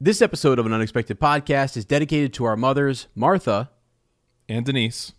[0.00, 3.70] This episode of an Unexpected Podcast is dedicated to our mothers, Martha,
[4.48, 5.12] and Denise.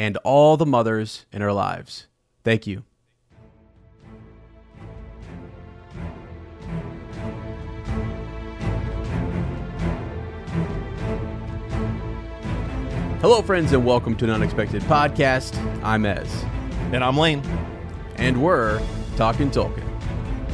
[0.00, 2.06] and all the mothers in our lives.
[2.44, 2.84] Thank you.
[13.20, 15.56] Hello, friends, and welcome to an Unexpected Podcast.
[15.82, 16.44] I'm Ez,
[16.92, 17.42] And I'm Lane.
[18.16, 18.80] and we're
[19.16, 19.87] talking Tolkien.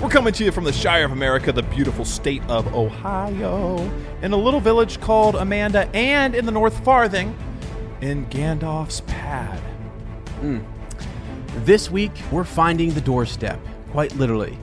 [0.01, 3.79] We're coming to you from the Shire of America, the beautiful state of Ohio,
[4.23, 7.35] in a little village called Amanda, and in the North Farthing,
[8.03, 9.59] in Gandalf's Pad.
[10.41, 10.59] Hmm.
[11.65, 13.59] This week, we're finding the doorstep,
[13.93, 14.59] quite literally.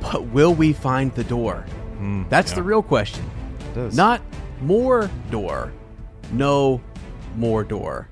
[0.00, 1.60] But will we find the door?
[1.98, 3.24] Hmm, That's the real question.
[3.92, 4.20] Not
[4.62, 5.72] more door.
[6.32, 6.80] No
[7.36, 8.08] more door.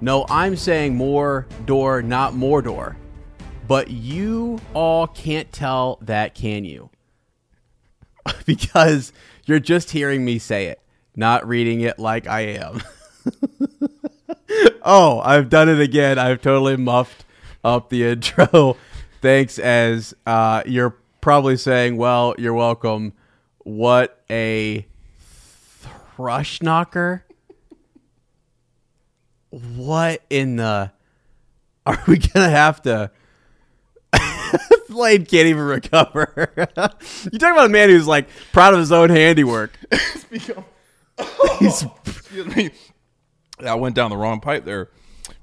[0.00, 2.96] No, I'm saying more door, not more door.
[3.66, 6.90] But you all can't tell that, can you?
[8.46, 9.12] because
[9.44, 10.80] you're just hearing me say it,
[11.14, 12.82] not reading it like I am.
[14.82, 16.18] oh, I've done it again.
[16.18, 17.24] I've totally muffed
[17.64, 18.76] up the intro.
[19.20, 23.12] Thanks, as uh, you're probably saying, well, you're welcome.
[23.64, 24.86] What a
[25.18, 27.24] thrush knocker.
[29.50, 30.92] What in the.
[31.84, 33.10] Are we going to have to.
[34.96, 36.50] Lane can't even recover.
[37.32, 39.72] you talk about a man who's like proud of his own handiwork.
[41.58, 42.70] He's Excuse me.
[43.64, 44.90] I went down the wrong pipe there,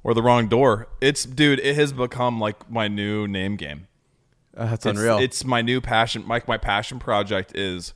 [0.04, 0.88] or the wrong door.
[1.02, 3.88] It's, dude, it has become like my new name game.
[4.56, 5.18] Uh, that's It's- unreal.
[5.18, 6.28] It's my new passion.
[6.28, 7.94] Like my passion project is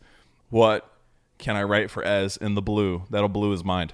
[0.50, 0.90] what
[1.38, 3.04] can I write for Ez in the blue?
[3.12, 3.94] That'll blue his mind.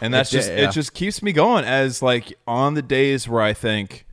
[0.00, 0.68] And that's Yeah, just yeah.
[0.68, 0.72] it.
[0.72, 4.06] Just keeps me going as like on the days where I think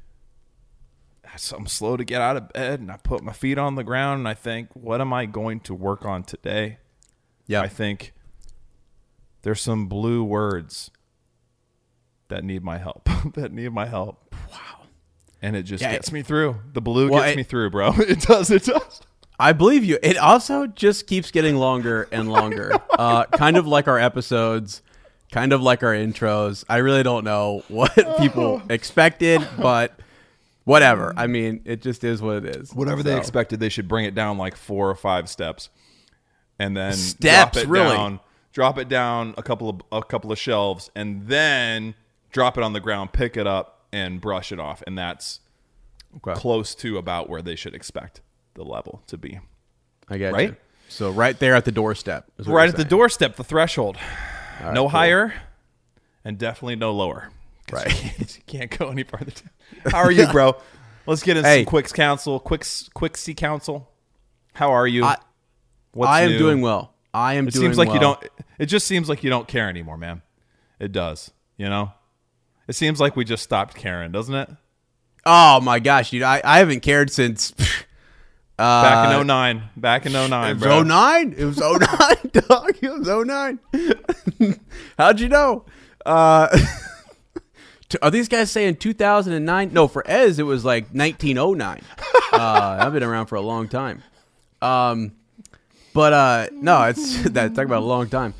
[1.55, 4.19] I'm slow to get out of bed, and I put my feet on the ground,
[4.19, 6.77] and I think, what am I going to work on today?
[7.47, 7.61] yeah.
[7.61, 8.13] I think
[9.43, 10.89] there's some blue words
[12.29, 13.07] that need my help.
[13.35, 14.33] that need my help.
[14.51, 14.87] Wow.
[15.41, 16.55] And it just Yeah, gets it- me through.
[16.73, 17.93] The blue Well, gets it- me through, bro.
[17.99, 18.49] It does.
[18.49, 19.01] It does.
[19.37, 19.99] I believe you.
[20.01, 22.71] It also just keeps getting longer and longer.
[22.91, 24.81] uh, kind of like our episodes,
[25.31, 26.63] kind of like our intros.
[26.69, 29.99] I really don't know what people expected, but
[30.65, 31.13] whatever.
[31.15, 31.31] I mm.
[31.31, 32.73] mean, it just is what it is.
[32.73, 35.69] Whatever they expected, they should bring it down like four or five steps,
[36.59, 37.95] and then Steps, drop it really?
[37.95, 38.19] down.
[38.51, 41.95] Drop it down a couple of a couple of shelves, and then
[42.31, 45.39] drop it on the ground, pick it up, and brush it off, and that's
[46.17, 46.39] Okay.
[46.39, 48.21] close to about where they should expect
[48.53, 49.39] the level to be.
[50.07, 50.49] I get Right?
[50.51, 50.55] you.
[50.87, 52.31] So right there at the doorstep.
[52.45, 53.97] right at the doorstep, the threshold.
[54.61, 54.89] no cool.
[54.89, 55.33] higher,
[56.23, 57.31] and definitely no lower.
[57.71, 57.91] Right.
[58.19, 59.49] You can't, go any farther Down.
[59.91, 60.55] How are you, bro?
[61.07, 61.59] Let's get into Hey.
[61.63, 62.39] some quick counsel.
[62.39, 63.89] Quicks quick C counsel.
[64.53, 65.03] How are you?
[65.05, 65.17] I-
[65.91, 66.37] What's I am new?
[66.37, 66.93] doing well.
[67.13, 68.19] I am It doing seems like you well.
[68.19, 68.31] don't.
[68.59, 70.21] It just seems like you don't care anymore, man.
[70.79, 71.31] It does.
[71.57, 71.91] You know.
[72.67, 74.49] It seems like we just stopped caring, doesn't it?
[75.25, 76.23] Oh my gosh, dude!
[76.23, 77.53] I, I haven't cared since.
[78.59, 78.83] Uh,
[79.13, 79.63] Back in 09.
[79.77, 80.83] Back in 09, It was bro.
[80.83, 81.35] 09.
[81.37, 81.77] It was 09,
[82.49, 82.75] dog.
[82.81, 84.59] It was 09.
[84.97, 85.65] How'd you know?
[86.05, 86.47] Uh,
[88.01, 89.73] are these guys saying 2009?
[89.73, 91.81] No, for Ez, it was like 1909.
[92.33, 94.03] Uh, I've been around for a long time.
[94.61, 95.13] Um,
[95.93, 98.33] but uh, no, it's that talk about a long time.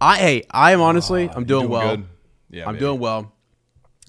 [0.00, 1.96] I hey, I am honestly, I'm doing, doing well.
[1.96, 2.06] good.
[2.50, 2.84] Yeah, I'm baby.
[2.84, 3.32] doing well.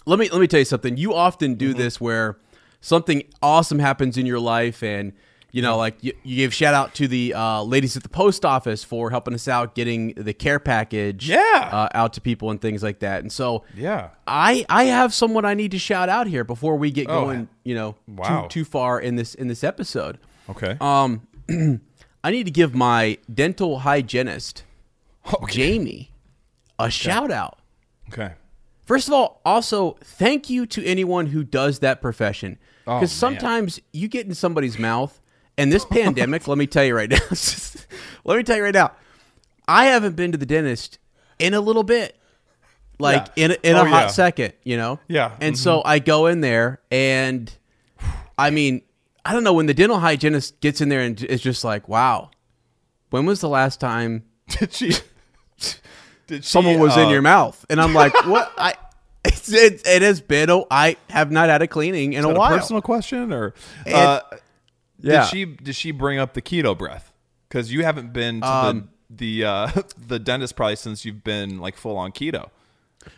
[0.05, 0.97] Let me let me tell you something.
[0.97, 2.37] You often do this where
[2.79, 5.13] something awesome happens in your life, and
[5.53, 8.43] you know, like you, you give shout out to the uh, ladies at the post
[8.43, 11.69] office for helping us out getting the care package, Yeah.
[11.71, 13.21] uh, out to people and things like that.
[13.21, 14.09] And so, Yeah.
[14.27, 17.47] I I have someone I need to shout out here before we get Oh, going.
[17.63, 18.41] You know, wow.
[18.47, 20.17] too too far in this in this episode.
[20.49, 20.75] Okay.
[20.81, 21.21] Um,
[22.25, 24.63] I need to give my dental hygienist,
[25.49, 26.11] Jamie,
[26.79, 27.59] a shout out.
[28.09, 28.33] Okay.
[28.85, 33.17] First of all, also thank you to anyone who does that profession Oh, because man.
[33.37, 35.21] sometimes you get in somebody's mouth,
[35.57, 36.47] and this pandemic.
[36.47, 37.17] let me tell you right now.
[38.25, 38.91] let me tell you right now.
[39.67, 40.99] I haven't been to the dentist
[41.39, 42.17] in a little bit,
[42.99, 43.45] like Yeah.
[43.45, 44.07] in a, in Oh, a hot yeah.
[44.07, 44.99] second, you know.
[45.07, 45.31] Yeah.
[45.39, 47.51] And so I go in there, and
[48.37, 48.81] I mean,
[49.25, 52.31] I don't know when the dental hygienist gets in there and is just like, "Wow,
[53.09, 54.87] when was the last time Did she?
[56.27, 58.51] Did she, someone was in uh, your mouth, and I'm like, what?
[58.57, 58.73] I
[59.25, 60.49] it's, it, it has been.
[60.49, 62.49] A, I have not had a cleaning in Is a while.
[62.57, 63.53] personal question or?
[63.91, 64.19] uh,
[65.03, 65.21] yeah.
[65.21, 67.11] Did she did she bring up the keto breath?
[67.47, 71.59] Because you haven't been to Um, the the uh, the dentist probably since you've been
[71.59, 72.49] like full on keto.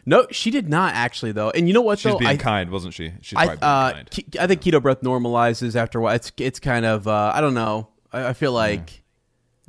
[0.05, 1.51] no, she did not actually though.
[1.51, 2.17] And you know what She's though?
[2.17, 3.13] being I, kind, wasn't she?
[3.21, 4.09] She's I, probably being uh, kind.
[4.11, 6.15] ke- I think keto breath normalizes after a while.
[6.15, 7.87] It's it's kind of uh, I don't know.
[8.11, 9.03] I, I feel like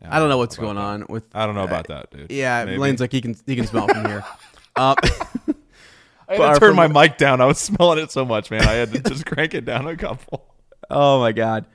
[0.08, 1.24] I don't know what's going on with.
[1.34, 2.30] I don't know about that, dude.
[2.32, 2.78] Yeah, Maybe.
[2.78, 4.24] Lane's like he can he can smell from here.
[4.76, 4.94] Um,
[6.28, 7.40] I had to turn my mic down.
[7.40, 8.62] I was smelling it so much, man.
[8.62, 10.54] I had to just crank it down a couple.
[10.90, 11.66] Oh my god.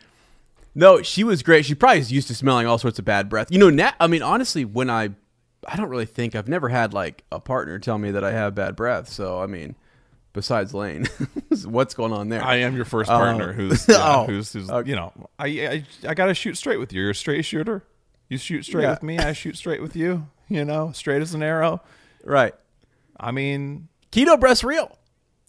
[0.73, 1.65] No, she was great.
[1.65, 3.51] She probably is used to smelling all sorts of bad breath.
[3.51, 5.09] You know, na- I mean, honestly, when I,
[5.67, 8.55] I don't really think I've never had like a partner tell me that I have
[8.55, 9.09] bad breath.
[9.09, 9.75] So I mean,
[10.33, 11.07] besides Lane,
[11.65, 12.41] what's going on there?
[12.43, 14.89] I am your first Uh, partner who's yeah, oh, who's, who's okay.
[14.89, 17.01] you know I, I I gotta shoot straight with you.
[17.01, 17.83] You're a straight shooter.
[18.29, 18.91] You shoot straight Yeah.
[18.91, 19.17] with me.
[19.19, 20.27] I shoot straight with you.
[20.47, 21.81] You know, straight as an arrow.
[22.23, 22.53] right.
[23.19, 24.97] I mean, Keto breath's real.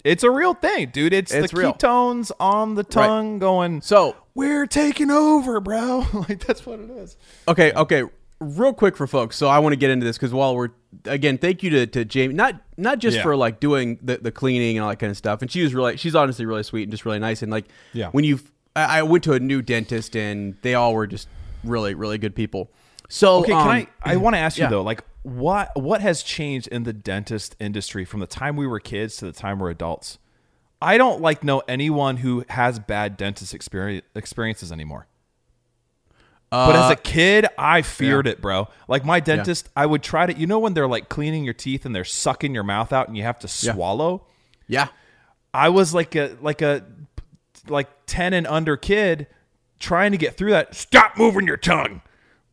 [0.04, 1.12] It's a real thing, dude.
[1.12, 1.72] It's, It's the real.
[1.74, 3.80] ketones on the tongue going.
[3.82, 6.06] So we're taking over, bro.
[6.28, 7.16] like that's what it is.
[7.48, 8.04] okay, okay.
[8.40, 10.70] Real quick for folks, so I want to get into this because while we're
[11.04, 13.22] again, thank you to, to Jamie, not not just Yeah.
[13.22, 15.72] for like doing the, the cleaning and all that kind of stuff, and she was
[15.74, 18.08] really, she's honestly really sweet and just really nice, and like Yeah.
[18.08, 18.40] when you,
[18.74, 21.28] I I went to a new dentist and they all were just
[21.62, 22.68] really really good people.
[23.08, 23.86] So Okay, um, can I?
[24.02, 24.70] I want to ask you yeah.
[24.70, 28.80] though, like what what has changed in the dentist industry from the time we were
[28.80, 30.18] kids to the time we're adults?
[30.80, 35.06] I don't like know anyone who has bad dentist experience experiences anymore.
[36.50, 38.68] but as a uh, kid, I feared it, bro.
[38.88, 41.86] Like my dentist, I would try to, you know, when they're like cleaning your teeth
[41.86, 44.26] and they're sucking your mouth out and you have to swallow.
[44.66, 44.88] Yeah,
[45.54, 46.84] I was like a like a
[47.68, 49.28] like ten and under kid
[49.78, 50.74] trying to get through that.
[50.74, 52.02] Stop moving your tongue.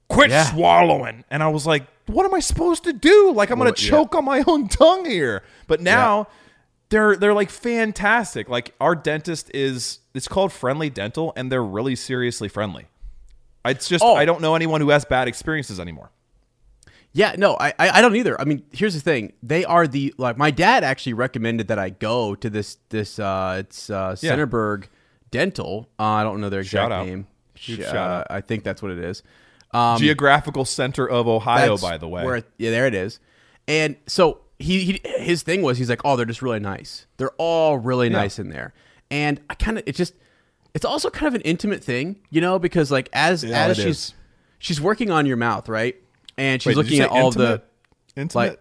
[0.08, 0.46] Quit Yeah.
[0.46, 1.24] swallowing.
[1.30, 3.32] And I was like, what am I supposed to do?
[3.32, 3.90] Like I'm gonna yeah.
[3.90, 5.44] choke on my own tongue here.
[5.68, 6.28] But now
[6.90, 8.50] they're they're like fantastic.
[8.50, 12.88] Like our dentist is it's called Friendly Dental, and they're really seriously friendly.
[13.66, 14.16] It's just Oh.
[14.16, 16.12] I don't know anyone who has bad experiences anymore.
[17.12, 18.40] Yeah, no, I, I don't either.
[18.40, 21.90] I mean, here's the thing: they are the like my dad actually recommended that I
[21.90, 24.78] go to this this uh it's uh Yeah.
[25.32, 25.88] Dental.
[26.00, 27.28] Uh, I don't know their exact name.
[27.54, 28.28] Shout uh, out.
[28.30, 29.22] I think that's what it is.
[29.72, 32.26] Um, Geographical center of Ohio, by the way.
[32.26, 33.20] where- yeah, there it is.
[33.68, 37.06] And so he, he his thing was he's like, oh, they're just really nice.
[37.18, 38.74] They're all really nice in there.
[39.12, 40.14] And I kind of it just
[40.74, 43.86] it's also kind of an intimate thing, you know, because like as Yeah, as she's
[43.86, 44.14] is.
[44.58, 45.96] she's working on your mouth, right?
[46.38, 47.66] And she's Wait, looking at all the intimate?
[48.16, 48.36] intimate.
[48.50, 48.60] like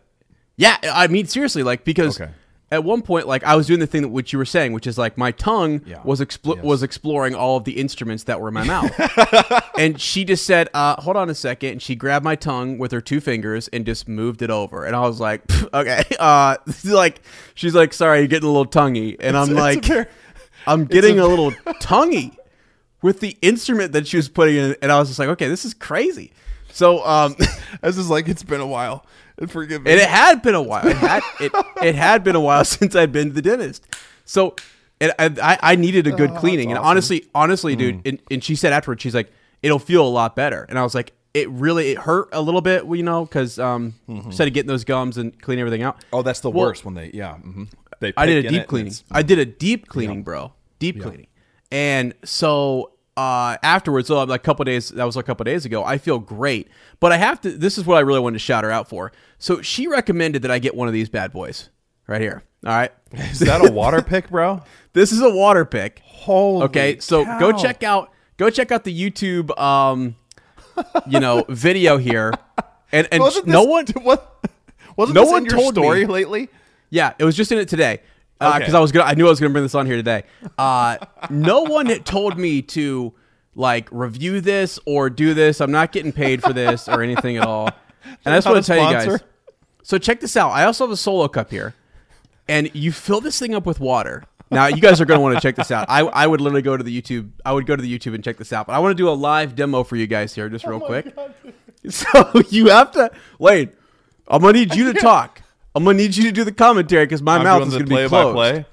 [0.56, 2.31] yeah i mean seriously like because Okay.
[2.70, 4.87] At one point like i was doing the thing that which you were saying which
[4.87, 6.00] is like my tongue Yeah.
[6.05, 6.65] was explo- Yes.
[6.65, 8.93] was exploring all of the instruments that were in my mouth.
[9.79, 11.70] And she just said uh, hold on a second.
[11.70, 14.85] And she grabbed my tongue with her two fingers and just moved it over.
[14.85, 15.42] And i was like
[15.75, 16.02] okay.
[16.19, 17.21] Uh like
[17.54, 19.16] she's like sorry you're getting a little tonguey.
[19.21, 20.07] And i'm It's a like very-
[20.66, 22.37] i'm getting a, little tonguey
[23.02, 24.76] with the instrument that she was putting in.
[24.83, 26.33] And i was just like okay this is crazy.
[26.73, 27.37] So um
[27.83, 29.07] This is like it's been a while.
[29.49, 29.92] Forgive me.
[29.92, 30.87] And it had been a while.
[30.87, 31.52] It had it,
[31.83, 33.87] it had been a while since I'd been to the dentist.
[34.25, 34.57] So
[35.00, 36.71] and I, I needed a good cleaning.
[36.71, 39.30] And honestly, honestly, dude, and, and she said afterwards, she's like,
[39.62, 40.66] it'll feel a lot better.
[40.68, 43.95] And I was like, it really it hurt a little bit, you know, because um,
[44.09, 46.04] instead of getting those gums and cleaning everything out.
[46.12, 47.35] oh, that's the Well, worst when they yeah.
[47.37, 47.64] hmm
[48.00, 48.92] They I did a deep cleaning.
[49.12, 50.52] I did a deep cleaning, bro.
[50.80, 51.28] Deep cleaning.
[51.71, 55.82] And so uh, afterwards, so like a couple days, that was a couple days ago.
[55.84, 56.68] I feel great,
[57.00, 57.50] but I have to.
[57.50, 59.10] This is what I really wanted to shout her out for.
[59.38, 61.68] So she recommended that I get one of these bad boys
[62.06, 62.42] right here.
[62.64, 64.62] All right, Is that a water pick, bro?
[64.92, 66.00] this is a water pick.
[66.04, 70.14] Holy Okay, so go check out go check out the YouTube um,
[71.08, 72.32] you know video here,
[72.92, 74.44] and and Wasn't no this- one what
[74.96, 75.82] wasn't no this one told me.
[75.82, 76.48] story lately?
[76.90, 78.00] Yeah, it was just in it today.
[78.38, 78.73] Because Okay.
[78.73, 80.25] I was gonna, I knew I was gonna bring this on here today.
[80.57, 80.99] Uh,
[81.30, 83.12] no one had told me to
[83.54, 85.61] like review this or do this.
[85.61, 87.71] I'm not getting paid for this or anything at all.
[88.25, 89.21] And I just want to tell you guys.
[89.83, 90.50] So check this out.
[90.50, 91.75] I also have a solo cup here,
[92.49, 95.37] and you fill this thing up with water, now you guys are going to want
[95.37, 95.87] to check this out.
[95.88, 97.30] I, I would literally go to the YouTube.
[97.45, 98.66] I would go to the YouTube and check this out.
[98.66, 101.14] But I want to do a live demo for you guys here, just real quick.
[101.88, 102.09] so
[102.49, 103.71] you have to wait.
[104.26, 105.38] I'm gonna need you to talk.
[105.75, 108.08] I'm gonna need you to do the commentary because my I'm mouth is gonna be
[108.08, 108.64] closed.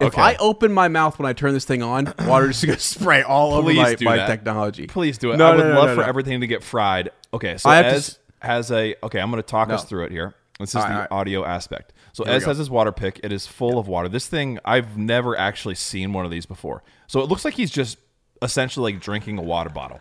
[0.00, 0.20] If Okay.
[0.20, 3.54] I open my mouth when I turn this thing on, water is gonna spray all
[3.54, 4.26] over my, my that.
[4.26, 4.86] technology.
[4.86, 5.36] Please do it.
[5.36, 7.10] No, I would no, no, love for everything to get fried.
[7.32, 9.20] Okay, so I Ez has a okay.
[9.20, 10.34] I'm going to talk us through it here.
[10.58, 11.08] This is All the right.
[11.10, 11.92] audio aspect.
[12.12, 13.20] So Ez has his water pick.
[13.22, 14.08] It is full of water.
[14.08, 16.82] This thing I've never actually seen one of these before.
[17.06, 17.98] So it looks like he's just
[18.42, 20.00] essentially like drinking a water bottle.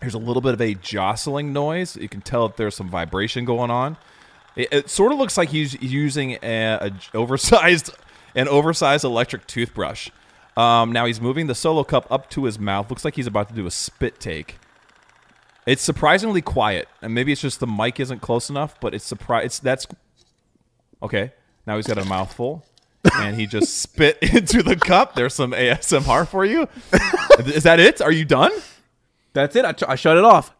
[0.00, 1.96] There's a little bit of a jostling noise.
[1.96, 3.96] You can tell that there's some vibration going on.
[4.56, 7.90] It, it sort of looks like he's using a, a oversized
[8.34, 10.10] an oversized electric toothbrush.
[10.56, 12.90] Um, now he's moving the solo cup up to his mouth.
[12.90, 14.58] Looks like he's about to do a spit take.
[15.66, 18.78] It's surprisingly quiet, and maybe it's just the mic isn't close enough.
[18.80, 19.44] But it's surprise.
[19.46, 19.86] It's that's
[21.02, 21.32] okay.
[21.66, 22.64] Now he's got a mouthful,
[23.14, 25.14] and he just spit into the cup.
[25.14, 26.68] There's some ASMR for you.
[27.38, 28.00] Is that it?
[28.00, 28.52] Are you done?
[29.32, 29.64] That's it.
[29.64, 30.52] I, t- I shut it off.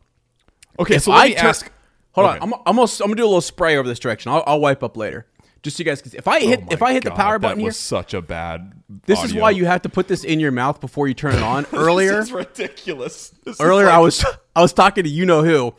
[0.78, 1.72] Okay, If so let I me tur- ask.
[2.12, 2.38] Hold Okay.
[2.38, 2.42] on.
[2.42, 4.32] I'm, I'm, gonna, I'm gonna do a little spray over this direction.
[4.32, 5.26] I'll, I'll wipe up later.
[5.62, 6.16] Just so you guys can see.
[6.16, 8.72] If I oh hit Oh if I hit the power button here, such a bad.
[9.04, 11.42] this is why you have to put this in your mouth before you turn it
[11.42, 11.66] on.
[11.72, 13.28] Earlier, This is ridiculous.
[13.44, 14.24] This is earlier like- I was
[14.56, 15.74] I was talking to you know who,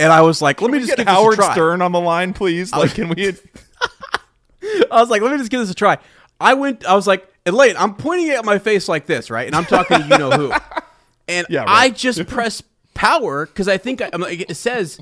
[0.00, 1.54] and I was like, let me just get give Howard this a try.
[1.54, 2.72] Stern on the line, please.
[2.72, 3.28] Like, can we?
[4.90, 5.98] I was like, let me just give this a try.
[6.40, 6.84] I went.
[6.84, 9.46] I was like, Elaine, I'm pointing at my face like this, right?
[9.46, 10.52] And I'm talking to you know who,
[11.28, 12.62] and Yeah, I just press
[12.94, 14.98] power because I think I, I'm like, it says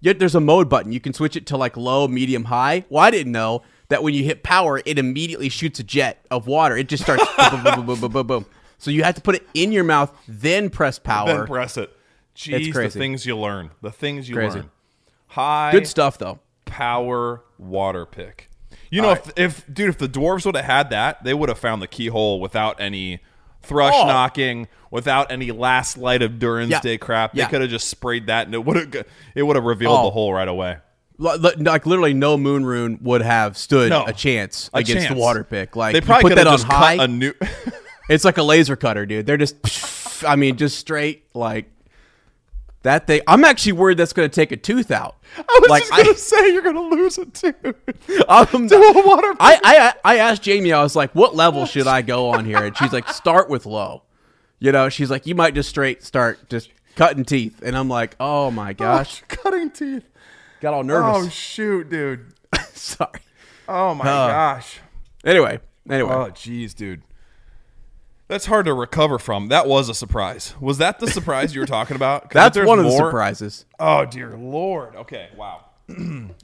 [0.00, 0.92] yet there's a mode button.
[0.92, 2.84] You can switch it to like low, medium, high.
[2.88, 6.46] Well, I didn't know that when you hit power, it immediately shoots a jet of
[6.46, 6.76] water.
[6.76, 8.46] It just starts boom, boom, boom, boom, boom, boom, boom.
[8.78, 11.26] So you have to put it in your mouth, then press power.
[11.26, 11.92] then press it.
[12.36, 13.70] Jeez, the things you learn.
[13.80, 14.58] The things you Crazy.
[14.58, 14.70] learn.
[15.28, 16.40] High Good stuff though.
[16.66, 18.50] power water pick.
[18.90, 21.58] You know, if, if dude, if the dwarves would have had that, they would have
[21.58, 23.20] found the keyhole without any
[23.66, 24.06] thrush Oh.
[24.06, 26.80] knocking, without any last light of Durin's Yeah.
[26.80, 27.32] Day crap.
[27.32, 27.48] They Yeah.
[27.48, 29.04] could have just sprayed that, and it would have
[29.34, 30.04] it would have revealed Oh.
[30.04, 30.76] the hole right away.
[31.18, 34.04] Li- li- Like literally, no moon rune would have stood No.
[34.06, 35.14] a chance A against chance.
[35.14, 35.74] the water pick.
[35.74, 36.96] Like they probably put that on high.
[36.96, 37.32] cut a new.
[38.08, 39.26] It's like a laser cutter, dude.
[39.26, 39.56] They're just,
[40.28, 41.66] I mean, just straight like
[42.86, 43.20] that thing.
[43.26, 45.16] I'm actually worried that's going to take a tooth out.
[45.38, 47.52] I was like just gonna I, say you're gonna lose it too.
[48.28, 49.40] I'm, To a water pick.
[49.40, 50.72] I, I, I asked Jamie.
[50.72, 53.66] I was like, "What level should I go on here?" And she's like, "Start with
[53.66, 54.02] low."
[54.58, 58.16] You know, she's like, "You might just straight start just cutting teeth." And I'm like,
[58.18, 60.08] "Oh my gosh!" cutting teeth.
[60.60, 61.26] Got all nervous.
[61.26, 62.32] Oh shoot, dude.
[62.72, 63.20] Sorry.
[63.68, 64.78] Oh my Uh, gosh.
[65.24, 66.12] Anyway, anyway.
[66.14, 67.02] Oh jeez, dude.
[68.28, 69.48] That's hard to recover from.
[69.48, 70.54] That was a surprise.
[70.60, 72.30] Was that the surprise you were talking about?
[72.30, 73.64] that's one of the surprises.
[73.78, 74.96] Oh dear lord.
[74.96, 75.64] Okay, wow.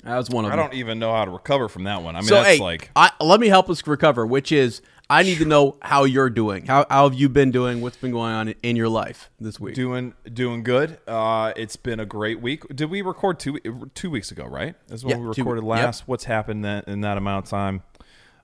[0.04, 0.66] That was one of I them.
[0.66, 2.14] don't even know how to recover from that one.
[2.16, 4.24] I mean, so that's hey, like I, let me help us recover.
[4.26, 6.66] Which is, I need to know how you're doing.
[6.66, 7.80] How, how have you been doing?
[7.80, 9.74] What's been going on in, in your life this week?
[9.74, 10.98] doing doing good.
[11.08, 12.62] Uh, it's been a great week.
[12.74, 13.58] Did we record two
[13.94, 14.44] two weeks ago?
[14.44, 15.68] Right, that's when Yeah, we two- recorded yep.
[15.70, 16.06] last.
[16.08, 17.82] What's happened that, in that amount of time?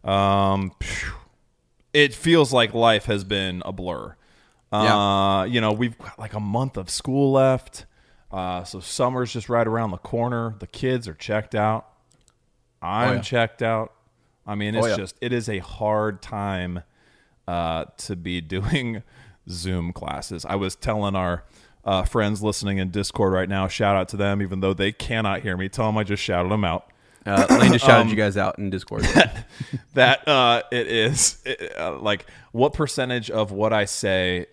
[0.05, 1.13] Um, phew.
[1.93, 4.15] It feels like life has been a blur.
[4.71, 7.87] Uh, you know, we've got like a month of school left.
[8.31, 10.55] Uh, so summer's just right around the corner.
[10.59, 11.87] The kids are checked out.
[12.83, 13.21] I'm Oh, yeah.
[13.23, 13.93] checked out.
[14.47, 14.97] I mean, it's yeah.
[14.97, 16.83] just it is a hard time
[17.47, 19.03] uh, to be doing
[19.49, 20.45] Zoom classes.
[20.45, 21.45] I was telling our
[21.85, 25.41] uh, friends listening in Discord right now, shout out to them, even though they cannot
[25.41, 25.71] hear me.
[25.71, 26.91] Tell them I just shouted them out.
[27.27, 29.07] Uh, Lane just shouted Um, you guys out in Discord.
[29.95, 34.47] That uh, it is it, uh, like what percentage of what I say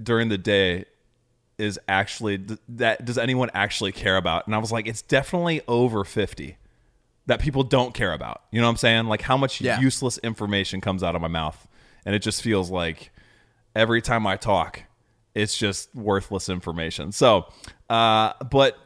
[0.00, 0.84] during the day
[1.58, 4.46] is actually th- that does anyone actually care about?
[4.46, 6.56] And I was like, it's definitely over fifty
[7.26, 8.42] that people don't care about.
[8.52, 9.06] You know what I'm saying?
[9.06, 9.80] Like how much Yeah.
[9.80, 11.66] useless information comes out of my mouth,
[12.06, 13.10] and it just feels like
[13.74, 14.82] every time I talk,
[15.34, 17.10] it's just worthless information.
[17.12, 17.46] So,
[17.90, 18.76] uh, but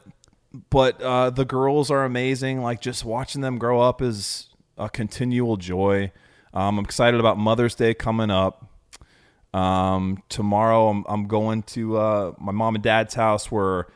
[0.69, 2.61] but uh, the girls are amazing.
[2.61, 4.47] Like just watching them grow up is
[4.77, 6.11] a continual joy.
[6.53, 8.69] Um, I'm excited about Mother's Day coming up.
[9.53, 13.87] Um, tomorrow I'm, I'm going to uh, my mom and dad's house where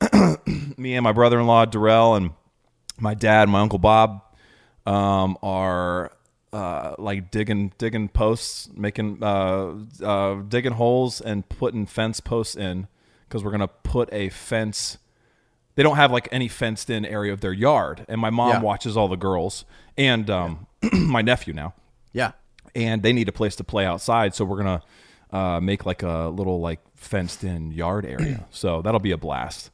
[0.76, 2.30] me and my brother-in-law Darrell and
[2.98, 4.22] my dad, my uncle Bob,
[4.86, 6.12] um, are
[6.52, 12.86] uh, like digging digging posts, making uh, uh, digging holes and putting fence posts in
[13.28, 14.98] because we're gonna put a fence.
[15.74, 18.60] They don't have like any fenced in area of their yard, and my mom Yeah.
[18.60, 19.64] watches all the girls
[19.96, 21.74] and um, my nephew now
[22.12, 22.32] yeah.
[22.74, 24.34] and they need a place to play outside.
[24.34, 24.82] So we're gonna
[25.30, 28.46] uh, make like a little like fenced in yard area.
[28.50, 29.70] so that'll be a blast.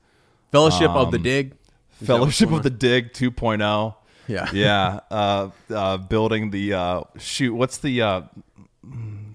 [0.53, 1.55] Fellowship of the Dig.
[2.01, 3.95] Is Fellowship of the Dig 2.0.
[4.29, 4.49] Yeah.
[4.53, 5.01] yeah.
[5.11, 7.55] Uh, uh, building the uh, shoot.
[7.55, 8.23] What's the uh,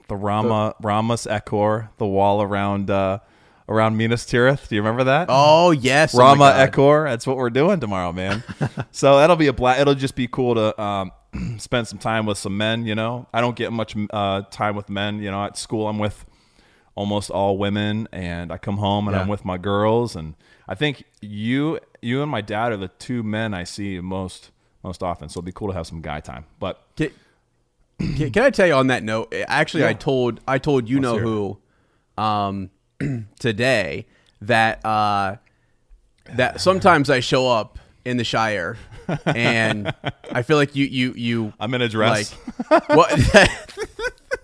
[0.07, 3.19] the Rama Rammas Echor, the wall around uh,
[3.67, 4.67] around Minas Tirith.
[4.67, 5.27] Do you remember that?
[5.29, 6.67] Oh yes, Rama oh.
[6.67, 7.09] Echor.
[7.09, 8.43] That's what we're doing tomorrow, man.
[8.91, 9.79] so that'll be a black.
[9.79, 11.11] It'll just be cool to um,
[11.57, 12.85] spend some time with some men.
[12.85, 15.19] You know, I don't get much uh, time with men.
[15.19, 16.25] You know, at school I'm with
[16.95, 20.15] almost all women, and I come home and I'm with my girls.
[20.15, 20.35] And
[20.67, 24.51] I think you, you and my dad are the two men I see most
[24.83, 25.29] most often.
[25.29, 26.45] So it'd be cool to have some guy time.
[26.59, 27.09] But Can,
[28.15, 29.33] can, can I tell you on that note?
[29.47, 31.25] Actually, I told I told you know hear it.
[31.25, 31.57] who
[32.17, 32.69] um,
[33.39, 34.05] today
[34.41, 35.37] that uh,
[36.35, 38.77] that sometimes I show up in the Shire
[39.25, 39.93] and
[40.31, 42.35] I feel like you you you I'm in a dress.
[42.69, 43.19] like what?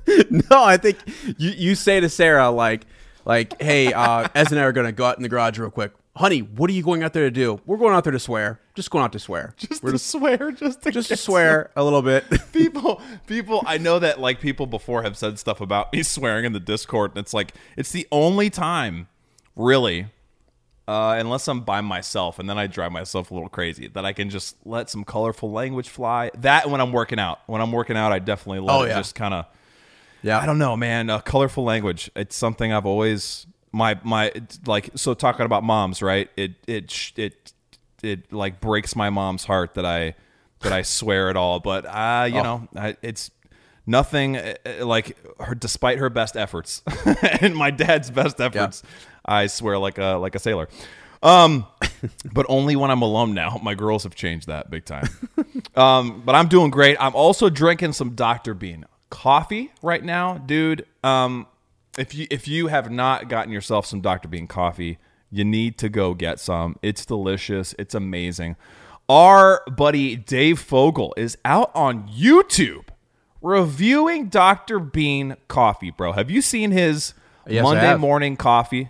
[0.29, 0.97] no, I think
[1.37, 2.85] you you say to Sarah like
[3.25, 5.91] like hey, uh, Ez and I are gonna go out in the garage real quick.
[6.15, 7.61] Honey, what are you going out there to do?
[7.65, 8.59] We're going out there to swear.
[8.79, 9.53] Just going out to swear.
[9.57, 12.23] just We're to swear, just to just to swear a little bit.
[12.53, 16.53] people people i know that like people before have said stuff about me swearing in
[16.53, 19.07] the discord and it's like it's the only time
[19.55, 20.07] really
[20.87, 24.13] uh, unless i'm by myself and then i drive myself a little crazy that i
[24.13, 27.97] can just let some colorful language fly that when i'm working out when i'm working
[27.97, 28.97] out i definitely let Oh, it yeah.
[28.97, 29.45] just kind of
[30.21, 31.09] yeah, I don't know, man.
[31.09, 32.11] Uh, colorful language.
[32.13, 34.33] It's something I've always my my
[34.65, 36.29] like so talking about moms, right?
[36.35, 37.53] It it it
[38.03, 40.15] it like breaks my mom's heart that I
[40.61, 42.43] that I swear at all, but uh, you Oh.
[42.43, 43.31] know, I, it's
[43.85, 46.83] nothing uh, uh, like her despite her best efforts
[47.41, 48.83] and my dad's best efforts.
[49.25, 50.67] I swear like a like a sailor.
[51.21, 51.65] Um,
[52.33, 53.59] but only when I'm alone now.
[53.61, 55.07] My girls have changed that big time.
[55.75, 56.95] Um, but I'm doing great.
[56.99, 58.53] I'm also drinking some Dr.
[58.53, 60.85] Bean coffee right now, dude.
[61.03, 61.47] Um,
[61.97, 64.27] if you if you have not gotten yourself some Dr.
[64.29, 64.97] Bean coffee,
[65.31, 66.77] you need to go get some.
[66.81, 67.75] It's delicious.
[67.77, 68.55] It's amazing.
[69.07, 72.85] Our buddy Dave Fogel is out on YouTube
[73.41, 74.79] reviewing Dr.
[74.79, 76.11] Bean coffee, bro.
[76.11, 77.13] Have you seen his
[77.47, 78.89] Yes, Monday morning coffee?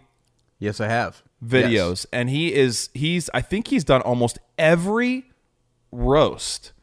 [0.60, 5.32] Yes, I have videos and he is he's i think he's done almost every
[5.92, 6.74] roast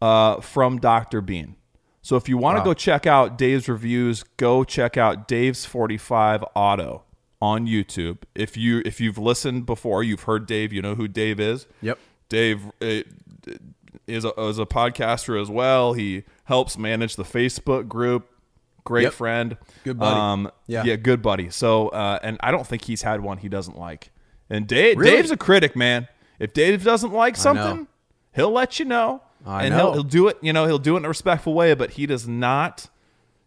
[0.00, 1.56] uh, from dr bean
[2.00, 6.44] so if you want to go check out dave's reviews go check out dave's 45
[6.54, 7.02] auto
[7.44, 11.38] on youtube if you if you've listened before you've heard dave you know who dave
[11.38, 11.98] is Yep.
[12.28, 13.02] dave uh,
[14.06, 18.28] is a, is a podcaster as well he helps manage the facebook group
[18.84, 19.12] great Yep.
[19.12, 20.16] friend Good buddy.
[20.20, 20.84] um, Yeah.
[20.84, 24.10] yeah good buddy so uh, and i don't think he's had one he doesn't like
[24.50, 25.10] and dave Really?
[25.16, 27.86] dave's a critic man if dave doesn't like something
[28.34, 29.78] he'll let you know I and know.
[29.78, 32.06] He'll, he'll do it you know he'll do it in a respectful way but he
[32.06, 32.88] does not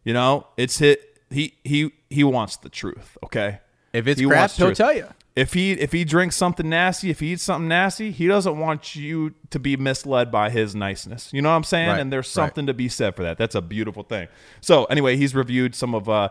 [0.03, 3.60] you know it's hit he he he wants the truth okay
[3.93, 5.08] If it's He crap, he'll tell you.
[5.36, 8.95] if he if he drinks something nasty, if he eats something nasty, he doesn't want
[8.95, 11.32] you to be misled by his niceness.
[11.34, 11.89] You know what I'm saying?
[11.89, 12.45] Right, And there's right.
[12.45, 13.38] something to be said for that.
[13.38, 14.28] That's a beautiful thing.
[14.62, 16.30] So anyway, he's reviewed some of uh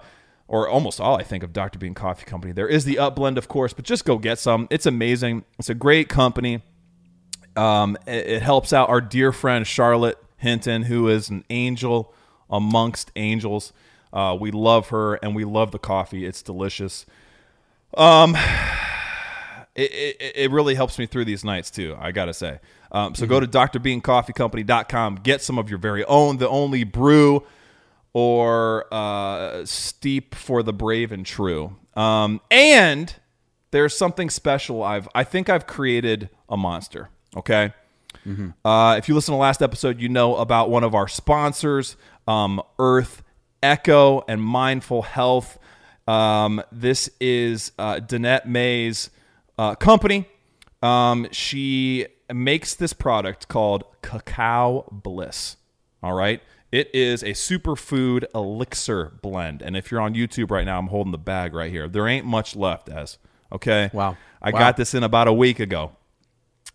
[0.49, 1.79] or almost all I think of Dr.
[1.79, 2.53] Bean Coffee Company.
[2.53, 4.69] There is the Up Blend, of course, but just go get some.
[4.71, 5.45] It's amazing.
[5.59, 6.63] It's a great company.
[7.57, 12.13] Um, it, it helps out our dear friend Charlotte Hinton, who is an angel
[12.51, 13.73] amongst angels.
[14.13, 16.25] Uh, we love her and we love the coffee.
[16.25, 17.07] It's delicious
[19.75, 21.97] it, it, it really helps me through these nights too.
[21.99, 22.61] I gotta say.
[22.93, 27.45] Um, so go to drbeancoffeecompany.com, get some of your very own, the only brew
[28.13, 31.77] or uh, steep for the brave and true.
[31.95, 33.15] Um, and
[33.71, 34.83] there's something special.
[34.83, 37.11] I've I think I've created a monster.
[37.37, 37.73] Okay.
[38.65, 41.97] Uh, if you listen to last episode, you know about one of our sponsors,
[42.27, 43.23] um, Earth
[43.63, 45.59] Echo and Mindful Health.
[46.07, 49.11] Um, this is uh, Danette May's
[49.59, 50.29] uh, company.
[50.83, 55.57] Um, she makes this product called Cacao Bliss.
[56.03, 56.41] All right.
[56.73, 59.63] It is a superfood elixir blend.
[59.63, 61.89] And if you're on YouTube right now, I'm holding the bag right here.
[61.89, 63.19] There ain't much left, as
[63.53, 63.91] okay.
[63.93, 64.17] Wow.
[64.43, 64.59] I Wow.
[64.59, 65.93] got this in about a week ago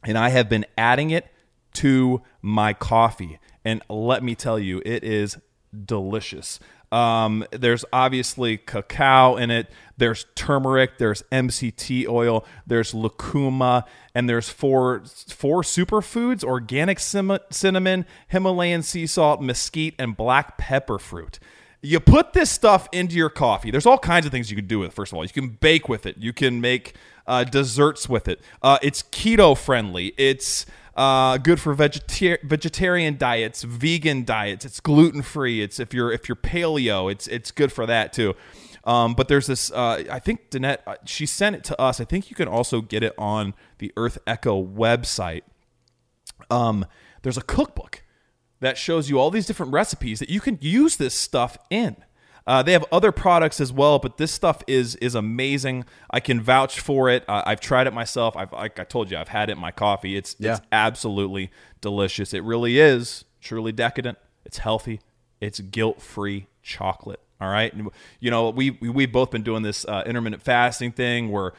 [0.04, 1.28] and I have been adding it
[1.76, 3.40] to my coffee.
[3.64, 5.38] And let me tell you, it is
[5.86, 6.60] delicious.
[6.92, 9.72] Um, there's obviously cacao in it.
[9.98, 10.98] There's turmeric.
[10.98, 12.46] There's MCT oil.
[12.68, 20.18] There's lucuma, and there's four four superfoods: organic cim- cinnamon, Himalayan sea salt, mesquite, and
[20.18, 21.40] black pepper fruit.
[21.84, 23.72] You put this stuff into your coffee.
[23.72, 24.94] There's all kinds of things you can do with it.
[24.94, 26.18] First of all, you can bake with it.
[26.18, 28.40] You can make uh, desserts with it.
[28.62, 30.14] Uh, it's keto friendly.
[30.18, 30.66] It's
[31.02, 34.66] uh, good for vegetar- vegetarian diets, vegan diets.
[34.66, 35.64] It's gluten free.
[35.64, 38.36] It's if you're if you're paleo, it's it's good for that too.
[38.84, 39.72] Um, but there's this.
[39.72, 42.00] Uh, I think Danette uh, she sent it to us.
[42.00, 45.42] I think you can also get it on the Earth Echo website.
[46.52, 46.86] Um,
[47.24, 48.04] there's a cookbook
[48.60, 51.96] that shows you all these different recipes that you can use this stuff in.
[52.52, 55.86] Uh, they have other products as well, but this stuff is is amazing.
[56.10, 57.24] I can vouch for it.
[57.30, 58.36] Uh, I've tried it myself.
[58.36, 60.16] I've, like I told you, I've had it in my coffee.
[60.18, 60.52] It's Yeah.
[60.56, 62.34] it's absolutely delicious.
[62.34, 64.18] It really is truly decadent.
[64.46, 65.00] It's healthy.
[65.40, 67.22] It's guilt free chocolate.
[67.40, 70.92] All right, and, you know we, we we've both been doing this uh, intermittent fasting
[70.92, 71.30] thing.
[71.32, 71.52] We're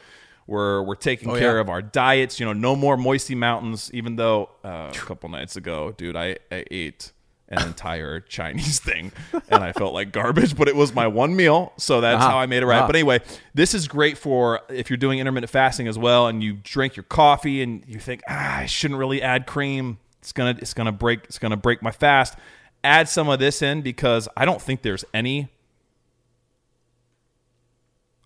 [0.47, 1.61] we're we're taking Oh, care yeah.
[1.61, 2.39] of our diets.
[2.39, 3.89] You know, no more moisty mountains.
[3.93, 7.11] Even though uh, a couple nights ago, dude, I, I ate
[7.49, 9.11] an entire Chinese thing
[9.49, 12.31] and I felt like garbage, but it was my one meal, so that's Uh-huh.
[12.31, 12.77] how I made it right.
[12.79, 12.87] Uh-huh.
[12.87, 13.19] But anyway,
[13.53, 17.03] this is great for if you're doing intermittent fasting as well, and you drink your
[17.03, 19.99] coffee and you think, ah, I shouldn't really add cream.
[20.19, 22.35] It's gonna it's gonna break it's gonna break my fast.
[22.83, 25.49] Add some of this in because I don't think there's any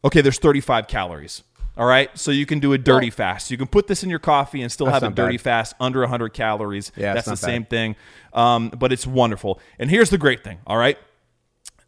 [0.06, 1.44] Okay, there's 35 calories.
[1.78, 3.52] All right, so you can do a dirty fast.
[3.52, 5.44] You can put this in your coffee and still have a dirty bad.
[5.44, 6.92] fast under 100 calories.
[6.96, 7.38] Yeah, that's the bad.
[7.38, 7.96] same thing.
[8.34, 9.60] Um, but it's wonderful.
[9.78, 10.58] And here's the great thing.
[10.66, 10.98] All right,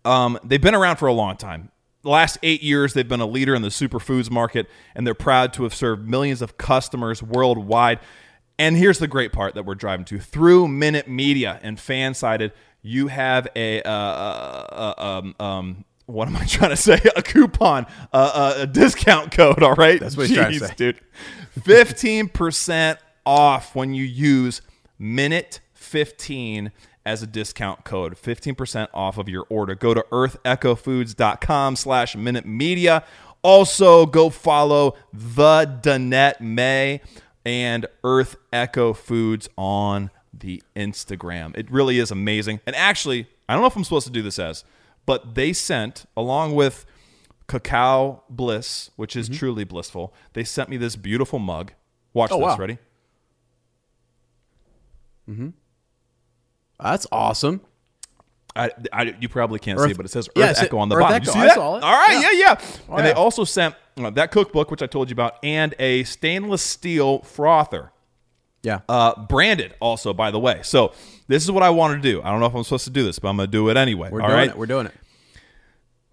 [0.06, 1.71] um, they've been around for a long time.
[2.04, 5.54] The last eight years, they've been a leader in the superfoods market, and they're proud
[5.54, 7.99] to have served millions of customers worldwide.
[8.60, 13.08] And here's the great part that we're driving to: through Minute Media and Fansided, you
[13.08, 17.00] have a uh, uh, uh, um, um, what am I trying to say?
[17.15, 19.63] A coupon, uh, a discount code.
[19.63, 20.74] All right, That's what he's trying to say.
[20.76, 21.00] dude.
[21.63, 24.62] Fifteen percent off when you use
[24.98, 26.72] Minute fifteen
[27.06, 28.17] as a discount code.
[28.17, 29.76] Fifteen percent off of your order.
[29.76, 33.04] Go to EarthEchoFoods.com slash Minute Media.
[33.41, 37.02] Also, go follow the Danette May
[37.45, 41.58] and Earth Echo Foods on the Instagram.
[41.58, 42.60] It really is amazing.
[42.65, 44.65] And actually, I don't know if I'm supposed to do this as,
[45.10, 46.86] but they sent along with
[47.48, 50.13] Cacao Bliss, which is truly blissful.
[50.34, 51.72] They sent me this beautiful mug.
[52.13, 52.43] Watch Mm-hmm.
[52.43, 52.58] Oh, this.
[52.58, 52.58] wow.
[52.58, 52.78] Ready?
[56.80, 57.62] That's awesome.
[58.56, 60.89] I, I, you probably can't Earth- see it, but it says Earth Yeah, Echo on
[60.89, 61.15] the Earth bottom.
[61.22, 61.26] Echo.
[61.28, 61.58] You see that?
[61.58, 62.39] All right, yeah, Yeah.
[62.60, 62.62] yeah.
[62.89, 66.04] Oh, and they also sent uh, that cookbook, which I told you about, and a
[66.04, 67.91] stainless steel frother.
[68.63, 68.82] Yeah.
[68.89, 70.60] Uh, branded also, by the way.
[70.63, 70.93] So
[71.30, 72.22] this is what I want to do.
[72.24, 73.78] I don't know if I'm supposed to do this, but I'm going to do it
[73.78, 74.10] anyway.
[74.12, 74.50] We're all doing right?
[74.50, 74.58] it.
[74.58, 74.94] We're doing it.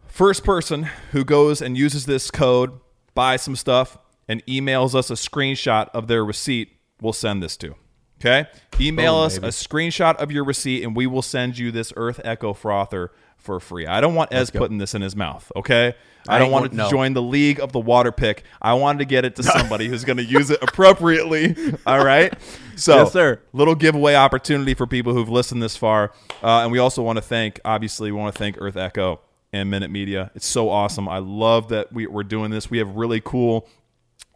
[0.07, 2.79] First person who goes and uses this code,
[3.15, 3.97] buys some stuff,
[4.29, 7.75] and emails us a screenshot of their receipt, we'll send this to.
[8.21, 8.47] Okay?
[8.79, 9.47] Email Boom, us baby.
[9.47, 13.11] a screenshot of your receipt, and we will send you this Earth Echo frother
[13.47, 13.87] for free.
[13.87, 15.51] I don't want Ez putting this in his mouth.
[15.57, 15.95] Okay?
[16.29, 16.91] I I don't want to no.
[16.91, 18.43] join the league of the water pick.
[18.61, 21.55] I wanted to get it to somebody who's going to use it appropriately.
[21.87, 22.35] All right.
[22.75, 23.41] So, Yes, sir.
[23.53, 26.13] little giveaway opportunity for people who've listened this far.
[26.43, 29.21] Uh, and we also want to thank, obviously, we want to thank Earth Echo
[29.53, 30.33] and Minute Media.
[30.35, 31.09] It's so awesome.
[31.09, 32.69] I love that we, we're doing this.
[32.69, 33.69] We have really cool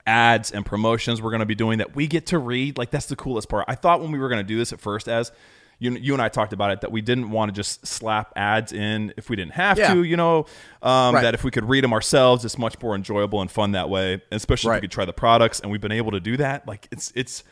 [0.06, 2.78] ads and promotions we're going to be doing that we get to read.
[2.78, 3.64] Like, that's the coolest part.
[3.68, 5.32] I thought when we were going to do this at first, as
[5.80, 8.72] you, you and I talked about it, that we didn't want to just slap ads
[8.72, 9.94] in if we didn't have Yeah.
[9.94, 10.46] to, you know,
[10.82, 11.22] um, Right.
[11.22, 14.22] that if we could read them ourselves, it's much more enjoyable and fun that way,
[14.30, 14.76] especially if Right.
[14.76, 15.58] we could try the products.
[15.58, 16.68] And we've been able to do that.
[16.68, 17.42] Like, it's, it's,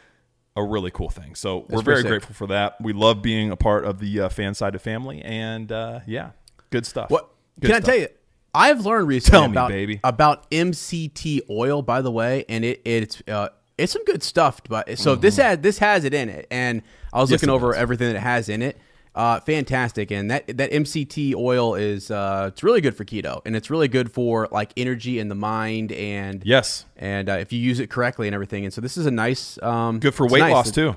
[0.57, 1.37] a really cool thing.
[1.37, 2.09] So we're very sick.
[2.09, 2.81] grateful for that.
[2.81, 6.31] We love being a part of the uh, fan side of family, and uh, yeah,
[6.71, 7.11] good stuff.
[7.11, 7.29] What
[7.61, 8.09] Good can I tell you?
[8.53, 10.01] I've learned recently me, about baby.
[10.03, 14.61] about MCT oil, by the way, and it it's uh, it's some good stuff.
[14.69, 17.33] But so this has this has it in it, and I was Mm-hmm.
[17.35, 17.81] Yes, looking over does.
[17.81, 18.77] everything that it has in it.
[19.15, 23.57] Uh, fantastic, and that that MCT oil is uh, it's really good for keto, and
[23.57, 27.59] it's really good for like energy in the mind, and Yes, and uh, if you
[27.59, 28.65] use it correctly and everything.
[28.65, 30.53] And so this is a nice, um, good for weight nice.
[30.53, 30.95] loss too.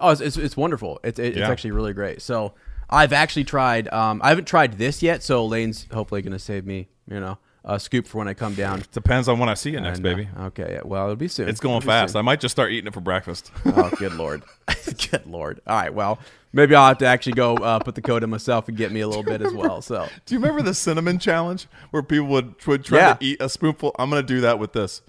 [0.00, 0.98] Oh, it's, it's, it's wonderful.
[1.04, 1.42] It's, it, Yeah.
[1.42, 2.20] it's actually really great.
[2.22, 2.54] So
[2.90, 3.86] I've actually tried.
[3.92, 5.22] Um, I haven't tried this yet.
[5.22, 8.54] So Lane's hopefully going to save me, you know, a scoop for when I come
[8.54, 8.82] down.
[8.92, 10.28] Depends on when I see you next, And, uh, baby.
[10.38, 10.72] okay.
[10.74, 11.48] Yeah, well, it'll be soon.
[11.48, 12.14] It's going It'll fast.
[12.16, 13.50] I might just start eating it for breakfast.
[13.64, 14.42] oh, good lord.
[15.10, 15.60] good lord.
[15.66, 15.92] All right.
[15.94, 16.18] Well,
[16.52, 19.00] maybe I'll have to actually go uh, put the code in myself and get me
[19.00, 19.80] a little bit as well.
[19.80, 23.14] So do you remember the cinnamon challenge where people would, would try Yeah.
[23.14, 23.96] to eat a spoonful?
[23.98, 25.00] I'm going to do that with this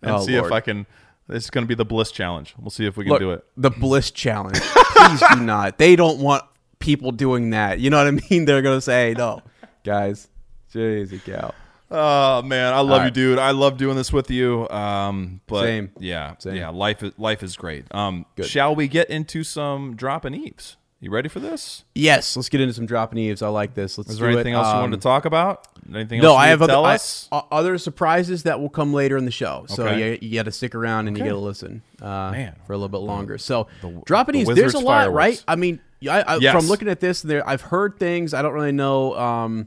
[0.00, 0.46] and Oh, see Lord.
[0.46, 0.86] if I can.
[1.28, 2.54] It's going to be the bliss challenge.
[2.58, 3.44] We'll see if we can look, do it.
[3.56, 4.60] the Bliss Challenge.
[4.60, 5.78] Please do not.
[5.78, 6.44] They don't want
[6.80, 7.80] people doing that.
[7.80, 8.44] You know what I mean?
[8.44, 9.40] They're going to say, no,
[9.84, 10.28] guys.
[10.74, 11.54] Jeez, cow.
[11.90, 13.38] Oh man, I love All you, dude.
[13.38, 14.68] I love doing this with you.
[14.70, 15.90] Um, but Same.
[15.98, 16.56] yeah, Same.
[16.56, 16.70] yeah.
[16.70, 17.84] Life is life is great.
[17.94, 18.46] Um, Good.
[18.46, 20.76] shall we get into some dropping eves?
[21.00, 21.84] You ready for this?
[21.94, 23.42] Yes, let's get into some dropping eaves.
[23.42, 23.98] I like this.
[23.98, 24.56] Let's Is there anything it.
[24.56, 25.68] else you Um, wanted to talk about?
[25.94, 26.98] Anything No, else you I have other, I-
[27.30, 29.66] o- other surprises that will come later in the show.
[29.68, 30.12] So Okay.
[30.12, 31.28] you, you got to stick around and you Okay.
[31.28, 32.56] got to listen uh, Man.
[32.66, 33.36] for a little bit longer.
[33.36, 33.66] So
[34.06, 35.14] dropping the eaves, there's a lot, fireworks.
[35.16, 35.44] right?
[35.46, 36.54] I mean, I, I, Yes.
[36.54, 38.32] from looking at this, there I've heard things.
[38.32, 39.14] I don't really know.
[39.18, 39.66] Um,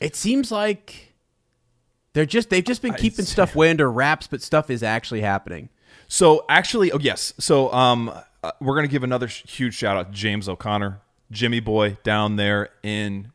[0.00, 1.11] it seems like
[2.12, 5.68] they're just they've just been keeping stuff way under wraps, but stuff is actually happening.
[6.08, 7.32] So actually, oh yes.
[7.38, 11.60] So um, uh, we're gonna give another sh- huge shout out to James O'Connor, Jimmy
[11.60, 13.32] Boy down there in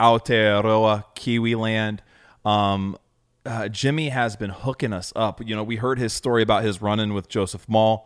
[0.00, 2.02] Aotearoa, Kiwi Land.
[2.44, 2.98] Um,
[3.46, 5.46] uh, Jimmy has been hooking us up.
[5.46, 8.02] You know, we heard his story about his run-in with Joseph Mawle.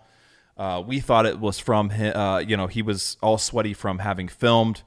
[0.56, 2.16] Uh, we thought it was from him.
[2.16, 4.82] Uh, you know, he was all sweaty from having filmed.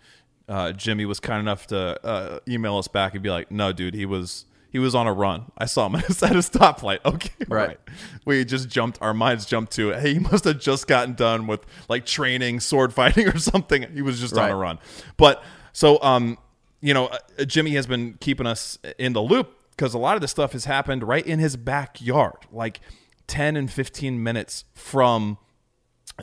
[0.48, 3.96] Uh, Jimmy was kind enough to uh, email us back and be like, "No, dude,
[3.96, 5.46] he was he was on a run.
[5.58, 6.10] I saw him at a
[6.40, 7.00] stoplight.
[7.06, 7.68] Okay, Right.
[7.70, 7.80] right.
[8.26, 9.02] We just jumped.
[9.02, 9.92] Our minds jumped to.
[9.92, 13.84] Hey, he must have just gotten done with like training, sword fighting, or something.
[13.94, 14.80] He was just on a run.
[15.16, 16.38] But so, um,
[16.82, 20.22] you know, uh, Jimmy has been keeping us in the loop because a lot of
[20.22, 22.82] this stuff has happened right in his backyard, like
[23.28, 25.38] ten and fifteen minutes from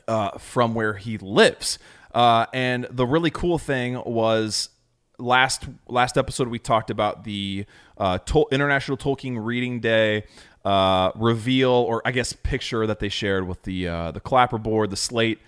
[0.07, 1.79] uh, from where he lives.
[2.15, 4.69] Uh, and the really cool thing was
[5.23, 7.65] last last episode we talked about the
[7.97, 10.25] uh, Tol- International Tolkien Reading Day
[10.65, 14.97] uh, reveal, or I guess picture that they shared with the uh, the clapperboard, the
[14.97, 15.41] slate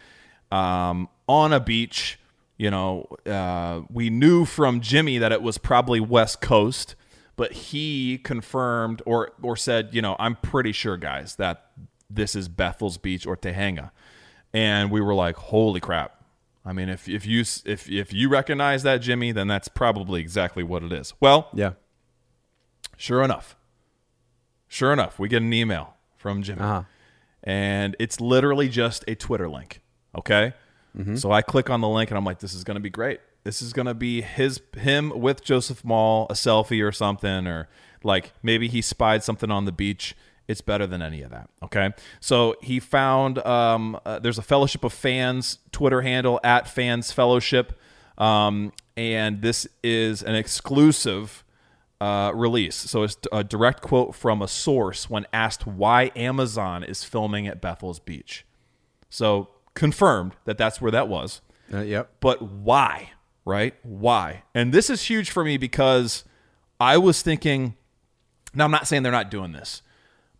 [0.50, 2.18] um, on a beach.
[2.56, 6.94] You know, uh, we knew from Jimmy that it was probably West Coast,
[7.36, 11.70] but he confirmed or or said, you know, I'm pretty sure, guys, that
[12.08, 13.92] this is Bethells Beach or Te Henga,
[14.52, 16.23] and we were like, holy crap!
[16.64, 20.62] I mean, if if you if if you recognize that, Jimmy, then that's probably exactly
[20.62, 21.12] what it is.
[21.20, 21.72] Well, Yeah.
[22.96, 23.56] sure enough,
[24.68, 26.82] sure enough, we get an email from Jimmy, Uh-huh.
[27.42, 29.80] and it's literally just a Twitter link.
[30.16, 30.54] Okay,
[30.96, 31.16] Mm-hmm.
[31.16, 33.20] so I click on the link, and I'm like, this is going to be great.
[33.42, 37.68] This is going to be his him with Joseph Mawle, a selfie or something, or
[38.02, 40.16] like maybe he spied something on the beach.
[40.46, 41.48] It's better than any of that.
[41.62, 47.12] Okay, so he found um, uh, there's a Fellowship of Fans Twitter handle at Fans
[47.12, 47.78] Fellowship,
[48.18, 51.44] um, and this is an exclusive
[52.00, 52.76] uh, release.
[52.76, 57.62] So it's a direct quote from a source when asked why Amazon is filming at
[57.62, 58.44] Bethells Beach.
[59.08, 61.40] So confirmed that that's where that was.
[61.72, 62.10] Uh, yep.
[62.20, 63.12] But why?
[63.44, 63.74] Right?
[63.82, 64.42] Why?
[64.54, 66.24] And this is huge for me because
[66.78, 67.76] I was thinking.
[68.54, 69.82] Now I'm not saying they're not doing this,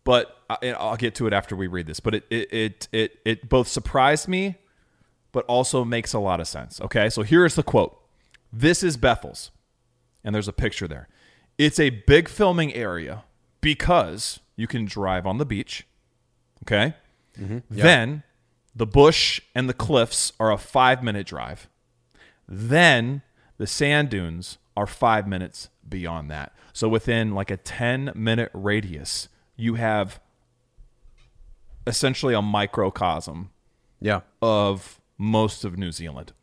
[0.05, 1.99] but I, I'll get to it after we read this.
[1.99, 4.55] But it it it it, it both surprised me,
[5.33, 6.79] but also makes a lot of sense.
[6.79, 7.99] Okay, so here is the quote.
[8.53, 9.49] This is Bethells,
[10.23, 11.09] and there's a picture there.
[11.57, 13.25] It's a big filming area
[13.59, 15.85] because you can drive on the beach.
[16.63, 16.93] Okay.
[17.37, 17.59] Mm-hmm.
[17.69, 18.23] Then
[18.73, 21.67] the bush and the cliffs are a five minute drive.
[22.47, 23.23] Then
[23.57, 26.53] the sand dunes are five minutes beyond that.
[26.73, 30.19] So within like a 10 minute radius, you have
[31.87, 33.49] essentially a microcosm
[34.01, 34.21] Yeah.
[34.41, 36.33] of most of New Zealand.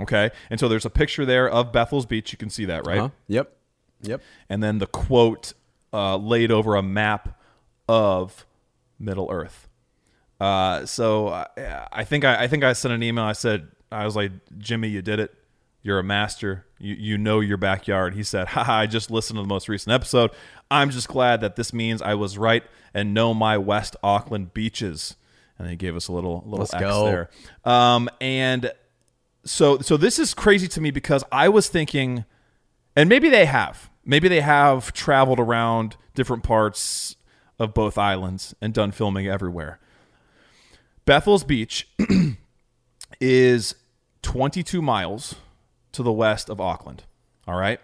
[0.00, 0.30] Okay.
[0.50, 2.32] And so there's a picture there of Bethells Beach.
[2.32, 2.98] You can see that, right?
[2.98, 3.08] Uh-huh.
[3.28, 3.56] Yep.
[4.04, 4.20] Yep.
[4.48, 5.52] and then the quote
[5.92, 7.38] uh, laid over a map
[7.88, 8.44] of
[8.98, 9.68] Middle Earth.
[10.40, 11.46] Uh, so I,
[11.92, 13.22] I think I, I think I sent an email.
[13.22, 15.32] I said I was like, Jimmy, you did it.
[15.82, 16.66] You're a master.
[16.80, 18.14] You you know your backyard.
[18.14, 20.32] He said, Haha, I just listened to the most recent episode.
[20.72, 25.16] I'm just glad that this means I was right and know my West Auckland beaches.
[25.58, 27.04] And he gave us a little little Let's X go.
[27.04, 27.30] there.
[27.64, 28.72] Um, and
[29.44, 32.24] so so this is crazy to me because I was thinking
[32.96, 37.16] and maybe they have maybe they have traveled around different parts
[37.58, 39.78] of both islands and done filming everywhere
[41.04, 41.88] bethells beach
[43.20, 43.74] is
[44.22, 45.36] 22 miles
[45.92, 47.04] to the west of auckland
[47.46, 47.80] all right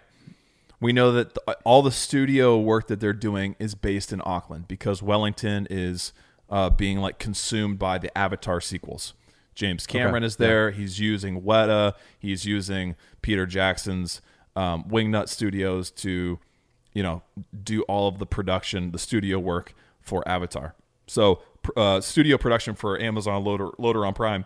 [0.81, 4.67] we know that th- all the studio work that they're doing is based in auckland
[4.67, 6.13] because wellington is
[6.49, 9.13] uh, being like consumed by the avatar sequels.
[9.55, 10.71] James cameron is there.
[10.71, 11.93] He's using weta.
[12.17, 14.21] He's using peter jackson's
[14.55, 16.39] um, wingnut studios to
[16.93, 17.21] you know
[17.63, 20.75] do all of the production the studio work for avatar.
[21.07, 21.41] So
[21.75, 24.45] uh, studio production for amazon loader loader on prime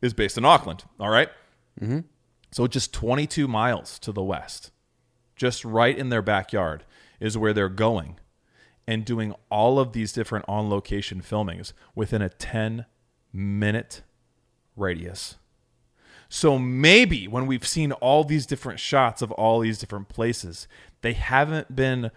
[0.00, 0.84] is based in auckland.
[1.00, 1.28] All right?
[2.52, 4.70] so just 22 miles to the west
[5.36, 6.84] just right in their backyard
[7.20, 8.18] is where they're going
[8.86, 12.86] and doing all of these different on location filmings within a 10
[13.32, 14.02] minute
[14.76, 15.36] radius.
[16.28, 20.66] So maybe when we've seen all these different shots of all these different places,
[21.02, 22.10] they haven't been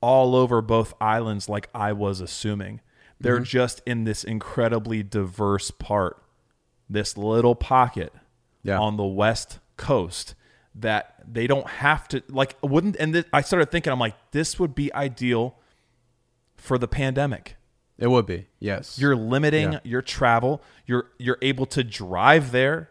[0.00, 2.80] all over both islands like I was assuming.
[3.18, 3.44] They're mm-hmm.
[3.44, 6.22] just in this incredibly diverse part,
[6.88, 8.12] this little pocket
[8.62, 8.78] Yeah.
[8.78, 10.34] on the west coast
[10.80, 14.58] that they don't have to like wouldn't and th- I started thinking I'm like this
[14.58, 15.56] would be ideal
[16.56, 17.56] for the pandemic.
[17.98, 18.46] It would be.
[18.58, 18.98] Yes.
[18.98, 19.80] You're limiting Yeah.
[19.84, 20.62] your travel.
[20.86, 22.90] You're you're able to drive there,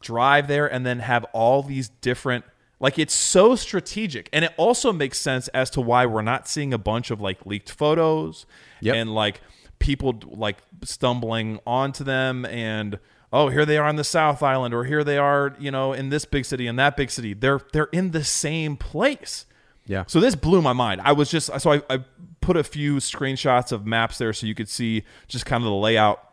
[0.00, 2.44] drive there, and then have all these different.
[2.80, 6.74] Like it's so strategic, and it also makes sense as to why we're not seeing
[6.74, 8.46] a bunch of like leaked photos
[8.80, 8.96] Yep.
[8.96, 9.40] and like
[9.78, 12.98] people like stumbling onto them and
[13.34, 16.08] oh, here they are on the South Island, or here they are, you know, in
[16.08, 17.34] this big city and that big city.
[17.34, 19.44] They're they're in the same place.
[19.86, 20.04] Yeah.
[20.06, 21.00] So this blew my mind.
[21.04, 22.04] I was just so I, I
[22.40, 25.74] put a few screenshots of maps there so you could see just kind of the
[25.74, 26.26] layout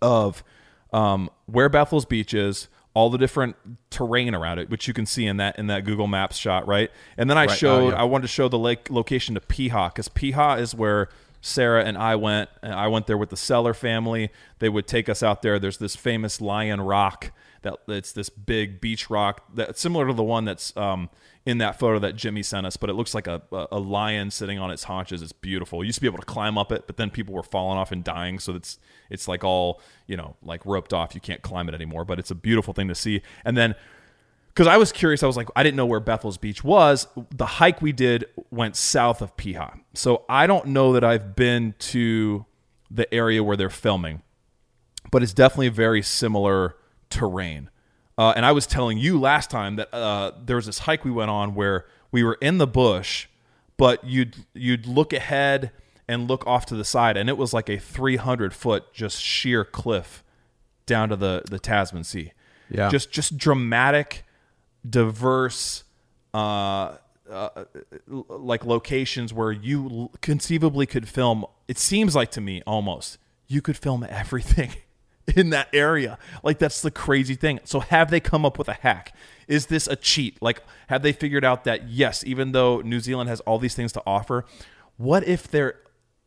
[0.00, 0.42] of
[0.92, 3.56] um, where Bethells Beach is, all the different
[3.90, 6.90] terrain around it, which you can see in that in that Google Maps shot, right?
[7.16, 7.50] And then I Right.
[7.50, 8.00] Oh, showed yeah.
[8.00, 11.08] I wanted to show the lake location to Piha because Piha is where
[11.40, 12.50] Sarah and I went.
[12.62, 14.30] And I went there with the Seller family.
[14.58, 15.58] They would take us out there.
[15.58, 20.22] There's this famous Lion Rock that it's this big beach rock that's similar to the
[20.22, 21.10] one that's um,
[21.44, 24.58] in that photo that Jimmy sent us, but it looks like a, a, lion sitting
[24.58, 25.20] on its haunches.
[25.20, 25.82] It's beautiful.
[25.82, 27.92] You used to be able to climb up it, but then people were falling off
[27.92, 28.78] and dying, so it's
[29.10, 31.14] it's like all you know, like roped off.
[31.14, 33.20] You can't climb it anymore, but it's a beautiful thing to see.
[33.44, 33.74] And then
[34.60, 37.08] because I was curious, I was like, I didn't know where Bethells Beach was.
[37.30, 41.74] The hike we did went south of Piha, so I don't know that I've been
[41.78, 42.44] to
[42.90, 44.20] the area where they're filming,
[45.10, 46.76] but it's definitely very similar
[47.08, 47.70] terrain.
[48.18, 51.10] Uh, and I was telling you last time that uh, there was this hike we
[51.10, 53.28] went on where we were in the bush,
[53.78, 55.70] but you'd you'd look ahead
[56.06, 59.64] and look off to the side, and it was like a 300 foot just sheer
[59.64, 60.22] cliff
[60.84, 62.32] down to the the Tasman Sea.
[62.68, 62.90] Yeah.
[62.90, 64.26] just just dramatic,
[64.88, 65.84] diverse.
[66.32, 66.96] Uh,
[67.30, 67.64] uh,
[68.08, 71.44] like locations where you conceivably could film.
[71.68, 74.74] It seems like to me almost you could film everything
[75.36, 76.18] in that area.
[76.42, 77.60] Like that's the crazy thing.
[77.64, 79.14] So have they come up with a hack?
[79.48, 80.40] Is this a cheat?
[80.40, 83.92] Like have they figured out that yes, even though New Zealand has all these things
[83.92, 84.44] to offer,
[84.96, 85.76] what if they're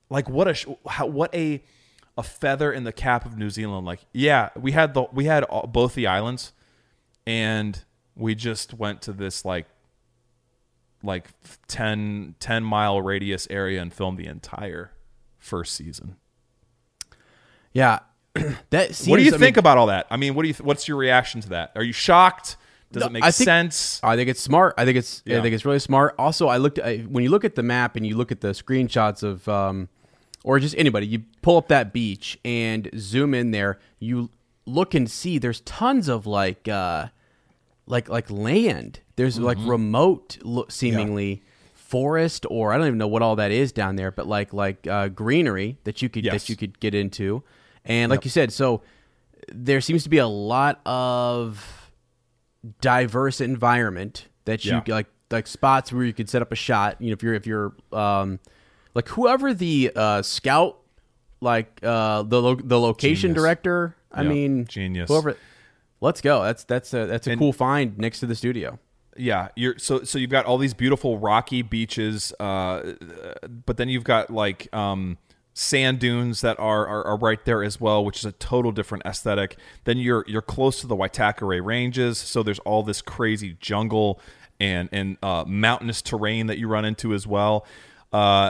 [0.09, 1.63] like what a how, what a
[2.17, 3.85] a feather in the cap of New Zealand?
[3.85, 6.53] Like yeah, we had the we had all, both the islands,
[7.25, 7.83] and
[8.15, 9.65] we just went to this like
[11.05, 11.27] like
[11.67, 14.91] 10, 10 mile radius area and filmed the entire
[15.37, 16.15] first season.
[17.73, 17.99] Yeah.
[18.69, 20.07] that seems, what do you I think mean, about all that?
[20.09, 20.53] I mean, what do you?
[20.53, 21.71] Th- what's your reaction to that?
[21.75, 22.57] Are you shocked?
[22.91, 23.99] Does No, it make I think- sense?
[24.03, 24.75] I think it's smart.
[24.77, 25.39] I think it's Yeah.
[25.39, 26.15] I think it's really smart.
[26.17, 28.49] Also, I looked at when you look at the map and you look at the
[28.49, 29.89] screenshots of um,
[30.43, 33.77] or just anybody, you pull up that beach and zoom in there.
[33.99, 34.29] You
[34.65, 37.07] look and see there's tons of like uh,
[37.85, 38.99] like like land.
[39.15, 39.69] There's like Mm-hmm.
[39.69, 41.43] remote lo- seemingly
[41.73, 44.87] forest or I don't even know what all that is down there, but like like
[44.87, 46.33] uh, greenery that you could Yes.
[46.43, 47.43] that you could get into.
[47.85, 48.81] And like you said, so
[49.51, 51.91] there seems to be a lot of
[52.81, 54.95] diverse environment that you Yeah.
[54.95, 57.47] like like spots where you could set up a shot you know if you're if
[57.47, 58.39] you're um
[58.93, 60.77] like whoever the uh scout
[61.41, 63.41] like uh the lo- the location Genius.
[63.41, 64.29] director i Yeah.
[64.29, 65.09] mean Genius.
[65.09, 65.35] whoever
[66.03, 68.79] let's go that's that's a that's a And- cool find next to the studio
[69.15, 72.93] yeah, you're so so you've got all these beautiful rocky beaches, uh,
[73.65, 75.17] but then you've got like um,
[75.53, 79.05] sand dunes that are, are are right there as well, which is a total different
[79.05, 79.57] aesthetic.
[79.83, 84.19] Then you're you're close to the Waitakere Ranges, so there's all this crazy jungle
[84.59, 87.65] and and uh, mountainous terrain that you run into as well.
[88.11, 88.49] Uh,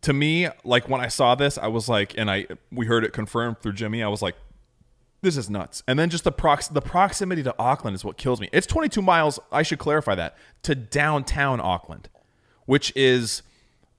[0.00, 3.12] to me, like when I saw this, I was like, and I we heard it
[3.12, 4.02] confirmed through Jimmy.
[4.02, 4.34] I was like,
[5.22, 5.82] this is nuts.
[5.88, 8.48] And then just the prox the proximity to Auckland is what kills me.
[8.52, 9.38] It's 22 miles.
[9.50, 12.08] I should clarify that to downtown Auckland,
[12.66, 13.42] which is,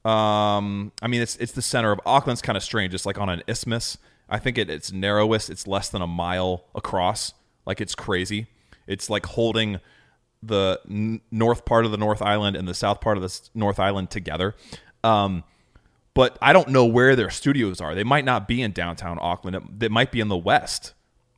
[0.06, 2.94] um, I mean, it's it's the center of Auckland's kind of strange.
[2.94, 3.98] It's like on an isthmus.
[4.30, 7.34] I think at its narrowest, it's less than a mile across.
[7.66, 8.48] Like it's crazy.
[8.86, 9.80] It's like holding
[10.44, 13.50] the n- north part of the North Island and the south part of the s-
[13.56, 14.56] North Island together.
[15.04, 15.44] Um,
[16.14, 17.96] but I don't know where their studios are.
[17.96, 19.56] They might not be in downtown Auckland.
[19.56, 20.94] It, they might be in the west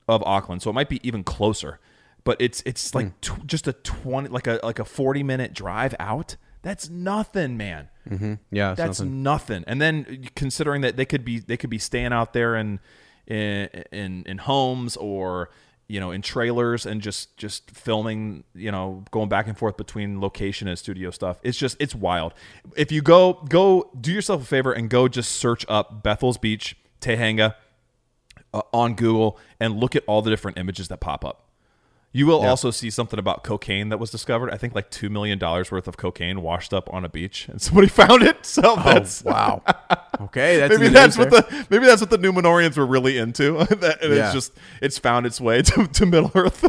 [0.10, 1.80] of Auckland, so it might be even closer.
[2.24, 3.14] But it's it's like hmm.
[3.22, 6.36] tw- just a twenty, like a like a forty minute drive out.
[6.62, 7.88] That's nothing, man.
[8.10, 8.34] Mm-hmm.
[8.52, 9.24] yeah That's nothing.
[9.24, 9.64] nothing.
[9.68, 12.80] And then considering that they could be they could be staying out there in
[13.28, 15.50] in in, in homes or
[15.88, 20.20] you know in trailers and just just filming you know going back and forth between
[20.22, 22.34] location and studio stuff it's just it's wild
[22.78, 26.78] if you go go do yourself a favor and go just search up bethells beach
[27.02, 27.56] Te Henga
[28.54, 31.46] uh, on google and look at all the different images that pop up
[32.12, 34.50] you will also see something about cocaine that was discovered.
[34.52, 37.62] I think like two million dollars worth of cocaine washed up on a beach, and
[37.62, 38.48] somebody found it.
[38.48, 39.62] So that's wow
[40.22, 41.42] okay that's maybe that's what there.
[41.42, 43.58] the maybe that's what the Numenoreans were really into.
[43.70, 44.26] that, and Yeah.
[44.26, 46.66] it's just it's found its way to, to Middle Earth.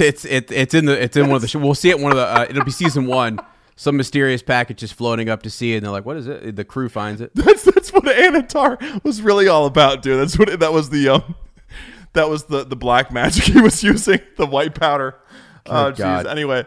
[0.00, 2.12] it's it, it's in the it's in one of the we'll see it in one
[2.12, 3.40] of the uh, it'll be season one
[3.80, 6.64] some mysterious package is floating up to sea and they're like what is it the
[6.64, 10.20] crew finds it that's that's what Annatar was really all about, dude.
[10.20, 11.34] That's what it, that was the um
[12.12, 15.16] that was the the black magic he was using, the white powder.
[15.64, 16.26] Oh God.
[16.26, 16.30] jeez.
[16.30, 16.66] Anyway,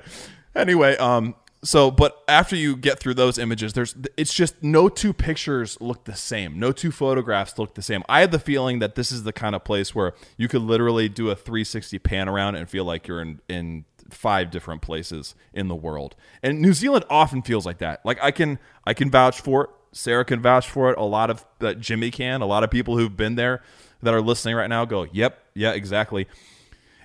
[0.55, 5.13] anyway, um so but after you get through those images there's it's just no two
[5.13, 8.95] pictures look the same no two photographs look the same i have the feeling that
[8.95, 12.55] this is the kind of place where you could literally do a 360 pan around
[12.55, 16.15] and feel like you're in in five different places in the world.
[16.41, 18.05] And new zealand often feels like that.
[18.05, 19.69] Like i can i can vouch for it.
[19.91, 20.97] Sarah can vouch for it.
[20.97, 22.41] A lot of that jimmy can.
[22.41, 23.61] A lot of people who've been there
[24.01, 26.27] that are listening right now go yep yeah exactly.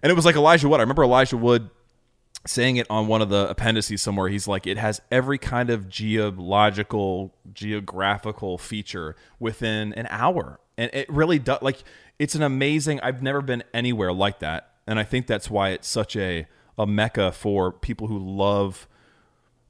[0.02, 0.80] And it was like elijah wood.
[0.80, 1.70] I remember elijah wood
[2.46, 4.28] saying it on one of the appendices somewhere.
[4.28, 10.61] He's like it has every kind of geological geographical feature within an hour.
[10.76, 11.82] And it really does like
[12.18, 14.72] it's an amazing i've never been anywhere like that.
[14.86, 16.46] And i think that's why it's such a
[16.79, 18.87] a mecca for people who love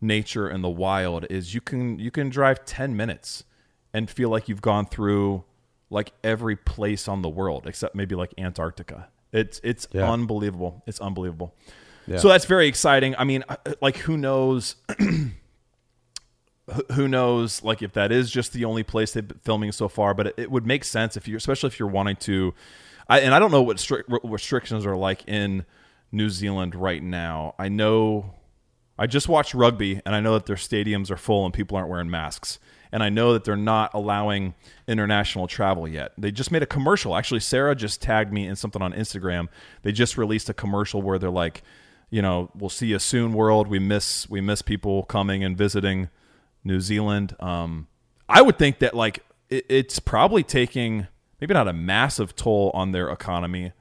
[0.00, 3.44] nature and the wild is you can you can drive 10 minutes
[3.92, 5.42] and feel like you've gone through
[5.90, 10.10] like every place on the world except maybe like antarctica it's it's Yeah.
[10.10, 11.54] unbelievable it's unbelievable
[12.16, 13.14] so that's very exciting.
[13.18, 14.76] I mean, uh, like, who knows?
[14.98, 15.28] who-
[16.92, 17.62] who knows?
[17.62, 20.34] Like, if that is just the only place they've been filming so far, but it,
[20.38, 22.54] it would make sense if you're, especially if you're wanting to.
[23.08, 25.66] I, and I don't know what strict restrictions are like in
[26.10, 27.54] New Zealand right now.
[27.58, 28.34] I know
[28.98, 31.88] I just watched rugby and I know that their stadiums are full and people aren't
[31.88, 32.58] wearing masks.
[32.90, 34.54] And I know that they're not allowing
[34.86, 36.12] international travel yet.
[36.16, 37.14] They just made a commercial.
[37.14, 39.48] Actually, Sarah just tagged me in something on Instagram.
[39.82, 41.62] They just released a commercial where they're like,
[42.10, 43.68] you know, we'll see you soon, world.
[43.68, 46.08] We miss we miss people coming and visiting
[46.64, 47.36] New Zealand.
[47.40, 47.88] Um,
[48.26, 51.06] I would think that like it, it's probably taking
[51.40, 53.72] maybe not a massive toll on their economy,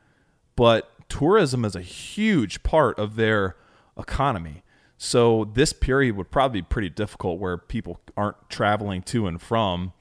[0.57, 3.55] but tourism is a huge part of their
[3.97, 4.63] economy.
[4.97, 9.93] So this period would probably be pretty difficult where people aren't traveling to and from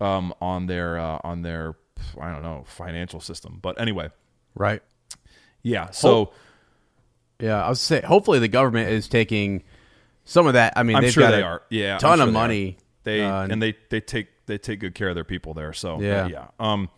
[0.00, 1.74] um, on their uh, on their
[2.20, 3.58] I don't know financial system.
[3.60, 4.10] But anyway,
[4.54, 4.82] Right.
[5.62, 5.90] yeah.
[5.90, 6.32] So
[7.40, 9.64] Yeah, I was say hopefully the government is taking
[10.24, 10.72] some of that.
[10.76, 11.62] I mean, I'm they've sure got they a are.
[11.70, 12.78] Yeah, ton sure of they money.
[13.04, 15.72] They uh, and they they take they take good care of their people there.
[15.74, 16.26] So Yeah.
[16.26, 16.46] yeah.
[16.58, 16.88] Um,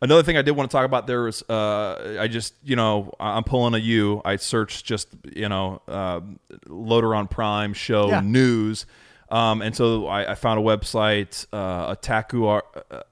[0.00, 3.12] another thing I did want to talk about there was uh, I just you know
[3.20, 4.22] I'm pulling a U.
[4.24, 6.20] I searched just you know uh,
[6.66, 8.20] Loader on Prime show Yeah.
[8.20, 8.86] news,
[9.30, 13.02] um, and so I, I found a website uh, Otaku uh,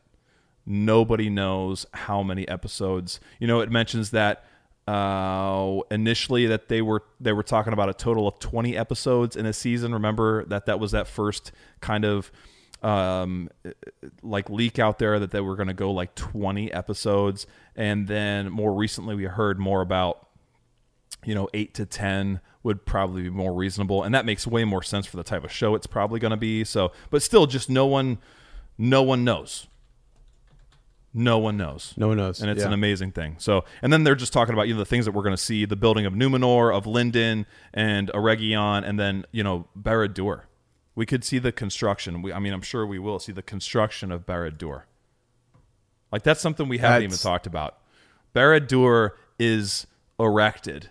[0.69, 3.19] Nobody knows how many episodes.
[3.39, 4.43] You know, it mentions that
[4.87, 9.45] uh, initially that they were they were talking about a total of 20 episodes in
[9.45, 9.93] a season.
[9.93, 12.31] Remember that that was that first kind of
[12.83, 13.49] um,
[14.21, 18.51] like leak out there that they were going to go like 20 episodes, and then
[18.51, 20.27] more recently we heard more about
[21.25, 24.03] you know, eight to 10 would probably be more reasonable.
[24.03, 26.37] And that makes way more sense for the type of show it's probably going to
[26.37, 26.63] be.
[26.63, 28.19] So, but still, just no one,
[28.77, 29.67] no one knows.
[31.17, 31.93] No one knows.
[31.97, 32.41] No one knows.
[32.41, 32.67] And it's Yeah.
[32.67, 33.35] an amazing thing.
[33.39, 35.41] So, and then they're just talking about, you know, the things that we're going to
[35.41, 40.41] see the building of Numenor, of Lindon, and Eregion, and then, you know, Barad-dûr.
[40.93, 42.21] We could see the construction.
[42.21, 44.83] We, I mean, I'm sure we will see the construction of Barad-dûr.
[46.11, 47.77] Like, that's something we haven't even talked about.
[48.35, 49.87] Barad-dûr is
[50.19, 50.89] erected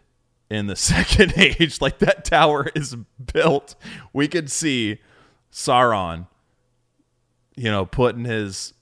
[0.51, 1.81] in the second age.
[1.81, 2.97] Like that tower is
[3.33, 3.77] built.
[4.13, 4.99] We could see
[5.53, 6.27] Sauron,
[7.57, 8.73] you know, putting his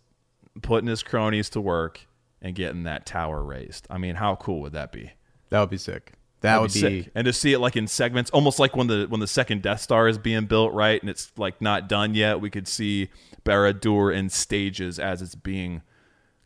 [0.63, 2.07] putting his cronies to work
[2.41, 3.87] and getting that tower raised.
[3.91, 5.13] I mean, how cool would that be?
[5.51, 6.15] that would be sick.
[6.41, 7.13] That That'd would be, sick.
[7.15, 9.81] And to see it like in segments, almost like when the when the second Death
[9.81, 12.41] Star is being built, right, and it's like not done yet.
[12.41, 13.09] We could see
[13.45, 15.83] Barad-dûr in stages as it's being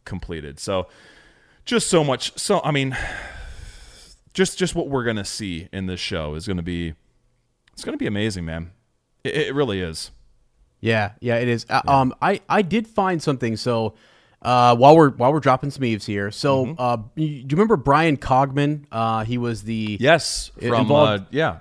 [0.05, 0.61] completed.
[0.61, 0.89] So,
[1.65, 2.39] just so much.
[2.39, 2.97] So, I mean,
[4.35, 6.95] just just what we're gonna see in this show is gonna be,
[7.73, 8.71] it's gonna be amazing, man.
[9.25, 10.13] It, it really is.
[10.81, 11.67] Yeah, yeah, it is.
[11.69, 13.57] Uh, Um, I I did find something.
[13.57, 13.95] So,
[14.43, 16.75] uh, while we're while we're dropping some eaves here, so Mm-hmm.
[16.79, 18.85] uh, you, do you remember Bryan Cogman?
[18.93, 21.57] Uh, he was the Yes, from involved- uh, yeah,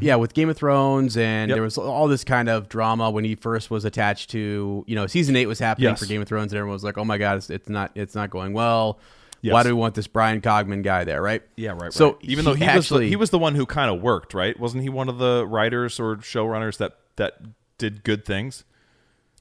[0.00, 1.56] yeah with Game of Thrones, and Yep.
[1.56, 5.06] there was all this kind of drama when he first was attached to you know
[5.06, 5.98] season eight was happening Yes.
[6.00, 8.14] for Game of Thrones, and everyone was like, oh my god, it's, it's not it's
[8.14, 8.98] not going well.
[9.42, 9.52] Yes.
[9.54, 11.20] Why do we want this Bryan Cogman guy there?
[11.20, 11.42] Right?
[11.56, 11.92] yeah, right.
[11.92, 12.16] So right.
[12.22, 14.58] even though he was actually the, he was the one who kind of worked, right?
[14.58, 17.34] Wasn't he one of the writers or showrunners that that
[17.78, 18.64] did good things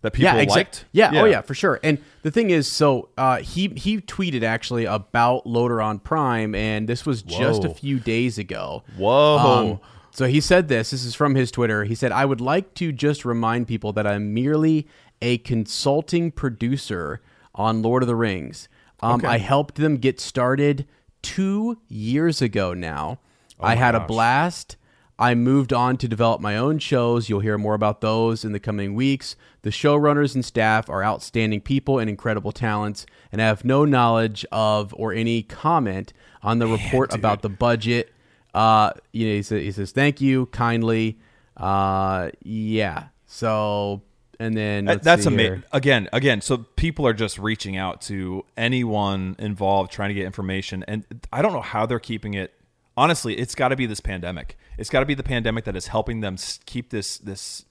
[0.01, 0.85] that people yeah, exac- liked?
[0.91, 1.79] Yeah, oh yeah, for sure.
[1.83, 6.87] And the thing is, so uh, he he tweeted actually about Loader on Prime, and
[6.87, 8.83] this was just a few days ago.
[8.97, 9.37] Whoa.
[9.37, 9.79] Um,
[10.11, 10.91] so he said this.
[10.91, 11.83] This is from his Twitter.
[11.83, 14.87] He said, "I would like to just remind people that I'm merely
[15.21, 17.21] a consulting producer
[17.53, 18.67] on Lord of the Rings.
[19.01, 20.87] Um, I helped them get started
[21.21, 23.19] two years ago now.
[23.59, 24.77] I had a blast."
[25.21, 27.29] I moved on to develop my own shows.
[27.29, 29.35] You'll hear more about those in the coming weeks.
[29.61, 34.47] The showrunners and staff are outstanding people and incredible talents, and I have no knowledge
[34.51, 36.11] of or any comment
[36.41, 38.11] on the report about the budget.
[38.55, 41.19] Uh, you know, he says, he says thank you kindly.
[41.55, 43.09] Uh, yeah.
[43.27, 44.01] So,
[44.39, 45.63] and then That's amazing.
[45.71, 50.83] Again, again, so people are just reaching out to anyone involved trying to get information
[50.87, 52.55] and I don't know how they're keeping it.
[52.97, 54.57] Honestly, it's got to be this pandemic.
[54.81, 57.65] It's got to be the pandemic that is helping them keep this this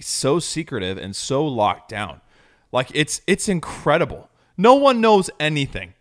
[0.00, 2.20] so secretive and so locked down.
[2.72, 4.30] Like it's it's incredible.
[4.56, 5.94] No one knows anything.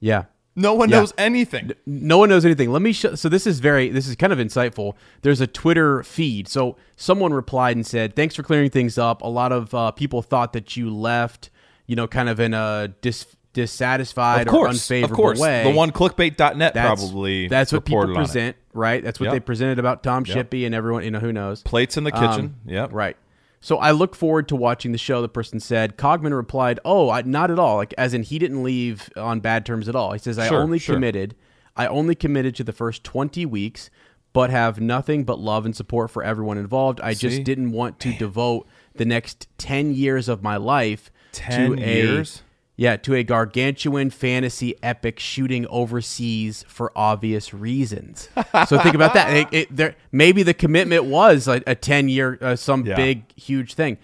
[0.00, 0.24] Yeah.
[0.58, 1.00] No one Yeah.
[1.00, 1.72] knows anything.
[1.84, 2.70] no one knows anything.
[2.72, 3.14] Let me show.
[3.14, 4.94] So this is very, this is kind of insightful.
[5.20, 6.48] There's a Twitter feed.
[6.48, 9.20] So someone replied and said, "Thanks for clearing things up.
[9.20, 11.50] A lot of uh, people thought that you left,
[11.86, 15.40] you know, kind of in a dis- dissatisfied Of or course, unfavorable of course.
[15.40, 18.26] way." The one clickbait.net that's, probably that's what people reported on it.
[18.26, 19.02] present, right?
[19.02, 19.32] That's what Yep.
[19.32, 21.02] they presented about Tom Shippey and everyone.
[21.04, 21.62] You know, who knows?
[21.62, 22.28] Plates in the kitchen.
[22.44, 22.90] Um, yep.
[22.92, 23.16] Right.
[23.60, 25.22] So I look forward to watching the show.
[25.22, 25.96] The person said.
[25.96, 27.76] Cogman replied, "Oh, I, not at all.
[27.76, 30.12] Like as in he didn't leave on bad terms at all.
[30.12, 30.94] He says I Sure, only sure.
[30.94, 31.34] committed.
[31.76, 33.90] I only committed to the first twenty weeks,
[34.32, 37.00] but have nothing but love and support for everyone involved.
[37.00, 37.28] I See?
[37.28, 42.42] just didn't want to devote the next ten years of my life 10 to years?
[42.42, 42.45] a
[42.76, 48.28] yeah to a gargantuan fantasy epic shooting overseas for obvious reasons.
[48.68, 49.32] so think about that.
[49.34, 52.96] It, it, there, maybe the commitment was like a ten year uh, some Yeah.
[52.96, 53.98] big huge thing.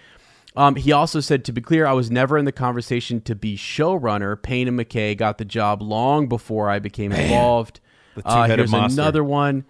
[0.55, 3.57] Um, he also said, to be clear, I was never in the conversation to be
[3.57, 4.41] showrunner.
[4.43, 7.81] Payne and McKay got the job long before I became involved.
[8.17, 9.01] The Uh, here's monster.
[9.01, 9.65] another one.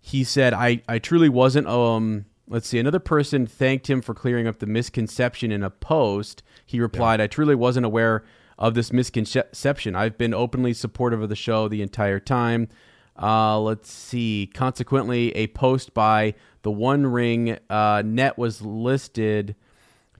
[0.00, 1.66] He said, I, I truly wasn't.
[1.68, 2.78] Um, let's see.
[2.78, 6.42] Another person thanked him for clearing up the misconception in a post.
[6.64, 8.24] He replied, I truly wasn't aware
[8.62, 9.96] of this misconception.
[9.96, 12.68] I've been openly supportive of the show the entire time.
[13.20, 14.48] Uh, let's see.
[14.54, 19.56] Consequently, a post by the One Ring uh, net was listed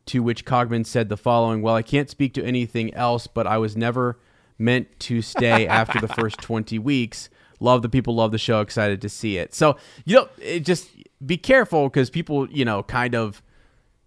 [0.07, 3.59] to which Cogman said the following Well, I can't speak to anything else, but I
[3.59, 4.19] was never
[4.59, 7.31] meant to stay after the first 20 weeks.
[7.61, 9.55] Love the people, love the show, excited to see it.
[9.55, 10.91] So, you know, it just
[11.25, 13.41] be careful because people, you know, kind of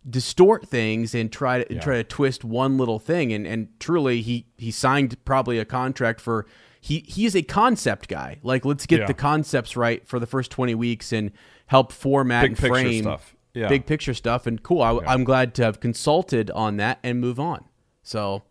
[0.10, 4.46] distort things and try to try to twist one little thing and and truly he
[4.58, 6.46] he signed probably a contract for
[6.80, 9.06] he he's a concept guy like let's get Yeah.
[9.08, 11.32] the concepts right for the first 20 weeks and
[11.68, 13.36] help format Big and picture frame stuff.
[13.56, 13.68] Yeah.
[13.68, 17.40] big picture stuff and cool I, i'm glad to have consulted on that and move
[17.40, 17.66] on
[18.04, 18.44] so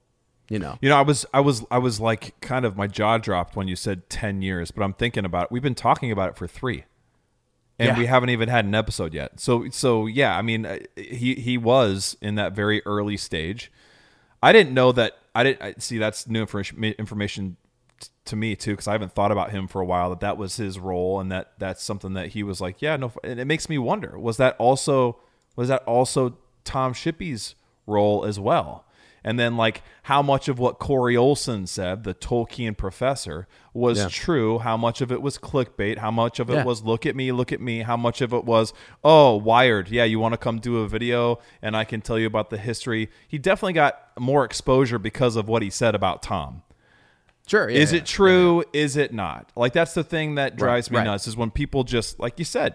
[0.50, 3.18] you know You know, I was I was I was like kind of my jaw
[3.18, 5.52] dropped when you said 10 years, but I'm thinking about it.
[5.52, 6.84] We've been talking about it for 3.
[7.78, 7.98] And Yeah.
[7.98, 9.40] we haven't even had an episode yet.
[9.40, 13.72] So so yeah, I mean uh, he he was in that very early stage.
[14.42, 17.56] I didn't know that I didn't I, see that's new information information
[18.00, 20.36] t- to me too because I haven't thought about him for a while that that
[20.36, 23.46] was his role and that that's something that he was like yeah no and it
[23.46, 25.18] makes me wonder was that also
[25.56, 27.54] was that also Tom Shippey's
[27.86, 28.83] role as well
[29.24, 34.08] and then like how much of what Corey Olsen said the Tolkien professor was Yeah.
[34.10, 36.64] true how much of it was clickbait how much of it Yeah.
[36.64, 38.72] was look at me look at me how much of it was
[39.02, 42.26] oh wired yeah you want to come do a video and I can tell you
[42.26, 46.62] about the history he definitely got more exposure because of what he said about Tom
[47.46, 48.64] sure yeah, is it true?
[48.72, 49.50] Is it not?
[49.56, 51.04] Like that's the thing that drives me right.
[51.04, 52.74] nuts is when people just like you said,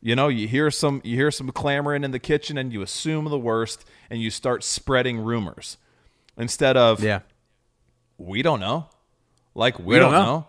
[0.00, 3.24] you know, you hear some you hear some clamoring in the kitchen and you assume
[3.26, 5.76] the worst and you start spreading rumors
[6.38, 7.20] instead of yeah
[8.18, 8.86] we don't know.
[9.54, 10.24] Like we, don't don't, know.
[10.24, 10.46] know.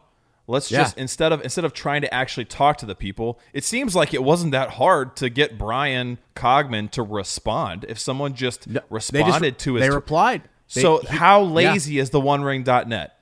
[0.48, 0.84] Let's Yeah.
[0.84, 4.14] just instead of instead of trying to actually talk to the people, it seems like
[4.14, 7.86] it wasn't that hard to get Bryan Cogman to respond.
[7.90, 11.52] If someone just No, responded just, to his they replied They- so he- how yeah.
[11.72, 13.14] lazy is the one ring.net?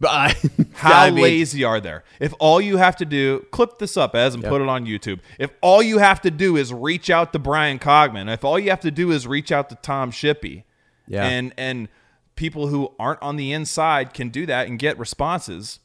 [0.00, 0.34] But I-
[0.74, 2.04] How I mean, lazy are there?
[2.20, 5.18] If all you have to do, clip this up as and put it on YouTube.
[5.40, 8.70] If all you have to do is reach out to Bryan Cogman, if all you
[8.70, 10.62] have to do is reach out to Tom Shippey,
[11.08, 11.26] Yeah.
[11.26, 11.88] and and
[12.36, 15.80] people who aren't on the inside can do that and get responses,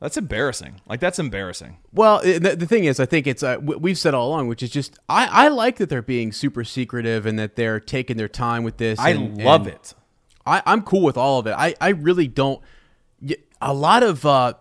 [0.00, 0.80] that's embarrassing.
[0.86, 1.78] Like that's embarrassing.
[1.92, 4.70] Well, the, the thing is, I think it's uh, we've said all along, which is
[4.70, 8.62] just I, I like that they're being super secretive and that they're taking their time
[8.62, 8.98] with this.
[8.98, 9.94] I and- love and it.
[10.46, 11.52] I, I'm cool with all of it.
[11.52, 12.62] I, I really don't.
[13.60, 14.54] A lot of uh,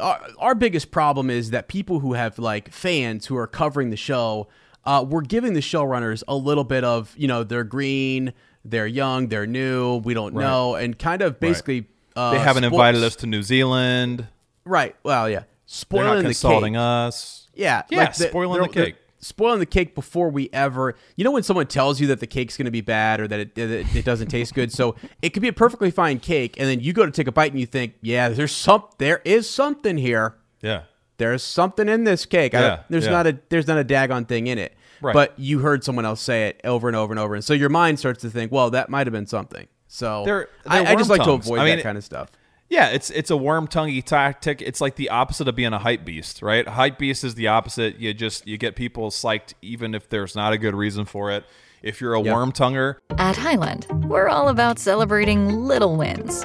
[0.00, 3.96] our, our biggest problem is that people who have like fans who are covering the
[3.96, 4.48] show,
[4.84, 8.32] uh, we're giving the showrunners a little bit of you know they're green,
[8.64, 11.86] they're young, they're new, we don't know, and kind of basically
[12.16, 14.26] uh, They haven't invited us to New Zealand.
[14.64, 14.94] Right.
[15.02, 15.40] Well, yeah.
[15.40, 16.34] They're Spoiling not the
[16.72, 16.76] cake.
[16.76, 17.48] us.
[17.54, 18.96] Yeah, Yeah, like the- spoiling the cake.
[19.20, 22.56] Spoiling the cake before we ever, you know, when someone tells you that the cake's
[22.56, 24.70] going to be bad or that it, that it doesn't taste good.
[24.72, 27.32] So it could be a perfectly fine cake, and then you go to take a
[27.32, 30.36] bite and you think, yeah, there's some, there is something here.
[30.62, 30.82] Yeah.
[31.16, 32.52] there's something in this cake.
[32.52, 33.10] Yeah, there's yeah.
[33.10, 34.72] not a there's not a daggone thing in it.
[35.00, 35.12] Right.
[35.12, 37.68] But you heard someone else say it over and over and over, and so your
[37.68, 39.66] mind starts to think, well, that might have been something.
[39.86, 42.04] So They're- I, they're I just worm like to avoid I mean, that kind of
[42.04, 42.30] stuff.
[42.70, 44.60] Yeah, it's it's a worm tonguey tactic.
[44.60, 46.68] It's like the opposite of being a hype beast, right?
[46.68, 47.98] Hype beast is the opposite.
[47.98, 51.44] You just you get people psyched even if there's not a good reason for it.
[51.80, 52.34] If you're a Yep.
[52.34, 56.44] worm tonger, At Highland, we're all about celebrating little wins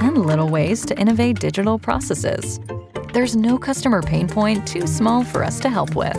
[0.00, 2.60] and little ways to innovate digital processes.
[3.12, 6.18] There's no customer pain point too small for us to help with.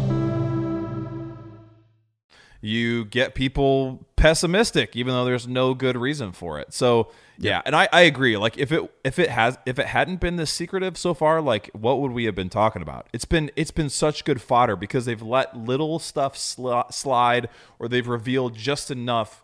[2.61, 6.73] you get people pessimistic even though there's no good reason for it.
[6.73, 7.61] So yeah.
[7.65, 8.37] and I, I agree.
[8.37, 11.71] Like if it if it has if it hadn't been this secretive so far like
[11.73, 13.07] what would we have been talking about?
[13.13, 17.49] It's been it's been such good fodder because they've let little stuff sli- slide
[17.79, 19.43] or they've revealed just enough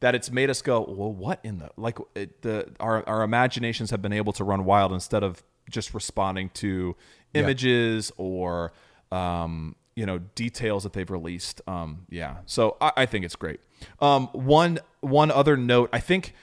[0.00, 3.90] that it's made us go well what in the like it, the our, our imaginations
[3.90, 6.96] have been able to run wild instead of just responding to
[7.34, 8.72] images or
[9.12, 13.60] um you know details that they've released um yeah so i, I think it's great
[14.00, 16.34] um one one other note i think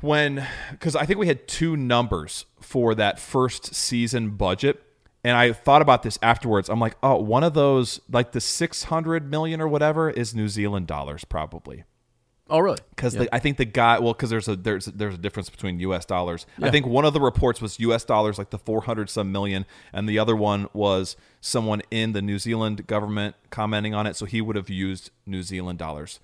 [0.00, 4.82] when because I think we had two numbers for that first season budget.
[5.24, 6.68] And I thought about this afterwards.
[6.68, 10.86] I'm like, oh, one of those, like the 600 million or whatever, is New Zealand
[10.86, 11.82] dollars probably.
[12.48, 12.78] Oh, really?
[12.90, 16.04] Because I think the guy, well, because there's a there's there's a difference between U.S.
[16.04, 16.46] dollars.
[16.62, 18.04] I think one of the reports was U.S.
[18.04, 22.38] dollars, like the 400 some million, and the other one was someone in the New
[22.38, 26.20] Zealand government commenting on it, so he would have used New Zealand dollars.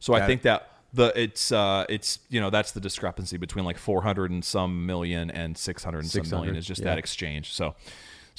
[0.00, 3.64] So I Got think that the it's uh it's you know that's the discrepancy between
[3.66, 6.86] like 400 and some million and 600 and some million is just yeah.
[6.86, 7.52] that exchange.
[7.52, 7.74] So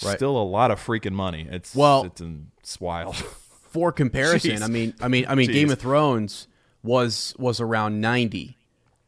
[0.04, 0.16] Right.
[0.16, 1.46] still a lot of freaking money.
[1.52, 2.22] It's Well- it's,
[2.62, 3.18] it's wild.
[3.18, 4.62] For comparison, Jeez.
[4.62, 5.54] I mean, I mean, I mean, Jeez.
[5.54, 6.48] Game of Thrones
[6.84, 8.58] was was around ninety,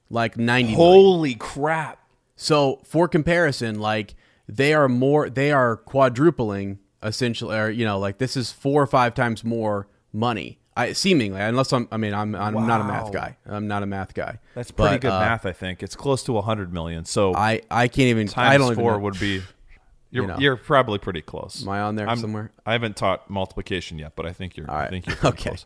[0.09, 0.71] like ninety.
[0.75, 0.77] million.
[0.77, 1.99] Holy crap!
[2.35, 4.15] So for comparison, like
[4.47, 8.87] they are more, they are quadrupling essentially, or you know, like this is four or
[8.87, 10.57] five times more money.
[10.75, 13.35] I seemingly, unless I'm, I mean, I'm, I'm not a math guy.
[13.45, 14.39] I'm not a math guy.
[14.55, 15.83] That's pretty But, good uh, math, I think.
[15.83, 17.03] It's close to 100 million.
[17.03, 18.27] So I, I can't even.
[18.27, 19.41] times I don't four would be.
[20.13, 20.37] You're, You know.
[20.39, 21.61] you're probably pretty close.
[21.63, 22.51] Am I on there I'm- somewhere?
[22.65, 24.69] I haven't taught multiplication yet, but I think you're.
[24.69, 25.49] All I think you're pretty okay.
[25.51, 25.65] close.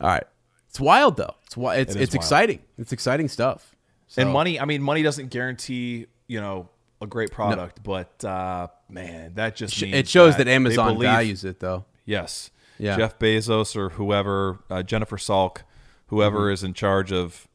[0.00, 0.24] All right.
[0.70, 1.34] It's wild though.
[1.44, 2.22] It's wi- It's It it's wild.
[2.24, 2.58] exciting.
[2.78, 3.76] It's exciting stuff.
[4.16, 6.68] And money, I mean, money doesn't guarantee you know
[7.02, 11.08] a great product, but uh, man, that just means It shows that, they Amazon believe-
[11.10, 11.84] values it though.
[12.04, 12.50] Yes.
[12.78, 12.96] Yeah.
[12.96, 15.58] Jeff Bezos or whoever, uh, Jennifer Salke,
[16.06, 16.52] whoever Mm-hmm.
[16.54, 17.46] is in charge of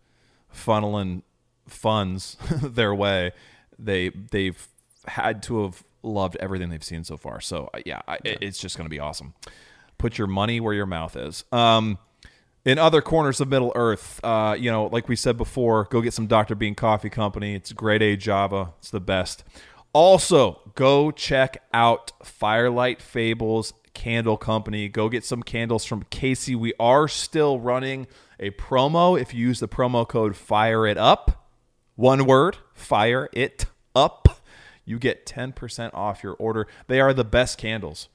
[0.54, 1.24] funneling
[1.68, 3.32] funds their way,
[3.80, 4.68] they they've
[5.08, 7.42] had to have loved everything they've seen so far.
[7.42, 9.34] So uh, yeah, I, it- it's just going to be awesome.
[9.98, 11.46] Put your money where your mouth is.
[11.54, 11.98] Um,
[12.66, 16.14] in other corners of Middle Earth, uh, you know, like we said before, go get
[16.14, 16.56] some Dr.
[16.56, 17.54] Bean Coffee Company.
[17.54, 18.74] It's grade A Java.
[18.80, 19.44] It's the best.
[19.94, 24.90] Also, go check out Firelight Fables Candle Company.
[24.90, 26.56] Go get some candles from Casey.
[26.56, 28.08] We are still running
[28.40, 29.20] a promo.
[29.20, 31.48] If you use the promo code Fire It Up,
[31.96, 34.42] one word, Fire It Up,
[34.84, 36.68] you get 10% off your order.
[36.88, 38.10] They are the best candles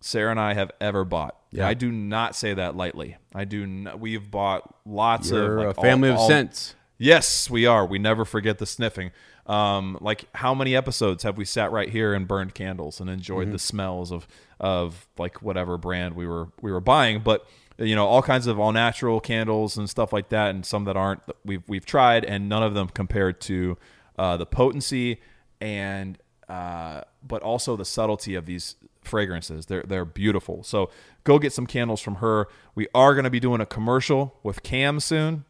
[0.00, 1.36] Sarah and I have ever bought.
[1.56, 1.68] Yeah.
[1.68, 3.16] I do not say that lightly.
[3.34, 3.66] I do.
[3.66, 6.74] Not, we've bought lots You're of a family all- of all- scents.
[6.98, 7.84] Yes, we are.
[7.84, 9.10] We never forget the sniffing.
[9.46, 13.52] Um, like how many episodes have we sat right here and burned candles and enjoyed
[13.52, 14.26] the smells of
[14.58, 17.20] of like whatever brand we were we were buying?
[17.20, 17.46] But
[17.78, 20.96] you know, all kinds of all natural candles and stuff like that, and some that
[20.96, 21.20] aren't.
[21.44, 23.76] We've we've tried, and none of them compared to
[24.18, 25.20] uh, the potency
[25.60, 26.16] and
[26.48, 29.66] uh, but also the subtlety of these fragrances.
[29.66, 30.62] They're they're beautiful.
[30.64, 30.90] So
[31.26, 32.46] go get some candles from her.
[32.74, 35.44] We are going to be doing a commercial with Cam soon.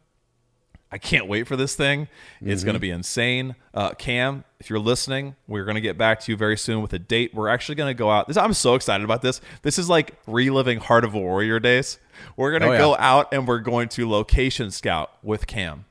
[0.91, 2.07] I can't wait for this thing.
[2.41, 3.55] It's going to be insane.
[3.73, 6.93] Uh, Cam, if you're listening, we're going to get back to you very soon with
[6.93, 7.33] a date.
[7.33, 8.27] We're actually going to go out.
[8.29, 9.41] This, I'm so excited about this.
[9.63, 11.99] This is like reliving Heart of a Warrior days.
[12.37, 12.77] We're going to Oh, yeah.
[12.77, 15.83] go out and we're going to location scout with Cam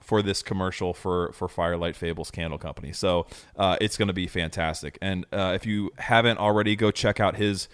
[0.00, 2.92] for this commercial for for Firelight Fables Candle Company.
[2.92, 3.26] So
[3.56, 4.98] uh, it's going to be fantastic.
[5.00, 7.68] And uh, if you haven't already, go check out his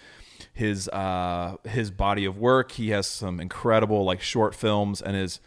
[0.59, 2.73] his uh, his body of work.
[2.73, 5.39] He has some incredible like short films and his.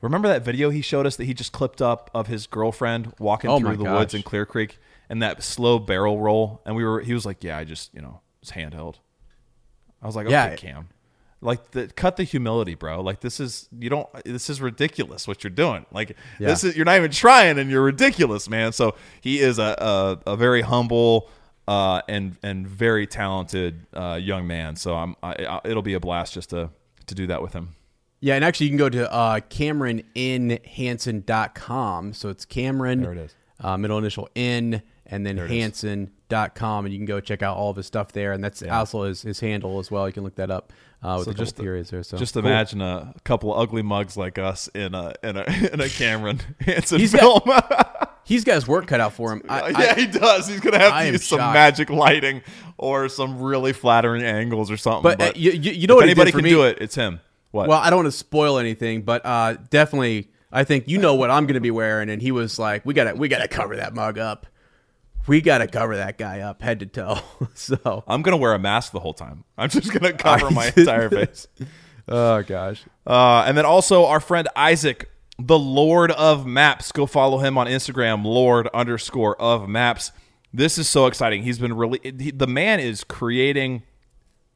[0.00, 3.50] Remember that video he showed us that he just clipped up of his girlfriend walking
[3.50, 4.78] Oh through the woods in Clear Creek
[5.08, 8.00] and that slow barrel roll and we were he was like yeah I just you
[8.00, 8.96] know it's handheld.
[10.00, 10.54] I was like okay Yeah.
[10.56, 10.88] Cam,
[11.40, 15.42] like the cut the humility bro like this is you don't this is ridiculous what
[15.42, 16.16] you're doing like
[16.48, 20.32] this is you're not even trying and you're ridiculous man so he is a a,
[20.32, 21.28] a very humble.
[21.68, 26.00] Uh, and and very talented uh, young man, so I'm I, I, it'll be a
[26.00, 26.70] blast just to
[27.06, 27.76] to do that with him.
[28.20, 32.12] Yeah, and actually, you can go to uh, CameronNHanson.com.
[32.14, 33.34] So it's Cameron, There it is.
[33.60, 36.84] Uh, middle initial N, and then Hanson.com.
[36.84, 38.32] And you can go check out all of his stuff there.
[38.32, 40.06] And that's also his, his handle as well.
[40.06, 42.02] You can look that up uh, with So just periods there.
[42.02, 42.44] So Just cool.
[42.44, 46.40] imagine a, couple of ugly mugs like us in a in a in a Cameron
[46.60, 47.40] Hanson He's film.
[48.28, 49.42] He's got his work cut out for him.
[49.48, 50.46] I, yeah, I- he does.
[50.46, 51.54] He's gonna have I to use some shocked.
[51.54, 52.42] magic lighting
[52.76, 55.02] or some really flattering angles or something.
[55.02, 56.50] But, uh, you- you- know if what anybody can me?
[56.50, 57.20] do it, it's him.
[57.50, 57.68] What?
[57.68, 61.30] Well, I don't want to spoil anything, but uh, definitely, I think you know what
[61.30, 62.10] I'm going to be wearing.
[62.10, 64.46] And he was like, "We got to, we got to cover that mug up.
[65.26, 67.18] We got to cover that guy up head to toe."
[67.54, 69.44] so, I'm gonna wear a mask the whole time.
[69.58, 71.48] I'm just gonna cover my entire face.
[72.06, 75.08] oh gosh, Uh, and then also our friend Isaac,
[75.38, 76.92] the Lord of Maps.
[76.92, 80.12] Go follow him on Instagram, Lord underscore of Maps.
[80.52, 81.42] This is so exciting.
[81.42, 83.82] He's been really he, the man is creating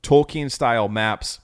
[0.03, 1.41] Tolkien style maps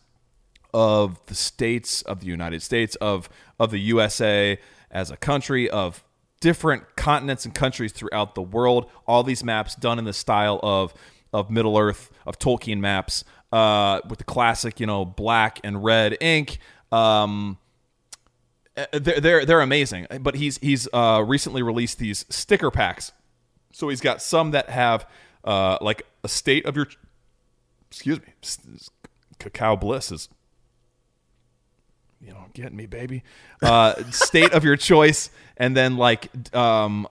[0.75, 3.29] of the states of the United States of
[3.59, 4.59] of the USA
[4.91, 6.03] as a country of
[6.41, 8.91] different continents and countries throughout the world.
[9.07, 10.95] All these maps done in the style of
[11.33, 13.23] of Middle Earth of Tolkien maps
[13.53, 16.59] uh, with the classic, you know, black and red ink.
[16.91, 17.59] Um,
[18.93, 20.07] they're they're, they're amazing.
[20.21, 23.13] But he's he's uh, recently released these sticker packs.
[23.73, 25.07] So he's got some that have
[25.45, 26.87] uh, like a state of your
[27.91, 28.79] excuse me,
[29.39, 30.29] cacao bliss is
[32.21, 33.23] you know getting me baby
[33.63, 37.07] uh state of your choice and then like um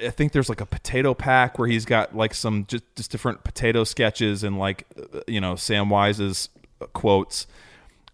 [0.00, 3.42] i think there's like a potato pack where he's got like some just, just different
[3.42, 6.48] potato sketches and like uh, you know Samwise's
[6.92, 7.46] quotes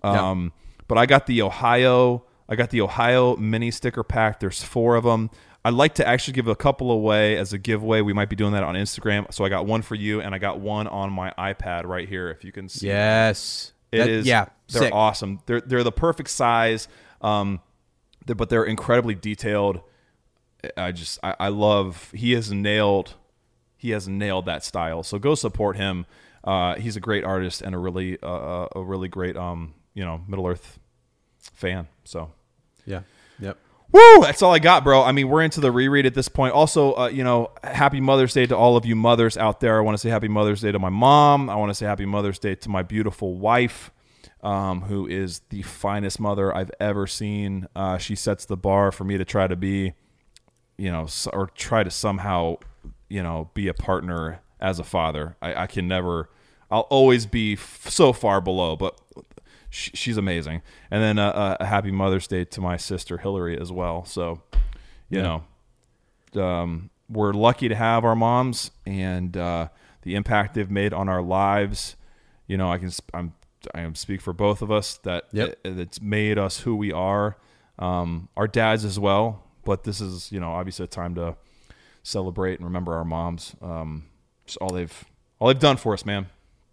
[0.02, 0.52] um
[0.88, 5.04] but i got the ohio i got the ohio mini sticker pack there's four of
[5.04, 5.30] them
[5.64, 8.52] i'd like to actually give a couple away as a giveaway we might be doing
[8.52, 11.32] that on instagram so i got one for you and i got one on my
[11.38, 14.26] ipad right here if you can see yes, it That- is.
[14.26, 14.94] Yeah, they're sick.
[14.94, 15.40] awesome.
[15.46, 16.86] They're they're the perfect size,
[17.22, 17.58] um,
[18.24, 19.80] they're- but they're incredibly detailed.
[20.76, 22.12] I just I, I love.
[22.14, 23.14] He has nailed.
[23.76, 25.02] He has nailed that style.
[25.02, 26.06] So go support him.
[26.44, 30.22] Uh, he's a great artist and a really uh, a really great um you know
[30.28, 30.78] Middle Earth
[31.40, 31.88] fan.
[32.04, 32.30] So
[32.90, 33.00] Yeah,
[33.38, 33.56] yep.
[33.92, 34.20] Woo!
[34.20, 35.02] That's all I got, bro.
[35.02, 36.54] I mean, we're into the reread at this point.
[36.54, 39.78] Also, uh, you know, happy Mother's Day to all of you mothers out there.
[39.78, 41.50] I want to say happy Mother's Day to my mom.
[41.50, 43.90] I want to say happy Mother's Day to my beautiful wife,
[44.42, 47.66] um, who is the finest mother I've ever seen.
[47.74, 49.94] Uh, she sets the bar for me to try to be,
[50.78, 52.58] you know, or try to somehow,
[53.08, 55.36] you know, be a partner as a father.
[55.42, 56.30] I, I can never.
[56.70, 58.96] I'll always be f- so far below, but
[59.70, 60.62] sh- she's amazing.
[60.90, 64.04] And then uh, uh, a happy Mother's Day to my sister Hillary as well.
[64.04, 64.42] So,
[65.08, 65.44] you know,
[66.42, 69.68] um, we're lucky to have our moms and uh,
[70.02, 71.96] the impact they've made on our lives.
[72.46, 73.32] You know, I can I'm
[73.74, 75.48] I can speak for both of us that Yep.
[75.64, 77.36] it- it's made us who we are.
[77.78, 81.36] Um, our dads as well, but this is you know obviously a time to
[82.02, 83.54] celebrate and remember our moms.
[83.62, 84.04] Um,
[84.46, 85.04] just all they've
[85.38, 86.26] all they've done for us, man.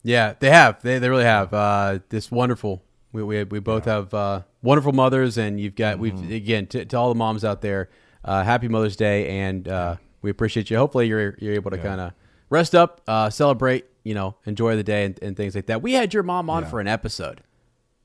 [0.04, 0.82] Yeah, they have.
[0.82, 1.54] They they really have.
[1.54, 2.84] Uh, this wonderful.
[3.14, 6.01] We we, we both have uh, wonderful mothers, and you've got Mm-hmm.
[6.28, 7.89] we've again to, to all the moms out there.
[8.26, 10.78] Uh, happy Mother's Day, and uh, we appreciate you.
[10.78, 12.12] Hopefully, you're you're able to kind of
[12.49, 15.82] rest up, uh, celebrate, you know, enjoy the day and, and things like that.
[15.82, 17.41] We had your mom on for an episode.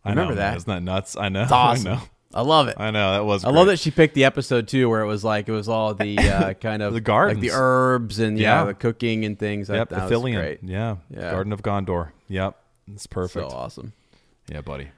[0.04, 0.50] I Remember know, man.
[0.52, 0.56] that?
[0.58, 1.16] Isn't that nuts?
[1.16, 1.42] I know.
[1.42, 1.86] It's awesome.
[1.92, 2.00] I know.
[2.34, 2.76] I love it.
[2.78, 3.44] I know that was.
[3.44, 5.92] I love that she picked the episode too, where it was like it was all
[5.94, 8.64] the uh, kind of The like the herbs and yeah, Yeah.
[8.66, 9.68] the cooking and things.
[9.68, 10.60] Yep, that, the that great.
[10.62, 10.96] Yeah.
[11.10, 11.30] Yeah.
[11.32, 12.12] Garden of Gondor.
[12.28, 12.56] Yep,
[12.94, 13.52] it's So perfect.
[13.52, 13.92] awesome.
[14.52, 14.88] Yeah, buddy.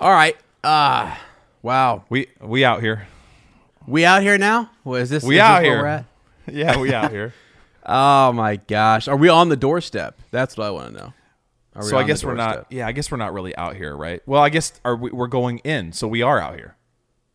[0.00, 0.36] All right.
[0.62, 1.14] Uh
[1.62, 2.04] wow.
[2.08, 3.06] We we out here.
[3.86, 4.70] We out here now?
[4.82, 5.22] What is this?
[5.22, 6.06] We is this out where here.
[6.50, 7.34] Yeah, we out here.
[7.86, 10.18] Oh my gosh, are we on the doorstep?
[10.30, 11.12] That's what I want to know.
[11.76, 12.64] Are we so I guess we're not.
[12.70, 14.22] Yeah, I guess we're not really out here, right?
[14.24, 16.76] Well, I guess are we, we're going in, so we are out here.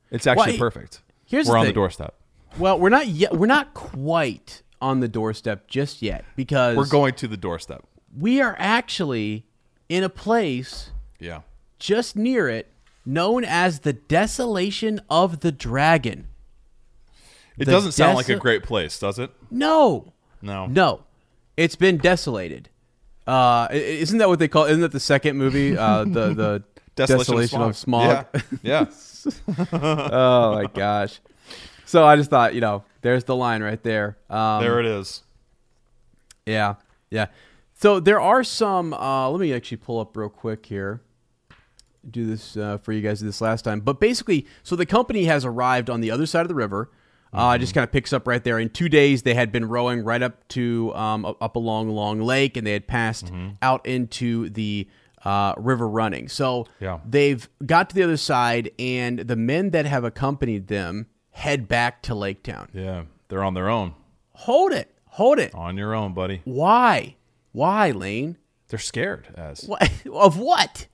[0.09, 1.01] It's actually Well, perfect.
[1.27, 2.15] here's we're the on the doorstep.
[2.57, 3.35] Well, we're not yet.
[3.35, 7.85] We're not quite on the doorstep just yet because We're going to the doorstep.
[8.17, 9.45] We are actually
[9.87, 10.89] in a place
[11.19, 11.41] Yeah.
[11.79, 12.67] Just near it,
[13.05, 16.27] known as the Desolation of the Dragon.
[17.57, 19.31] It The doesn't sound like a great place, does it?
[19.49, 20.67] No, No.
[20.67, 21.03] no,
[21.57, 22.69] it's been desolated.
[23.27, 24.65] Uh, isn't that what they call?
[24.65, 25.77] Isn't that the second movie?
[25.77, 26.63] Uh, the the
[26.95, 28.25] Desolation, of Smaug.
[28.63, 28.85] Yeah.
[28.89, 29.65] yeah.
[29.73, 31.19] oh my gosh.
[31.85, 34.17] So I just thought, you know, there's the line right there.
[34.29, 35.23] Um, there it is.
[36.45, 36.75] Yeah,
[37.09, 37.27] yeah.
[37.75, 38.93] So there are some.
[38.93, 41.01] Uh, let me actually pull up real quick here.
[42.09, 45.43] Do this uh, for you guys this last time, but basically, so the company has
[45.45, 46.89] arrived on the other side of the river.
[47.31, 48.57] Uh, it just kind of picks up right there.
[48.57, 52.57] In two days, they had been rowing right up to um, up along Long Lake,
[52.57, 53.31] and they had passed
[53.61, 54.87] out into the
[55.25, 56.27] uh, river running.
[56.29, 56.99] So Yeah.
[57.07, 62.01] they've got to the other side, and the men that have accompanied them head back
[62.03, 62.69] to Lake Town.
[62.73, 63.03] Yeah.
[63.27, 63.93] They're on their own.
[64.31, 65.53] Hold it, hold it.
[65.53, 66.41] On your own, buddy.
[66.45, 67.17] Why?
[67.51, 68.37] Why, Lane?
[68.69, 69.65] They're scared as.
[69.65, 70.87] What of what?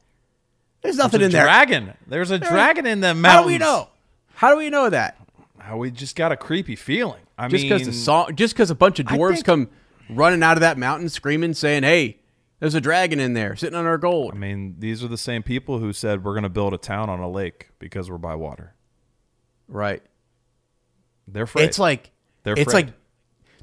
[0.86, 1.46] There's nothing There's in a there.
[1.46, 1.94] dragon.
[2.08, 3.28] There's a dragon in the mountains.
[3.34, 3.90] How do we know?
[4.36, 5.18] How do we know that?
[5.60, 7.22] How we just got a creepy feeling.
[7.38, 9.70] I Just mean, because the song, just because a bunch of dwarves think- come
[10.10, 12.20] running out of that mountain screaming, saying, "Hey,
[12.60, 15.42] there's a dragon in there sitting on our gold." I mean, these are the same
[15.44, 18.36] people who said we're going to build a town on a lake because we're by
[18.36, 18.76] water.
[19.68, 20.04] Right?
[21.28, 21.64] They're afraid.
[21.66, 22.12] It's like
[22.44, 22.86] They're it's afraid.
[22.88, 22.94] like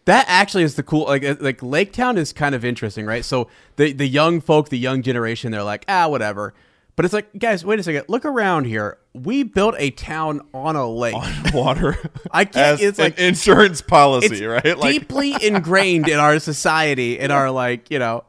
[0.06, 0.24] that.
[0.28, 3.24] Actually, is the cool like uh, like Lake Town is kind of interesting, right?
[3.24, 6.54] So the the young folk, the young generation, they're like, ah, whatever.
[6.94, 8.04] But it's like, guys, wait a second.
[8.08, 8.98] Look around here.
[9.14, 11.14] We built a town on a lake.
[11.14, 11.96] On water.
[12.30, 14.76] I can't- it's an like- insurance policy, right?
[14.76, 18.24] Like deeply ingrained in our society, in our like, you know,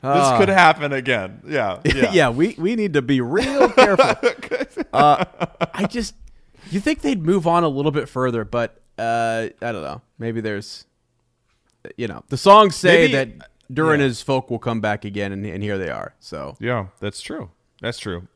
[0.00, 1.42] this could happen again.
[1.46, 2.12] Yeah, yeah.
[2.12, 4.14] yeah, we, we need to be real careful.
[4.92, 5.24] uh,
[5.74, 6.14] I just,
[6.70, 10.02] you think they'd move on a little bit further, but uh, I don't know.
[10.20, 10.86] Maybe there's,
[11.96, 14.06] you know, the songs say Maybe- that Durin yeah.
[14.06, 16.14] his folk will come back again, and, and here they are.
[16.20, 17.50] So, Yeah, that's true.
[17.80, 18.28] That's true.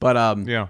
[0.00, 0.68] but um, Yeah.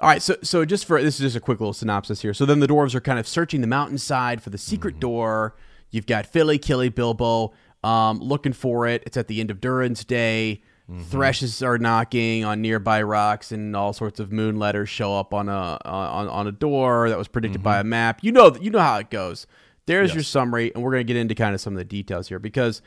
[0.00, 2.34] All right, so so just for this is just a quick little synopsis here.
[2.34, 5.54] So then the dwarves are kind of searching the mountainside for the secret door.
[5.90, 7.52] You've got Fili, Kili, Bilbo
[7.84, 9.02] um, looking for it.
[9.06, 10.62] It's at the end of Durin's day.
[11.08, 15.48] Threshes are knocking on nearby rocks, and all sorts of moon letters show up on
[15.48, 18.18] a on, on a door that was predicted by a map.
[18.22, 19.46] You know you know how it goes.
[19.86, 22.38] There's your summary, and we're gonna get into kind of some of the details here
[22.38, 22.82] because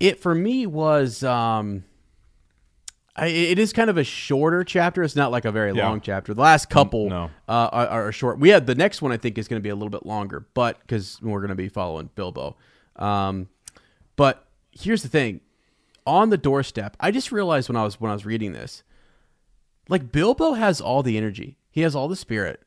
[0.00, 1.22] it for me was.
[1.22, 1.84] Um,
[3.16, 5.02] I, it is kind of a shorter chapter.
[5.02, 5.88] It's not like a very Yeah.
[5.88, 6.32] long chapter.
[6.32, 7.24] The last couple no.
[7.48, 8.38] uh, are, are short.
[8.38, 9.10] We had the next one.
[9.12, 11.54] I think is going to be a little bit longer, but because we're going to
[11.56, 12.56] be following Bilbo.
[12.96, 13.48] Um,
[14.16, 15.40] but here's the thing:
[16.06, 18.82] on the doorstep, I just realized when I was when I was reading this,
[19.88, 21.56] like Bilbo has all the energy.
[21.70, 22.62] He has all the spirit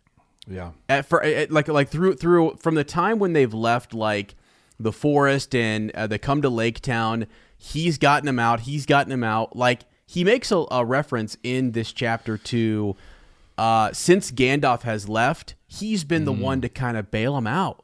[0.48, 0.72] Yeah.
[0.90, 4.36] at, for at, like like through through from the time when they've left like
[4.80, 7.28] the forest and uh, they come to Lake Town,
[7.58, 8.62] he's gotten them out.
[8.62, 9.56] He's gotten them out.
[9.56, 9.82] Like
[10.14, 12.96] he makes a, a reference in this chapter to
[13.58, 17.84] uh, since Gandalf has left, he's been the one to kind of bail him out.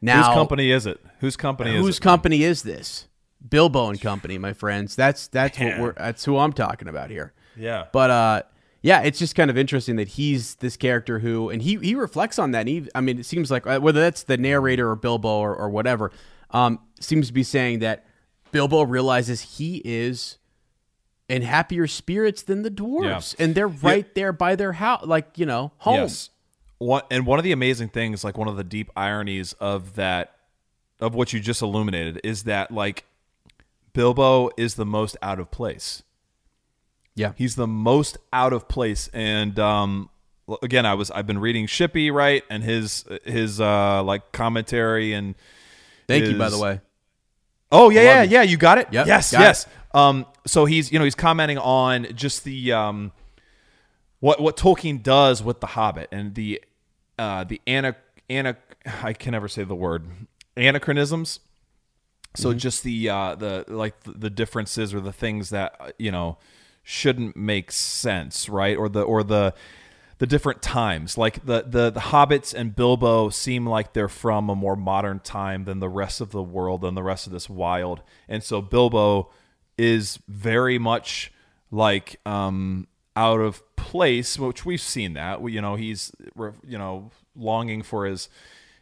[0.00, 1.00] Now, Whose company is it?
[1.18, 2.02] Whose company is whose it?
[2.02, 3.08] company is this?
[3.48, 4.94] Bilbo and Company, my friends.
[4.94, 5.70] That's that's Man.
[5.70, 7.32] what we're that's who I'm talking about here.
[7.56, 7.86] Yeah.
[7.92, 8.42] But uh
[8.82, 12.38] yeah, it's just kind of interesting that he's this character who and he he reflects
[12.38, 12.60] on that.
[12.60, 15.56] And he I mean, it seems like uh, whether that's the narrator or Bilbo or,
[15.56, 16.12] or whatever,
[16.52, 18.04] um seems to be saying that
[18.52, 20.38] Bilbo realizes he is
[21.28, 23.44] in happier spirits than the dwarves Yeah.
[23.44, 26.00] and they're right there by their house like, you know, home.
[26.00, 26.30] Yes.
[26.78, 30.36] One, and one of the amazing things, like one of the deep ironies of that,
[31.00, 33.04] of what you just illuminated, is that like
[33.92, 36.02] Bilbo is the most out of place.
[37.14, 37.32] Yeah.
[37.36, 39.08] He's the most out of place.
[39.14, 40.10] And um,
[40.62, 45.34] again, I was I've been reading Shippey right and his his uh, like commentary and
[46.06, 46.80] Thank you by the way.
[47.72, 48.30] Oh yeah, yeah, you.
[48.30, 48.42] yeah.
[48.42, 48.88] You got it.
[48.92, 49.66] Yep, yes, got yes.
[49.96, 53.12] Um, so he's you know he's commenting on just the um,
[54.20, 56.62] what what Tolkien does with the Hobbit and the
[57.18, 57.96] uh, the ana
[58.28, 58.58] ana
[59.02, 60.04] I can never say the word
[60.54, 61.40] anachronisms.
[62.34, 66.36] So just the uh, the like the, differences or the things that uh, you know
[66.82, 68.76] shouldn't make sense, right?
[68.76, 69.54] Or the or the
[70.18, 71.16] the different times.
[71.16, 75.64] Like the the the hobbits and Bilbo seem like they're from a more modern time
[75.64, 78.02] than the rest of the world and the rest of this wild.
[78.28, 79.30] And so Bilbo
[79.78, 81.32] is very much
[81.70, 85.42] like um out of place, which we've seen that.
[85.48, 86.12] You know, he's
[86.66, 88.28] you know longing for his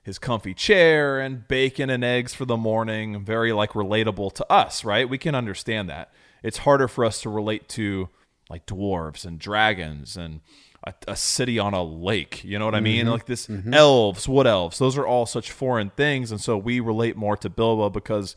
[0.03, 3.25] his comfy chair and bacon and eggs for the morning.
[3.25, 5.09] Very like relatable to us, right?
[5.09, 6.13] We can understand that.
[6.43, 8.09] It's harder for us to relate to
[8.51, 10.41] like dwarves and dragons and
[10.87, 12.45] a, a city on a lake.
[12.45, 13.07] You know what I mean?
[13.07, 14.79] Like this elves, wood elves.
[14.79, 18.37] Those are all such foreign things, and so we relate more to Bilbo because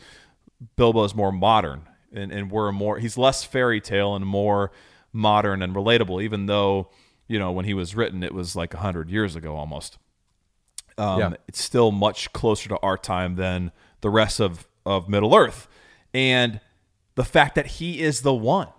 [0.77, 1.81] Bilbo is more modern
[2.17, 4.71] and, and we're more he's less fairy tale and more
[5.13, 6.89] modern and relatable, even though,
[7.27, 9.97] you know, when he was written it was like hundred years ago almost.
[10.97, 11.33] Um, Yeah.
[11.47, 15.67] it's still much closer to our time than the rest of, of Middle Earth.
[16.13, 16.59] And
[17.15, 18.69] the fact that he is the one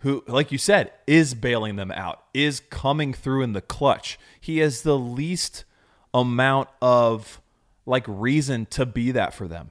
[0.00, 4.18] who, like you said, is bailing them out, is coming through in the clutch.
[4.40, 5.64] He has the least
[6.12, 7.40] amount of
[7.86, 9.70] like reason to be that for them.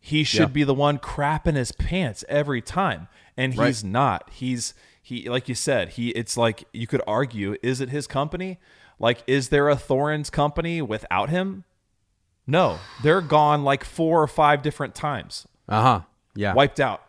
[0.00, 0.46] He should Yeah.
[0.46, 3.66] be the one crapping his pants every time, and Right.
[3.66, 4.30] he's not.
[4.32, 4.72] He's
[5.02, 5.90] he like you said.
[5.90, 8.58] He it's like you could argue: is it his company?
[8.98, 11.64] Like, is there a Thorin's company without him?
[12.46, 16.00] No, they're gone like four or five different times, Uh huh.
[16.34, 16.54] Yeah.
[16.54, 17.02] wiped out.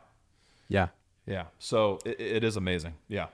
[0.67, 0.87] Yeah.
[1.25, 2.95] Yeah, so it, it is amazing.
[3.07, 3.27] Yeah,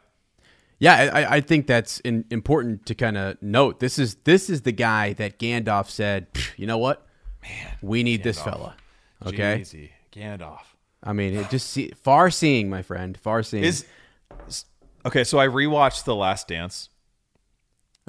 [0.80, 3.80] Yeah, I, I- think that's in, important to kind of note.
[3.80, 6.28] This is this is the guy that Gandalf said,
[6.58, 7.08] you know what,
[7.42, 8.76] man, we need this fella.
[9.26, 10.62] Okay, Jeezy, Gandalf.
[11.04, 13.64] I mean, it just see, far seeing, my friend, far seeing.
[13.64, 13.86] Is
[15.06, 15.24] okay.
[15.24, 16.90] So I rewatched The Last Dance,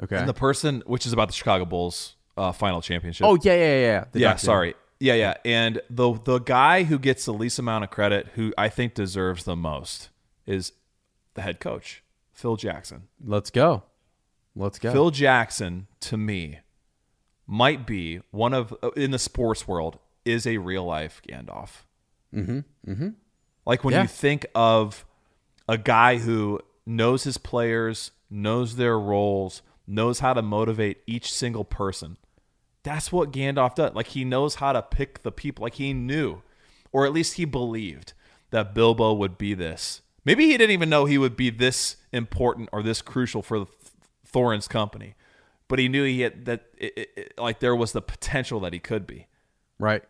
[0.03, 0.17] okay.
[0.17, 3.25] and the person, which is about the Chicago Bulls uh, final championship.
[3.25, 4.05] oh yeah, yeah, yeah.
[4.11, 4.37] The yeah, documentary.
[4.39, 4.73] sorry.
[4.99, 5.33] Yeah, yeah.
[5.45, 9.43] And the the guy who gets the least amount of credit, who I think deserves
[9.43, 10.09] the most,
[10.45, 10.73] is
[11.35, 12.03] the head coach,
[12.33, 13.03] Phil Jackson.
[13.23, 13.83] Let's go.
[14.55, 14.91] Let's go.
[14.91, 16.59] Phil Jackson, to me,
[17.47, 21.83] might be one of uh, in the sports world is a real life Gandalf.
[22.33, 22.59] Mm-hmm.
[22.91, 23.09] Mm-hmm.
[23.65, 24.03] Like when Yeah.
[24.03, 25.05] you think of
[25.67, 31.63] a guy who knows his players, knows their roles, knows how to motivate each single
[31.65, 32.17] person.
[32.83, 33.93] That's what Gandalf does.
[33.93, 35.63] Like he knows how to pick the people.
[35.63, 36.41] Like he knew,
[36.91, 38.13] or at least he believed
[38.51, 40.01] that Bilbo would be this.
[40.25, 43.67] Maybe he didn't even know he would be this important or this crucial for
[44.25, 45.15] Thorin's company,
[45.67, 46.65] but he knew he had that.
[46.77, 49.27] It, it, it- like there was the potential that he could be,
[49.79, 50.03] right,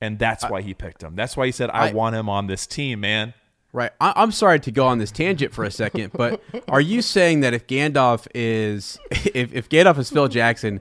[0.00, 1.14] and that's why he picked him.
[1.16, 3.34] That's why he said, "I, I- want him on this team, man."
[3.72, 3.90] right.
[4.00, 7.40] I, I'm sorry to go on this tangent for a second, but are you saying
[7.40, 10.80] that if Gandalf is if, if Gandalf is Phil Jackson,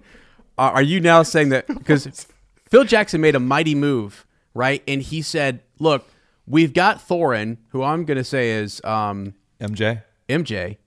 [0.57, 2.27] are are you now saying that because
[2.69, 4.81] Phil Jackson made a mighty move, right?
[4.87, 6.07] And he said, "Look,
[6.47, 10.03] we've got Thorin, who I'm going to say is um, MJ.
[10.29, 10.77] MJ,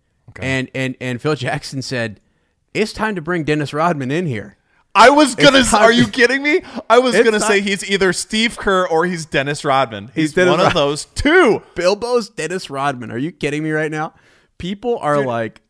[0.40, 2.20] and and and Phil Jackson said."
[2.72, 4.56] It's time to bring Dennis Rodman in here.
[4.94, 5.58] I was gonna.
[5.60, 6.62] It's Are you kidding me?
[6.88, 10.06] I was gonna time- say he's either Steve Kerr or he's Dennis Rodman.
[10.08, 11.62] He's, He's Dennis one of those two.
[11.74, 13.10] Bilbo's Dennis Rodman.
[13.12, 14.14] Are you kidding me right now?
[14.58, 15.62] People are like,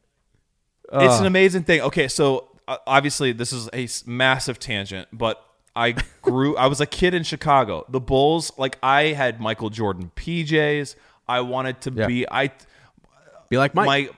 [0.92, 1.80] it's an amazing thing.
[1.82, 5.42] Okay, so uh, obviously this is a massive tangent, but
[5.76, 6.56] I grew.
[6.56, 7.84] I was a kid in Chicago.
[7.88, 10.96] The Bulls, like I had Michael Jordan PJs.
[11.28, 12.06] I wanted to Yeah.
[12.06, 12.26] be.
[12.28, 12.50] I
[13.50, 13.86] be like Mike.
[13.86, 14.08] my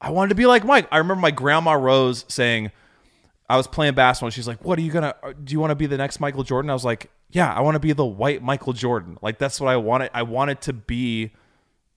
[0.00, 0.86] I wanted to be like Mike.
[0.92, 2.70] I remember my grandma Rose saying,
[3.48, 5.70] I was playing basketball and she's like, What are you gonna uh, do you want
[5.70, 6.70] to be the next Michael Jordan?
[6.70, 9.18] I was like, Yeah, I want to be the white Michael Jordan.
[9.22, 10.10] Like that's what I wanted.
[10.14, 11.32] I wanted to be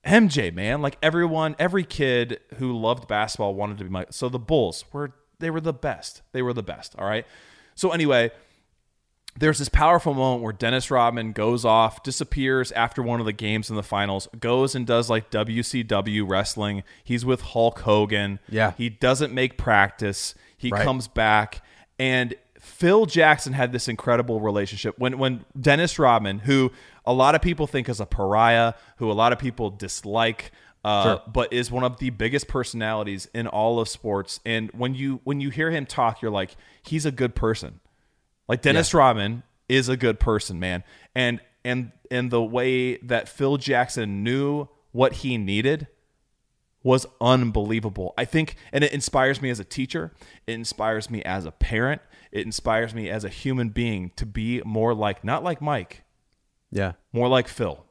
[0.04, 0.80] MJ, man.
[0.80, 4.08] Like everyone, every kid who loved basketball wanted to be Mike.
[4.10, 6.22] So the Bulls were they were the best.
[6.32, 6.94] They were the best.
[6.98, 7.26] All right.
[7.74, 8.30] So anyway,
[9.38, 13.70] there's this powerful moment where Dennis Rodman goes off, disappears after one of the games
[13.70, 16.82] in the finals, goes and does like WCW wrestling.
[17.04, 18.38] He's with Hulk Hogan.
[18.48, 18.72] Yeah.
[18.76, 20.34] He doesn't make practice.
[20.60, 20.84] He Right.
[20.84, 21.62] comes back
[21.98, 26.70] and Phil Jackson had this incredible relationship when when Dennis Rodman, who
[27.06, 30.52] a lot of people think is a pariah, who a lot of people dislike,
[30.84, 31.22] uh, Sure.
[31.26, 34.40] but is one of the biggest personalities in all of sports.
[34.44, 37.80] And when you when you hear him talk, you're like, he's a good person.
[38.46, 40.84] Like Dennis Rodman is a good person, man.
[41.14, 45.86] And and and the way that Phil Jackson knew what he needed
[46.82, 48.14] was unbelievable.
[48.16, 50.12] I think and it inspires me as a teacher,
[50.46, 52.00] it inspires me as a parent,
[52.32, 56.02] it inspires me as a human being to be more like not like Mike,
[56.70, 57.84] yeah, more like Phil.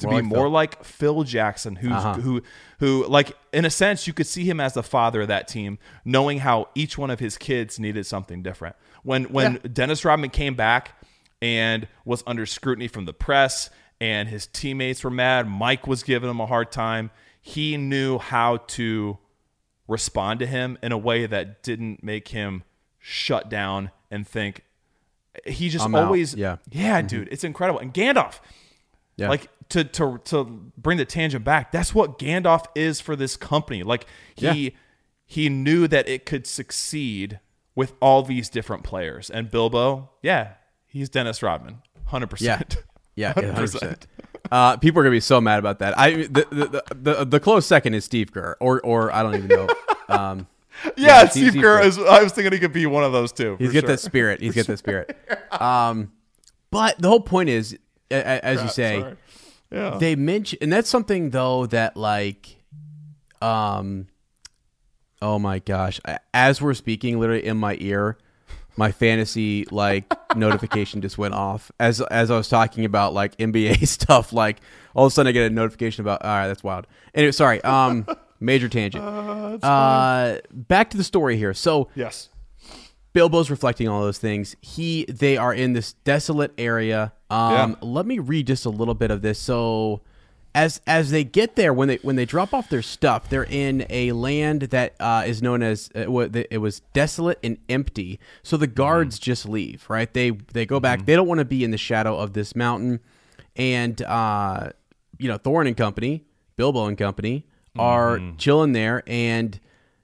[0.00, 0.50] To More be like more Phil.
[0.50, 2.14] like Phil Jackson, who's Uh-huh.
[2.14, 2.42] who
[2.80, 5.78] who like in a sense you could see him as the father of that team,
[6.04, 8.74] knowing how each one of his kids needed something different.
[9.04, 11.00] When when Dennis Rodman came back
[11.40, 13.70] and was under scrutiny from the press
[14.00, 17.12] and his teammates were mad, Mike was giving him a hard time.
[17.46, 19.18] He knew how to
[19.86, 22.62] respond to him in a way that didn't make him
[22.98, 24.62] shut down and think
[25.46, 26.04] he just I'm out.
[26.04, 26.56] always Yeah.
[26.70, 27.06] yeah mm-hmm.
[27.08, 28.40] dude it's incredible and Gandalf
[29.16, 29.28] yeah.
[29.28, 30.44] like to to to
[30.78, 34.70] bring the tangent back that's what Gandalf is for this company like he Yeah.
[35.26, 37.40] he knew that it could succeed
[37.74, 39.28] with all these different players.
[39.28, 40.52] And Bilbo, yeah,
[40.86, 42.84] he's Dennis Rodman, hundred Yeah, percent.
[43.16, 44.06] yeah, hundred percent.
[44.52, 45.98] Uh, people are gonna be so mad about that.
[45.98, 49.34] I the the, the the the close second is Steve Kerr, or or I don't
[49.36, 49.68] even know.
[50.06, 50.46] Um,
[50.96, 51.86] Yeah, Steve- Steve, Steve Kerr Kerr.
[51.86, 51.98] is.
[51.98, 53.56] I was thinking he could be one of those two.
[53.58, 53.88] he's got sure.
[53.88, 54.42] that spirit.
[54.42, 55.16] He's got that spirit.
[55.52, 56.12] Um,
[56.70, 57.78] but the whole point is,
[58.10, 59.14] as you say.
[59.70, 59.96] Yeah.
[59.98, 62.56] they mention, and that's something though that like,
[63.40, 64.08] um,
[65.22, 66.00] oh my gosh,
[66.32, 68.18] as we're speaking, literally in my ear,
[68.76, 73.86] my fantasy like notification just went off as as I was talking about like NBA
[73.88, 74.32] stuff.
[74.32, 74.60] Like
[74.94, 76.22] all of a sudden, I get a notification about.
[76.22, 76.86] All right, that's wild.
[77.14, 77.62] Anyway, sorry.
[77.64, 78.06] Um,
[78.40, 79.04] major tangent.
[79.04, 81.54] Uh, back to the story here.
[81.54, 82.28] So Yes.
[83.12, 84.56] Bilbo's reflecting all those things.
[84.60, 87.12] He they are in this desolate area.
[87.30, 87.74] Um Yeah.
[87.80, 89.38] let me read just a little bit of this.
[89.38, 90.00] So
[90.54, 93.86] as as they get there when they when they drop off their stuff, they're in
[93.90, 98.20] a land that uh, is known as uh, it was desolate and empty.
[98.42, 100.12] So the guards just leave, right?
[100.12, 101.06] They they go back.
[101.06, 103.00] They don't want to be in the shadow of this mountain.
[103.56, 104.70] And uh
[105.18, 106.24] you know, Thorin and company,
[106.56, 107.46] Bilbo and company
[107.78, 109.58] are chilling there and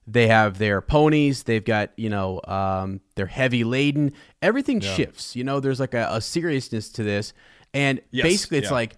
[0.07, 1.44] they have their ponies.
[1.44, 4.12] They've got you know um, they're heavy laden.
[4.42, 5.36] Everything shifts.
[5.36, 7.32] You know, there's like a, a seriousness to this,
[7.72, 8.74] and Yes, basically it's yeah.
[8.74, 8.96] like,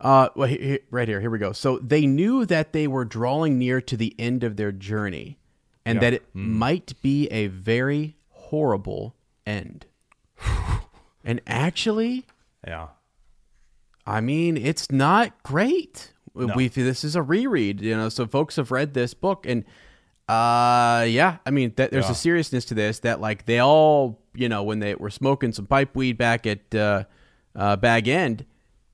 [0.00, 1.52] uh, well, he- he- right here, here we go.
[1.52, 5.38] So they knew that they were drawing near to the end of their journey,
[5.84, 9.14] and that it might be a very horrible
[9.46, 9.86] end.
[11.24, 12.24] and actually,
[12.66, 12.88] Yeah.
[14.08, 16.12] I mean, it's not great.
[16.34, 18.08] We this is a reread, you know.
[18.08, 19.64] So folks have read this book, and
[20.28, 22.10] uh, yeah, I mean, that, there's Yeah.
[22.12, 25.66] a seriousness to this that like they all, you know, when they were smoking some
[25.66, 27.04] pipe weed back at uh,
[27.54, 28.44] uh, Bag End,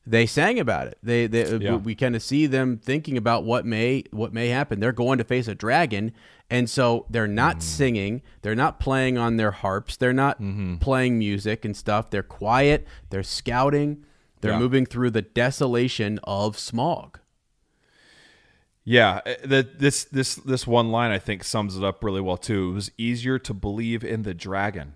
[0.06, 0.98] they sang about it.
[1.02, 1.76] They, they Yeah.
[1.76, 4.80] we kind of see them thinking about what may what may happen.
[4.80, 6.12] They're going to face a dragon,
[6.50, 7.62] and so they're not Mm.
[7.62, 8.22] singing.
[8.42, 9.96] They're not playing on their harps.
[9.96, 10.76] They're not Mm-hmm.
[10.76, 12.10] playing music and stuff.
[12.10, 12.86] They're quiet.
[13.10, 14.04] They're scouting.
[14.40, 14.58] They're Yeah.
[14.58, 17.16] moving through the desolation of Smaug.
[18.84, 22.36] Yeah, uh, that this this this one line I think sums it up really well
[22.36, 22.70] too.
[22.70, 24.94] It was easier to believe in the dragon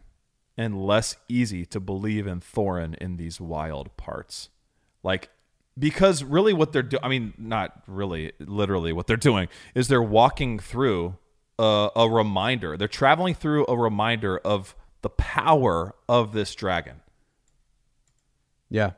[0.57, 4.48] and less easy to believe in Thorin in these wild parts.
[5.07, 5.30] Like
[5.78, 10.02] because really what they're doing I mean not really literally what they're doing is they're
[10.02, 11.16] walking through
[11.59, 12.76] a, a reminder.
[12.76, 17.00] They're traveling through a reminder of the power of this dragon.
[18.68, 18.92] Yeah.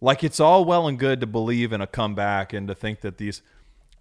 [0.00, 3.18] Like it's all well and good to believe in a comeback and to think that
[3.18, 3.42] these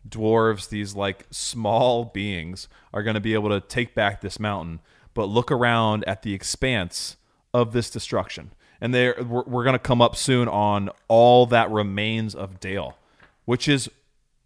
[0.08, 4.80] dwarves, these like small beings, are going to be able to take back this mountain.
[5.14, 7.18] But look around at the expanse
[7.54, 8.52] of this destruction,
[8.82, 12.98] and there we're, we're going to come up soon on all that remains of Dale,
[13.46, 13.90] which is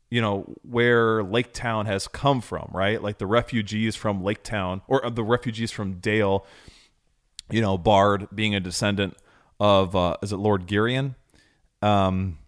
[0.10, 3.02] you know where Lake Town has come from, right?
[3.02, 6.46] Like the refugees from Lake Town or uh, the refugees from Dale
[7.50, 9.16] you know, Bard being a descendant
[9.60, 11.16] of uh, is it Lord Girion,
[11.82, 12.40] um,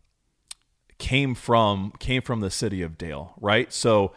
[0.98, 3.72] came from came from the city of Dale, right?
[3.72, 4.14] So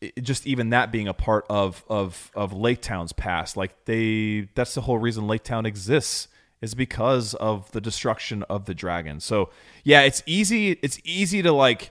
[0.00, 4.48] it, just even that being a part of of of Lake Town's past, like they
[4.54, 6.28] that's the whole reason Lake Town exists
[6.60, 9.20] is because of the destruction of the dragon.
[9.20, 9.50] So
[9.84, 11.90] yeah, it's easy it's easy to like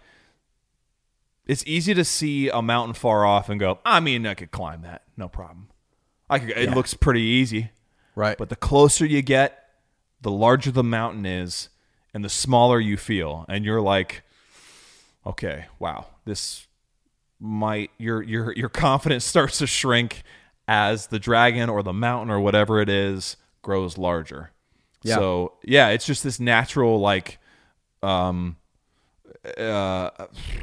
[1.47, 4.81] it's easy to see a mountain far off and go, I mean, I could climb
[4.81, 5.67] that, no problem.
[6.29, 7.69] I could, it looks pretty easy.
[8.15, 8.37] Right.
[8.37, 9.69] But the closer you get,
[10.21, 11.69] the larger the mountain is,
[12.13, 14.23] and the smaller you feel, and you're like,
[15.25, 16.65] okay, wow, this
[17.39, 20.23] might your your your confidence starts to shrink
[20.67, 24.51] as the dragon or the mountain or whatever it is grows larger.
[25.05, 25.15] Yeah.
[25.15, 27.39] So yeah, it's just this natural like,
[28.03, 28.57] um,
[29.57, 30.09] uh,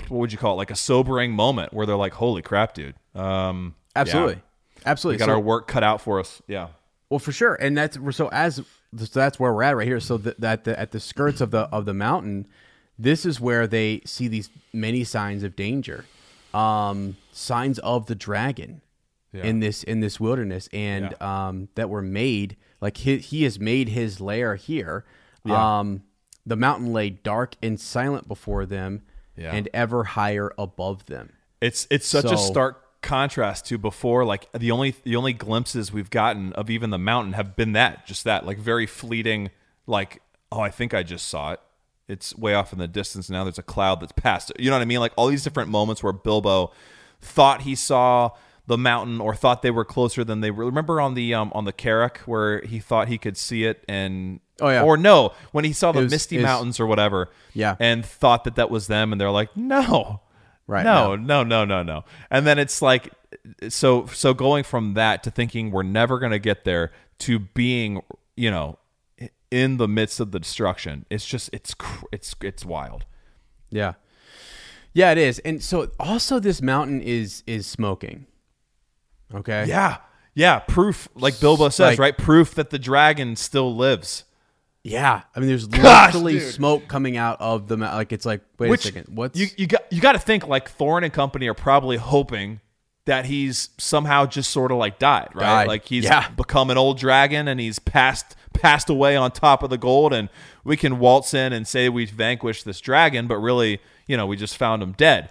[0.08, 0.56] what would you call it?
[0.56, 2.94] Like a sobering moment where they're like, holy crap, dude.
[3.14, 4.34] Um, Absolutely.
[4.34, 4.40] yeah.
[4.90, 5.16] Absolutely.
[5.16, 6.42] We got So- our work cut out for us.
[6.48, 6.68] Yeah.
[7.08, 8.56] Well, for sure, and that's so as
[8.96, 10.00] so that's where we're at right here.
[10.00, 12.48] So that that the, at the skirts of the of the mountain,
[12.98, 16.06] this is where they see these many signs of danger,
[16.54, 18.80] um, signs of the dragon
[19.34, 23.88] in this in this wilderness, and um, that were made like he he has made
[23.88, 25.06] his lair here.
[25.48, 26.02] Um,
[26.44, 29.02] the mountain lay dark and silent before them,
[29.36, 29.52] Yeah.
[29.54, 31.32] and ever higher above them.
[31.60, 34.24] It's it's such a stark contrast to before.
[34.24, 38.06] Like the only the only glimpses we've gotten of even the mountain have been that,
[38.06, 39.50] just that, like very fleeting.
[39.86, 41.60] Like oh, I think I just saw it.
[42.08, 43.44] It's way off in the distance now.
[43.44, 44.60] There's a cloud that's past it.
[44.60, 45.00] You know what I mean?
[45.00, 46.72] Like all these different moments where Bilbo
[47.20, 48.30] thought he saw
[48.66, 50.64] the mountain or thought they were closer than they were.
[50.64, 54.40] Remember on the um on the Carrock where he thought he could see it and
[54.60, 54.82] Oh, yeah.
[54.84, 57.74] or no when he saw the was- misty was- mountains or whatever Yeah.
[57.80, 60.20] and thought that that was them and they're like no
[60.68, 61.42] right no, now.
[61.42, 62.04] no, no, no, no.
[62.30, 63.10] And then it's like,
[63.68, 68.02] so, so going from that to thinking we're never going to get there to being,
[68.36, 68.78] you know,
[69.50, 71.04] in the midst of the destruction.
[71.10, 71.74] It's just, it's,
[72.12, 73.04] it's, it's wild.
[73.70, 73.94] Yeah.
[74.94, 75.40] Yeah, it is.
[75.40, 78.26] And so also this mountain is is smoking.
[79.34, 79.66] Okay?
[79.66, 79.98] Yeah,
[80.34, 80.58] yeah.
[80.60, 82.16] Proof, like Bilbo says, Like- right?
[82.18, 84.24] Proof that the dragon still lives.
[84.84, 85.22] Yeah.
[85.36, 86.52] I mean there's Gosh, literally dude.
[86.54, 87.94] smoke coming out of the mount.
[87.94, 89.14] Like it's like wait Which a second.
[89.16, 89.82] What's you you got?
[89.92, 92.60] You got to think like Thorin and company are probably hoping
[93.04, 95.42] that he's somehow just sort of like died, right?
[95.42, 95.68] Died.
[95.68, 96.28] Like he's Yeah.
[96.30, 100.28] become an old dragon and he's passed passed away on top of the gold, and
[100.64, 104.36] we can waltz in and say we've vanquished this dragon, but really, you know, we
[104.36, 105.30] just found him dead.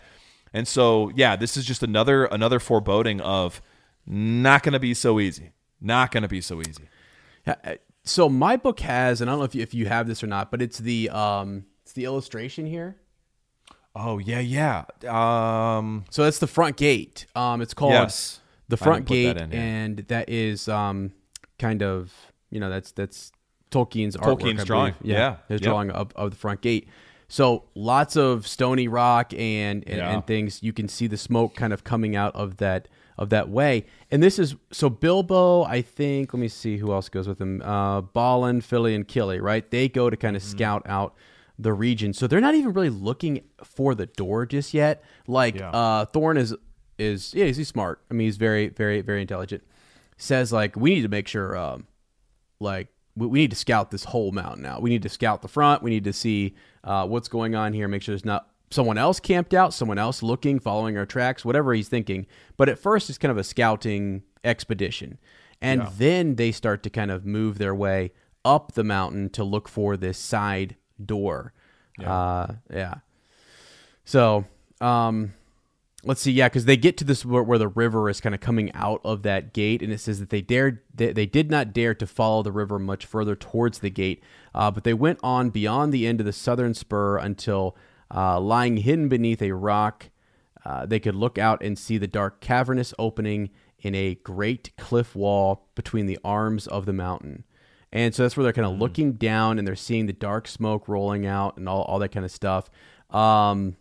[0.54, 3.62] And so, yeah, this is just another another foreboding of
[4.06, 5.52] not going to be so easy.
[5.80, 6.88] Not going to be so easy.
[8.04, 10.28] So my book has, and I don't know if you, if you have this or
[10.28, 12.96] not, but it's the um it's the illustration here.
[13.96, 14.86] Oh yeah, yeah.
[15.08, 17.26] Um, So that's the front gate.
[17.36, 18.40] Um, it's called Yes.
[18.70, 21.12] the front gate, that and that is um
[21.60, 22.12] kind of
[22.50, 23.32] you know that's that's
[23.70, 24.40] Tolkien's artwork.
[24.42, 24.94] Tolkien's drawing.
[25.02, 25.16] believe.
[25.18, 25.36] Yeah.
[25.48, 25.70] his Yep.
[25.70, 26.88] drawing of, of the front gate.
[27.28, 30.14] So lots of stony rock and and, Yeah.
[30.14, 30.62] and things.
[30.64, 33.86] You can see the smoke kind of coming out of that of that way.
[34.10, 35.64] And this is so Bilbo.
[35.64, 36.34] I think.
[36.34, 37.62] Let me see who else goes with him.
[37.62, 39.42] Uh, Balin, Fili, and Kili.
[39.42, 39.70] Right?
[39.70, 40.52] They go to kind of Mm-hmm.
[40.58, 41.16] scout out
[41.60, 42.14] the region.
[42.14, 45.04] So they're not even really looking for the door just yet.
[45.28, 45.70] Like Yeah.
[45.70, 46.56] uh, Thorin is
[46.98, 48.02] is yeah he's, he's smart.
[48.10, 49.64] I mean he's very very very intelligent.
[50.18, 51.88] Says like we need to make sure um,
[52.60, 54.82] like we, we need to scout this whole mountain out.
[54.82, 55.84] We need to scout the front.
[55.84, 57.88] We need to see uh, what's going on here.
[57.88, 61.74] Make sure there's not someone else camped out, someone else looking, following our tracks, whatever
[61.74, 62.26] he's thinking.
[62.58, 65.20] But at first, it's kind of a scouting expedition,
[65.62, 68.12] and then they start to kind of move their way
[68.44, 71.54] up the mountain to look for this side door.
[72.00, 72.12] Yeah.
[72.12, 72.96] Uh, yeah.
[74.04, 74.46] So,
[74.80, 75.34] um,
[76.04, 76.32] let's see.
[76.32, 79.02] Yeah, because they get to this where, where the river is kind of coming out
[79.04, 82.08] of that gate, and it says that they dared, they, they did not dare to
[82.08, 84.24] follow the river much further towards the gate,
[84.56, 87.76] uh, but they went on beyond the end of the southern spur until,
[88.14, 90.10] uh, lying hidden beneath a rock,
[90.66, 95.16] uh, they could look out and see the dark cavernous opening in a great cliff
[95.16, 97.44] wall between the arms of the mountain.
[97.92, 100.88] And so that's where they're kind of looking down and they're seeing the dark smoke
[100.88, 102.70] rolling out and all, all that kind of stuff.
[103.10, 103.76] Um,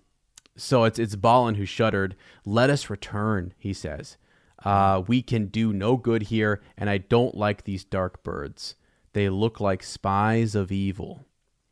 [0.57, 2.16] so it's it's Balin who shuddered.
[2.44, 4.16] Let us return, he says.
[4.65, 8.74] Uh, we can do no good here, and I don't like these dark birds.
[9.12, 11.24] They look like spies of evil,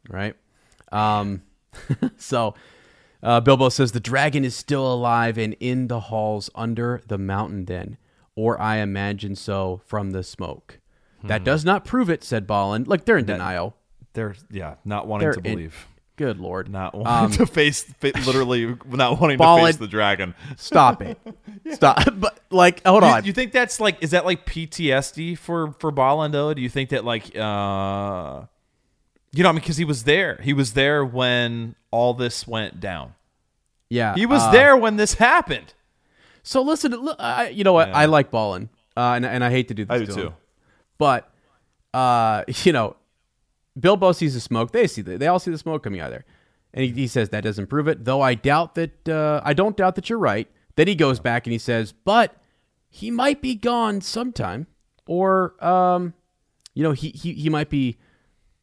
[0.08, 0.34] right?
[0.90, 1.42] Um,
[2.16, 2.54] so
[3.22, 7.64] uh, Bilbo says the dragon is still alive and in the halls under the mountain.
[7.66, 7.96] Then,
[8.36, 10.78] or I imagine so from the smoke.
[11.24, 12.84] That does not prove it," said Balin.
[12.84, 13.74] Like they're in denial.
[14.12, 15.86] they're yeah, not wanting They're to in- believe.
[16.16, 20.34] Good lord, Not wanting to face, literally not wanting to face the dragon.
[20.56, 21.16] stop it,
[21.74, 22.02] stop.
[22.16, 23.24] But like, hold You, on.
[23.24, 26.52] you think that's like is that like PTSD for for Balin though?
[26.54, 28.42] Do you think that like uh
[29.32, 30.40] you know I mean because he was there.
[30.42, 33.14] He was there when all this went down.
[33.88, 35.74] yeah, He was uh, there when this happened.
[36.42, 37.90] So listen, I, you know what?
[37.90, 39.94] I like Balin, uh, and and I hate to do this.
[39.94, 40.26] I do to too.
[40.28, 40.32] him.
[40.96, 41.30] But
[41.92, 42.96] uh, you know,
[43.78, 44.72] Bilbo sees the smoke.
[44.72, 46.24] They see the, they all see the smoke coming out of there,
[46.72, 48.04] and he, he says that doesn't prove it.
[48.04, 49.08] Though I doubt that.
[49.08, 50.48] Uh, I don't doubt that you're right.
[50.76, 52.36] Then he goes back and he says, but
[52.88, 54.68] he might be gone sometime,
[55.06, 56.14] or um,
[56.72, 57.98] you know, he he he might be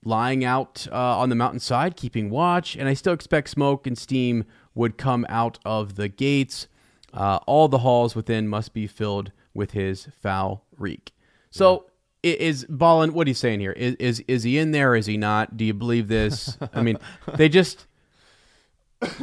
[0.06, 4.46] lying out uh, on the mountainside keeping watch, and I still expect smoke and steam
[4.74, 6.68] would come out of the gates.
[7.14, 11.12] Uh, all the halls within must be filled with his foul reek.
[11.50, 11.88] So,
[12.24, 13.14] i is Balin?
[13.14, 13.72] What are you saying here?
[13.72, 14.96] Is, is is he in there?
[14.96, 15.58] Is he not?
[15.58, 16.58] Do you believe this?
[16.74, 16.98] I mean,
[17.36, 17.88] they just.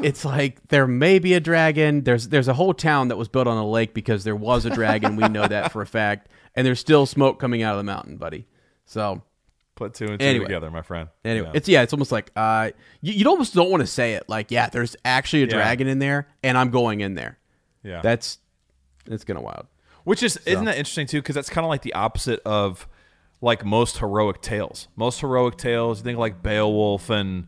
[0.03, 2.05] It's like there may be a dragon.
[2.05, 4.71] There's there's a whole town that was built on a lake because there was a
[4.71, 5.17] dragon.
[5.17, 8.17] we know that for a fact, and there's still smoke coming out of the mountain,
[8.17, 8.47] buddy.
[8.85, 9.23] So
[9.75, 10.45] Put two and two Anyway.
[10.45, 11.09] together, my friend.
[11.25, 11.53] Anyway, Yeah.
[11.57, 12.71] it's yeah, it's almost like uh,
[13.01, 14.29] you, you almost don't want to say it.
[14.29, 15.53] Like, yeah, there's actually a Yeah.
[15.55, 17.39] dragon in there, and I'm going in there.
[17.83, 18.01] yeah.
[18.03, 18.39] That's
[19.07, 19.67] it's gonna wild.
[20.05, 21.21] Which is isn't that interesting too?
[21.23, 22.87] Because that's kind of like the opposite of
[23.41, 24.87] like most heroic tales.
[24.95, 27.47] Most heroic tales, you think like Beowulf and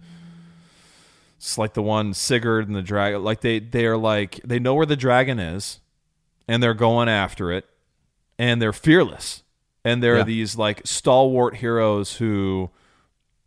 [1.36, 3.22] it's like the one Sigurd and the dragon.
[3.22, 5.80] Like they they are like they know where the dragon is,
[6.48, 7.66] and they're going after it,
[8.38, 9.43] and they're fearless,
[9.84, 12.70] and they're these like stalwart heroes who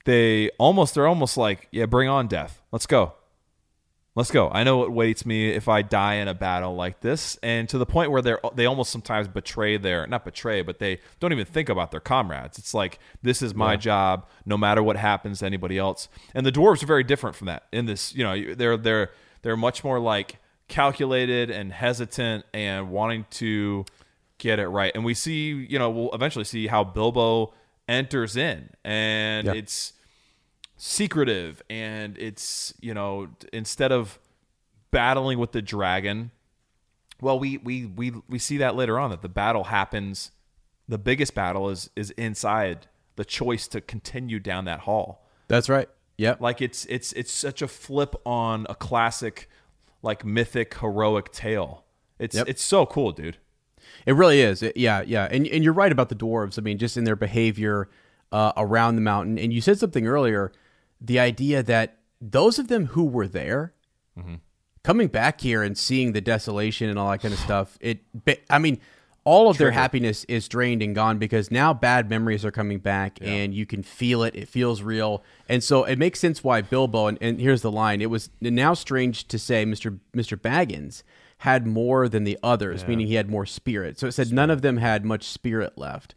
[0.06, 2.62] they almost they're almost like yeah, bring on death.
[2.72, 3.14] Let's go.
[4.16, 4.50] Let's go.
[4.50, 7.78] I know what waits me if I die in a battle like this, and to
[7.78, 11.46] the point where they're they almost sometimes betray their not betray, but they don't even
[11.46, 12.58] think about their comrades.
[12.58, 16.10] It's like this is my job, no matter what happens to anybody else.
[16.34, 17.68] And the dwarves are very different from that.
[17.72, 19.12] In this, you know, they're they're
[19.44, 20.38] they're much more like
[20.68, 23.86] calculated and hesitant and wanting to
[24.38, 24.92] get it right.
[24.96, 27.54] And we see, you know, we'll eventually see how Bilbo
[27.88, 29.54] enters in and Yeah.
[29.54, 29.94] it's
[30.76, 34.20] secretive and it's, you know, instead of
[34.92, 36.32] battling with the dragon,
[37.22, 40.32] well, we we we we see that later on that the battle happens
[40.90, 42.88] the biggest battle is is inside
[43.18, 45.26] the choice to continue down that hall.
[45.48, 45.90] That's right.
[46.18, 46.40] Yep.
[46.42, 49.50] Like it's it's it's such a flip on a classic
[50.04, 51.84] like mythic heroic tale.
[52.20, 52.48] It's Yep.
[52.50, 53.38] it's so cool, dude.
[54.06, 54.64] It really is.
[54.64, 55.28] It- yeah, yeah.
[55.32, 56.58] And and you're right about the dwarves.
[56.58, 57.90] I mean, just in their behavior
[58.32, 59.38] uh, around the mountain.
[59.40, 60.52] And you said something earlier,
[61.00, 63.74] the idea that those of them who were there,
[64.84, 68.00] coming back here and seeing the desolation and all that kind of stuff, it.
[68.50, 68.80] I mean,
[69.24, 73.20] all of their happiness is drained and gone because now bad memories are coming back
[73.22, 74.34] and you can feel it.
[74.36, 77.08] It feels real, and so it makes sense why Bilbo.
[77.08, 81.04] And, and here's the line: It was now strange to say, Mister Mister Baggins
[81.42, 84.00] had more than the others, meaning he had more spirit.
[84.00, 86.16] So it said none of them had much spirit left.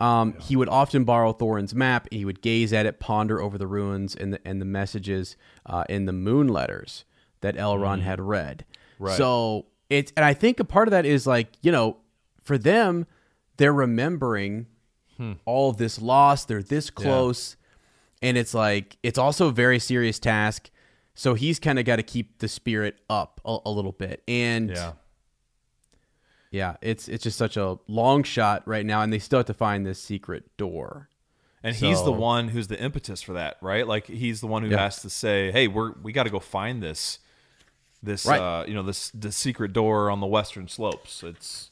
[0.00, 2.06] Um, He would often borrow Thorin's map.
[2.10, 5.36] He would gaze at it, ponder over the ruins and the and the messages
[5.66, 7.04] uh, in the moon letters
[7.40, 8.64] that Elrond had read.
[8.98, 9.16] Right.
[9.16, 11.96] So it's and I think a part of that is like you know,
[12.42, 13.06] for them,
[13.56, 14.66] they're remembering
[15.44, 16.44] all of this loss.
[16.44, 17.56] They're this close,
[18.22, 20.70] and it's like it's also a very serious task.
[21.18, 24.70] So he's kind of got to keep the spirit up a, a little bit, and
[26.50, 29.54] yeah, it's it's just such a long shot right now, and they still have to
[29.54, 31.08] find this secret door.
[31.62, 33.84] And he's the one who's the impetus for that, right?
[33.86, 34.78] Like he's the one who Yeah.
[34.78, 37.18] has to say, "Hey, we're we got to go find this
[38.00, 38.40] this Right.
[38.40, 41.70] uh, you know, this the secret door on the western slopes." It's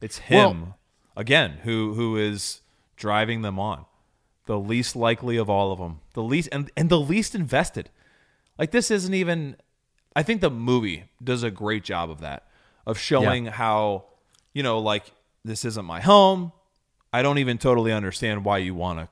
[0.00, 0.74] it's Well- him
[1.16, 2.60] again who who is
[2.96, 3.86] driving them on.
[4.46, 6.00] The least likely of all of them.
[6.12, 7.90] The least and and the least invested.
[8.58, 9.56] Like this isn't even
[10.16, 12.48] I think the movie does a great job of that.
[12.86, 14.04] Of showing how,
[14.52, 15.10] you know, like
[15.44, 16.52] this isn't my home.
[17.12, 19.08] I don't even totally understand why you want to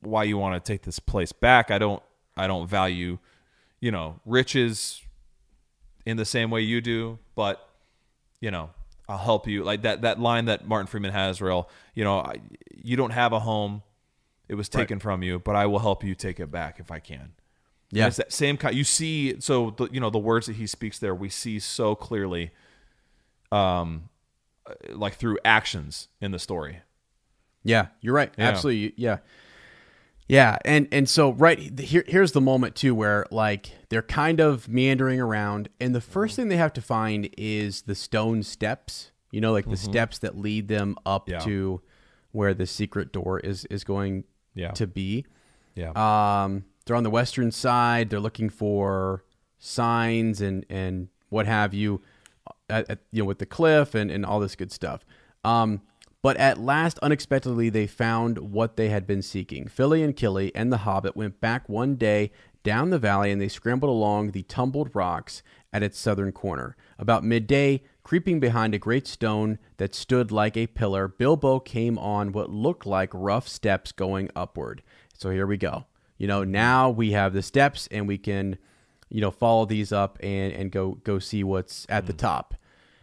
[0.00, 1.70] why you want to take this place back.
[1.70, 2.02] I don't
[2.36, 3.18] I don't value,
[3.80, 5.00] you know, riches
[6.04, 7.66] in the same way you do, but
[8.40, 8.70] you know,
[9.08, 9.64] I'll help you.
[9.64, 12.36] Like that that line that Martin Freeman has, real, you know, I,
[12.74, 13.82] you don't have a home.
[14.48, 16.98] It was taken from you, but I will help you take it back if I
[16.98, 17.32] can.
[17.94, 18.06] Yeah.
[18.08, 18.74] It's that same kind.
[18.74, 21.94] You see, so the, you know the words that he speaks there, we see so
[21.94, 22.50] clearly,
[23.52, 24.08] um,
[24.66, 26.80] uh, like through actions in the story.
[27.62, 28.32] Yeah, you're right.
[28.36, 28.48] Yeah.
[28.48, 28.94] Absolutely.
[28.96, 29.18] Yeah.
[30.26, 34.68] Yeah, and and so right here here's the moment too where like they're kind of
[34.68, 39.10] meandering around and the first thing they have to find is the stone steps.
[39.30, 41.40] You know, like the steps that lead them up Yeah.
[41.40, 41.82] to
[42.32, 44.70] where the secret door is is going Yeah.
[44.72, 45.26] to be.
[45.74, 45.90] Yeah.
[45.94, 48.10] Um, they're on the western side.
[48.10, 49.24] They're looking for
[49.58, 52.02] signs and and what have you,
[52.68, 55.04] at, at- you know, with the cliff and and all this good stuff.
[55.44, 55.82] Um,
[56.22, 59.68] but at last, unexpectedly, they found what they had been seeking.
[59.68, 62.30] Fili and Kili and the Hobbit went back one day
[62.62, 66.76] down the valley and they scrambled along the tumbled rocks at its southern corner.
[66.98, 72.32] About midday, creeping behind a great stone that stood like a pillar, Bilbo came on
[72.32, 74.82] what looked like rough steps going upward.
[75.12, 75.84] So here we go.
[76.18, 78.56] You know, now we have the steps and we can,
[79.08, 82.54] you know, follow these up and, and go go see what's at the top.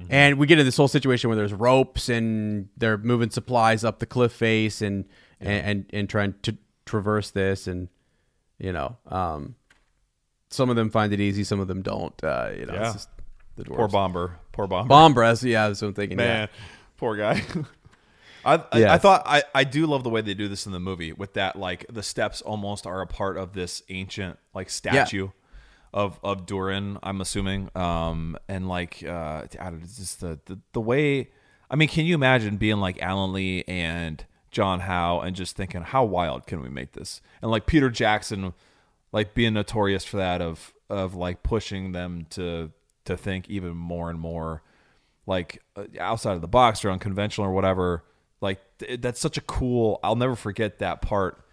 [0.10, 4.00] And we get in this whole situation where there's ropes and they're moving supplies up
[4.00, 5.06] the cliff face and
[5.40, 6.58] and, and and trying to
[6.88, 7.88] traverse this and
[8.58, 9.54] you know, um,
[10.50, 12.14] some of them find it easy, some of them don't.
[12.24, 12.84] Uh, you know, Yeah.
[12.86, 13.10] it's just
[13.58, 13.76] the dwarves.
[13.76, 14.32] Poor Bombur.
[14.52, 14.88] Poor Bombur.
[14.90, 16.18] Bombras, yeah, that's what I'm thinking.
[16.18, 16.48] Man,
[16.98, 17.44] poor guy.
[18.44, 18.94] I, I, Yeah.
[18.94, 21.34] I thought I, I do love the way they do this in the movie with
[21.34, 25.30] that like the steps almost are a part of this ancient like statue
[25.94, 27.70] of of Durin I'm assuming.
[27.76, 31.30] Um and like uh I don't know, it's just the, the the way
[31.70, 35.82] I mean can you imagine being like Alan Lee and John Howe and just thinking
[35.82, 37.22] how wild can we make this?
[37.42, 38.54] And like Peter Jackson
[39.12, 42.72] like being notorious for that of of like pushing them to
[43.06, 44.62] to think even more and more
[45.26, 48.04] like uh, outside of the box or unconventional or whatever
[49.00, 51.44] that's such a cool i'll never forget that part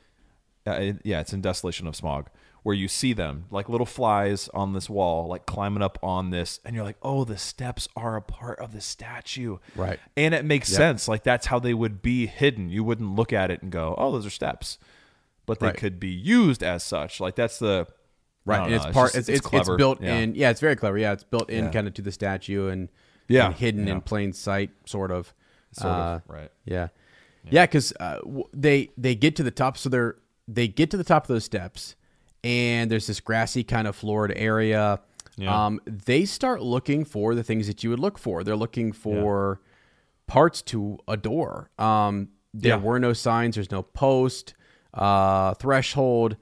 [0.67, 2.27] uh, yeah it's in desolation of Smaug
[2.63, 6.61] where you see them like little flies on this wall like climbing up on this
[6.65, 9.99] and you're like oh the steps are a part of the statue Right.
[10.17, 13.51] and it makes sense like that's how they would be hidden you wouldn't look at
[13.51, 14.79] it and go oh those are steps
[15.47, 15.77] but they Right.
[15.77, 17.87] could be used as such like that's the
[18.45, 18.71] right.
[18.73, 19.13] it's part.
[19.13, 20.17] just- It's it's, it's, built Yeah.
[20.17, 20.35] in.
[20.35, 20.97] Yeah, it's very clever.
[20.99, 21.71] Yeah, it's built in Yeah.
[21.71, 22.89] kind of to the statue and
[23.29, 23.93] Yeah, and hidden yeah.
[23.95, 25.33] in plain sight, sort of.
[25.73, 26.51] Sort of, Uh, right.
[26.65, 26.89] Yeah,
[27.51, 28.19] yeah, because uh,
[28.53, 30.17] they they get to the top, so they're
[30.47, 31.95] they get to the top of those steps,
[32.45, 35.01] and there's this grassy kind of floored area.
[35.37, 35.67] Yeah.
[35.67, 38.43] um, they start looking for the things that you would look for.
[38.43, 39.61] They're looking for
[40.27, 41.71] parts to a door.
[41.79, 42.83] Um, there Yeah.
[42.83, 43.55] were no signs.
[43.55, 44.55] There's no post,
[44.95, 46.37] uh, threshold,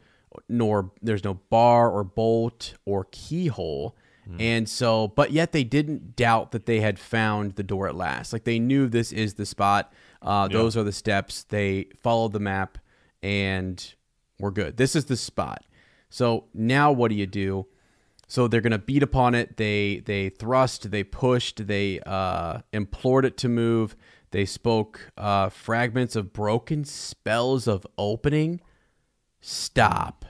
[0.48, 3.94] nor there's no bar or bolt or keyhole.
[4.40, 8.32] And so, but yet they didn't doubt that they had found the door at last.
[8.32, 9.92] Like they knew this is the spot.
[10.22, 11.44] Uh, Those are the steps.
[11.44, 12.78] They followed the map
[13.22, 13.94] and
[14.38, 14.76] we're good.
[14.76, 15.64] This is the spot.
[16.10, 17.66] So now what do you do?
[18.28, 19.56] So they're gonna beat upon it.
[19.56, 23.96] They they thrust, they pushed, they uh, implored it to move.
[24.32, 28.60] They spoke uh, fragments of broken spells of opening.
[29.40, 30.24] Stop.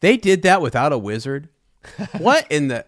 [0.00, 1.48] They did that without a wizard.
[2.18, 2.84] what in the?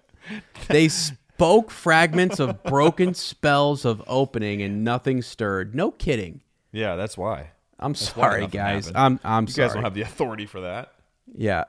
[0.68, 0.88] they
[1.34, 5.74] spoke fragments of broken spells of opening, and nothing stirred.
[5.74, 6.42] No kidding.
[6.72, 7.50] Yeah, that's why.
[7.78, 8.86] I'm That's sorry, nothing guys.
[8.86, 9.20] happened.
[9.24, 9.68] I'm I'm you sorry.
[9.68, 10.92] guys don't have the authority for that.
[11.34, 11.64] Yeah.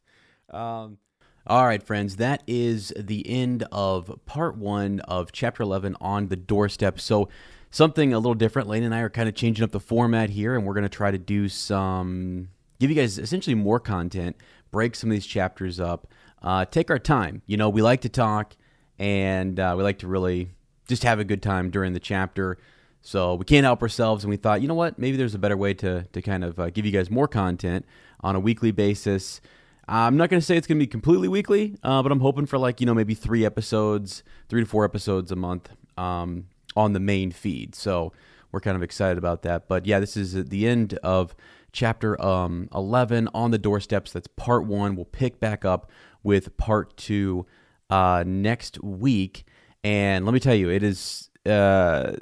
[0.50, 0.98] um,
[1.46, 2.16] all right, friends.
[2.16, 7.00] That is the end of part one of chapter 11 on the doorstep.
[7.00, 7.28] So,
[7.70, 8.68] something a little different.
[8.68, 10.88] Lane and I are kind of changing up the format here, and we're going to
[10.88, 12.48] try to do some,
[12.78, 14.36] give you guys essentially more content,
[14.70, 16.06] break some of these chapters up,
[16.42, 17.42] uh, take our time.
[17.46, 18.56] You know, we like to talk,
[19.02, 20.50] and uh, we like to really
[20.86, 22.56] just have a good time during the chapter.
[23.00, 24.96] So we can't help ourselves, and we thought, you know what?
[24.96, 27.84] Maybe there's a better way to to kind of uh, give you guys more content
[28.20, 29.40] on a weekly basis.
[29.88, 32.46] I'm not going to say it's going to be completely weekly, uh, but I'm hoping
[32.46, 36.46] for like you know maybe three episodes, three to four episodes a month um,
[36.76, 37.74] on the main feed.
[37.74, 38.12] So
[38.52, 39.66] we're kind of excited about that.
[39.66, 41.34] But yeah, this is the end of
[41.72, 44.12] chapter um, 11 on the doorsteps.
[44.12, 44.94] That's part one.
[44.94, 45.90] We'll pick back up
[46.22, 47.46] with part two
[47.90, 49.44] uh, next week.
[49.84, 51.28] And let me tell you, it is.
[51.44, 52.12] Uh,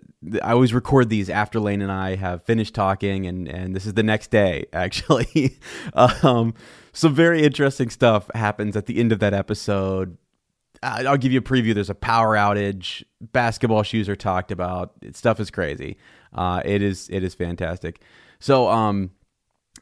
[0.43, 3.95] I always record these after Lane and I have finished talking, and and this is
[3.95, 5.59] the next day actually.
[5.95, 6.55] um,
[6.93, 10.17] some very interesting stuff happens at the end of that episode.
[10.83, 11.75] I'll give you a preview.
[11.75, 13.03] There's a power outage.
[13.21, 14.95] Basketball shoes are talked about.
[15.13, 15.99] Stuff is crazy.
[16.33, 18.01] Uh, it is it is fantastic.
[18.39, 19.11] So um,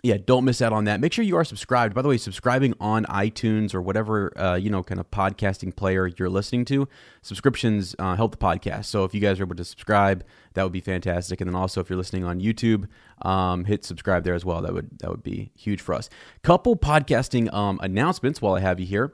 [0.03, 1.01] yeah, don't miss out on that.
[1.01, 1.95] Make sure you are subscribed.
[1.95, 6.07] By the way, subscribing on iTunes or whatever uh, you know kind of podcasting player
[6.07, 6.89] you're listening to,
[7.23, 8.87] subscriptions uh, help the podcast.
[8.87, 11.41] So if you guys are able to subscribe, that would be fantastic.
[11.41, 12.87] And then also if you're listening on YouTube,
[13.23, 14.63] um, hit subscribe there as well.
[14.63, 16.09] That would that would be huge for us.
[16.43, 19.13] Couple podcasting um, announcements while I have you here.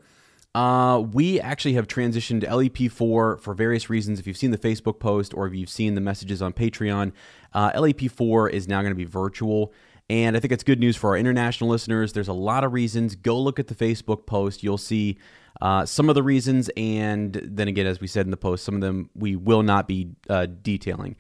[0.55, 4.21] Uh, we actually have transitioned to LEP4 for various reasons.
[4.21, 7.13] If you've seen the Facebook post or if you've seen the messages on Patreon,
[7.53, 9.73] uh, LEP4 is now going to be virtual.
[10.11, 12.13] And I think it's good news for our international listeners.
[12.13, 13.17] There's a lot of reasons.
[13.17, 14.63] Go look at the Facebook post.
[14.63, 15.17] You'll see
[15.63, 16.71] uh, some of the reasons.
[16.77, 19.89] And then again, as we said in the post, some of them we will not
[19.89, 21.17] be uh, detailing.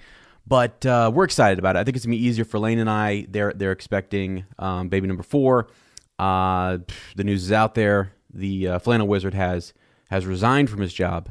[0.46, 1.78] But uh, we're excited about it.
[1.78, 3.26] I think it's gonna be easier for Lane and I.
[3.30, 5.68] They're they're expecting um, baby number four.
[6.18, 6.78] Uh,
[7.16, 8.12] the news is out there.
[8.32, 9.72] The uh, flannel wizard has
[10.10, 11.30] has resigned from his job,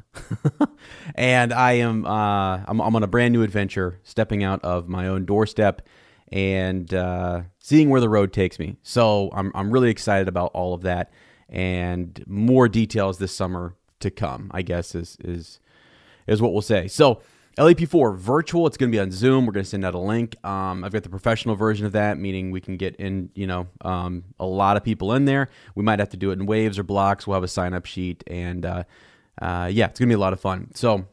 [1.16, 5.08] and I am uh, I'm, I'm on a brand new adventure, stepping out of my
[5.08, 5.88] own doorstep
[6.34, 8.76] and uh, seeing where the road takes me.
[8.81, 11.14] So I'm I'm really excited about all of that,
[11.47, 14.49] and more details this summer to come.
[14.51, 15.60] I guess is is
[16.27, 16.88] is what we'll say.
[16.88, 17.22] So
[17.57, 18.65] LEP4 virtual.
[18.65, 19.45] It's going to be on Zoom.
[19.45, 20.35] We're going to send out a link.
[20.43, 23.68] Um, I've got the professional version of that, meaning we can get in, you know,
[23.81, 25.49] um, a lot of people in there.
[25.76, 27.27] We might have to do it in waves or blocks.
[27.27, 28.84] We'll have a sign up sheet, and uh,
[29.39, 30.72] uh, yeah, it's going to be a lot of fun.
[30.73, 31.05] So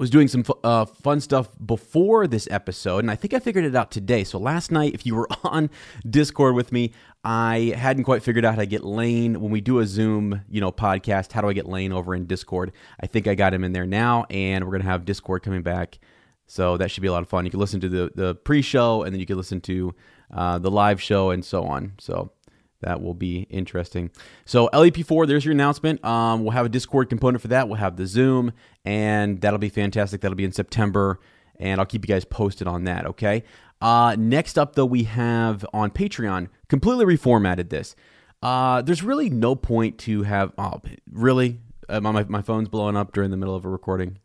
[0.00, 3.76] was doing some uh, fun stuff before this episode, and I think I figured it
[3.76, 4.24] out today.
[4.24, 5.68] So last night, if you were on
[6.08, 9.78] Discord with me, I hadn't quite figured out how to get Lane when we do
[9.78, 11.32] a Zoom, you know, podcast.
[11.32, 12.72] How do I get Lane over in Discord?
[12.98, 15.98] I think I got him in there now, and we're gonna have Discord coming back,
[16.46, 17.44] so that should be a lot of fun.
[17.44, 19.94] You can listen to the the pre-show, and then you can listen to
[20.32, 21.92] uh, the live show, and so on.
[21.98, 22.32] So
[22.80, 24.10] that will be interesting.
[24.44, 26.04] So LEP4, there's your announcement.
[26.04, 27.68] Um, we'll have a Discord component for that.
[27.68, 28.52] We'll have the Zoom,
[28.84, 30.20] and that'll be fantastic.
[30.20, 31.20] That'll be in September,
[31.58, 33.06] and I'll keep you guys posted on that.
[33.06, 33.44] Okay.
[33.80, 37.96] Uh, next up, though, we have on Patreon completely reformatted this.
[38.42, 40.52] Uh, there's really no point to have.
[40.56, 40.80] Oh,
[41.10, 41.60] really?
[41.88, 44.18] Uh, my my phone's blowing up during the middle of a recording.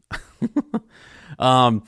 [1.40, 1.84] um.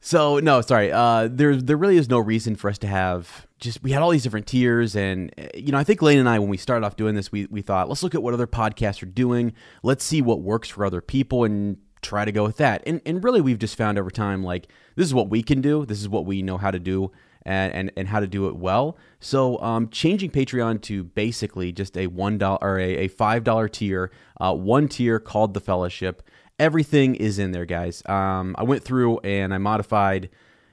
[0.00, 0.90] So no, sorry.
[0.90, 4.10] Uh, there there really is no reason for us to have just we had all
[4.10, 6.86] these different tiers, and uh, you know I think Lane and I when we started
[6.86, 9.52] off doing this, we we thought let's look at what other podcasts are doing,
[9.82, 12.82] let's see what works for other people, and try to go with that.
[12.86, 15.84] And and really we've just found over time like this is what we can do,
[15.84, 17.12] this is what we know how to do,
[17.42, 18.96] and and, and how to do it well.
[19.20, 23.68] So um, changing Patreon to basically just a one dollar or a, a five dollar
[23.68, 24.10] tier,
[24.40, 26.22] uh, one tier called the Fellowship
[26.60, 28.02] everything is in there, guys.
[28.06, 30.30] Um, I went through and I modified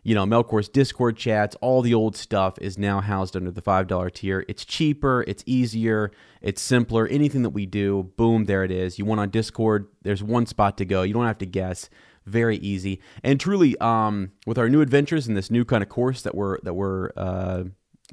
[0.08, 4.14] you know, Melkor's Discord chats, all the old stuff is now housed under the $5
[4.14, 4.46] tier.
[4.48, 6.12] It's cheaper, it's easier,
[6.42, 7.06] it's simpler.
[7.08, 8.98] Anything that we do, boom, there it is.
[8.98, 11.02] You want on Discord, there's one spot to go.
[11.02, 11.90] You don't have to guess.
[12.26, 13.02] Very easy.
[13.22, 16.58] And truly, um, with our new adventures and this new kind of course that we're
[16.62, 17.66] that we're uh,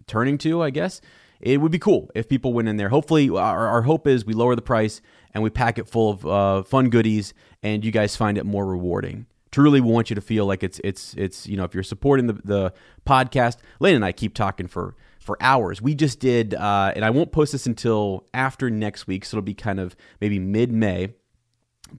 [0.09, 1.01] turning to, I guess,
[1.41, 2.89] it would be cool if people went in there.
[2.89, 5.01] Hopefully, our, our hope is we lower the price
[5.35, 8.65] and we pack it full of uh, fun goodies, and you guys find it more
[8.65, 9.27] rewarding.
[9.51, 12.35] Truly want you to feel like it's it's it's you know if you're supporting the
[12.44, 12.73] the
[13.06, 15.81] podcast lane and i keep talking for for hours.
[15.81, 19.44] We just did uh, and i won't post this until after next week so it'll
[19.44, 21.15] be kind of maybe mid-may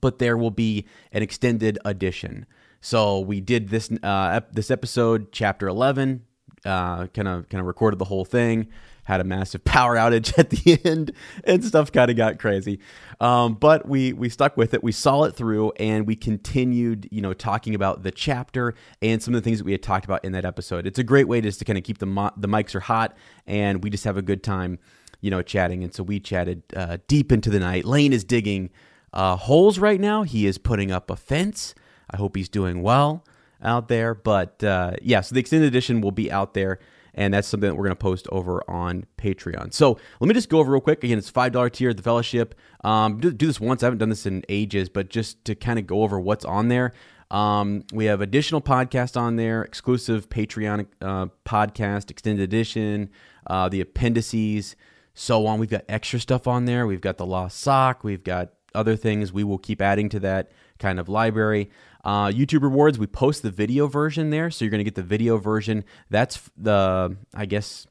[0.02, 2.46] but there will be an extended edition.
[2.82, 6.24] So we did this uh, this episode chapter 11
[6.64, 8.68] kind of kind of recorded the whole thing
[9.06, 11.14] had a massive power outage at the end,
[11.46, 12.80] and stuff kind of got crazy.
[13.20, 14.84] Um, but we we stuck with it.
[14.84, 19.34] We saw it through, and we continued, you know, talking about the chapter and some
[19.34, 20.86] of the things that we had talked about in that episode.
[20.86, 23.16] It's a great way just to kind of keep the mo- the mics are hot,
[23.48, 24.80] and we just have a good time,
[25.22, 25.84] you know, chatting.
[25.84, 27.86] And so we chatted uh, deep into the night.
[27.86, 28.70] Lane is digging
[29.14, 30.24] uh, holes right now.
[30.24, 31.74] He is putting up a fence.
[32.12, 33.24] I hope he's doing well
[33.64, 34.14] out there.
[34.14, 36.80] But uh, yeah, so the extended edition will be out there
[37.16, 39.74] and that's something that we're going to post over on Patreon.
[39.74, 41.04] So let me just go over real quick.
[41.04, 42.54] Again, it's five dollar tier, the Fellowship.
[42.84, 43.82] Um, do, do, this once.
[43.82, 46.68] I haven't done this in ages, but just to kind of go over what's on
[46.68, 46.94] there.
[47.32, 53.10] Um, we have additional podcasts on there, exclusive Patreon uh, podcast, extended edition,
[53.48, 54.76] uh, the appendices,
[55.16, 55.60] so on.
[55.60, 56.86] We've got extra stuff on there.
[56.86, 58.04] We've got the Lost Sock.
[58.04, 59.34] We've got other things.
[59.34, 61.72] We will keep adding to that kind of library.
[62.06, 65.02] Uh, YouTube rewards, we post the video version there, so you're going to get the
[65.02, 65.84] video version.
[66.12, 67.88] That's the, I guess,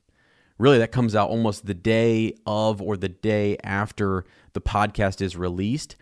[0.56, 5.36] really that comes out almost the day of or the day after the podcast is
[5.36, 5.96] released.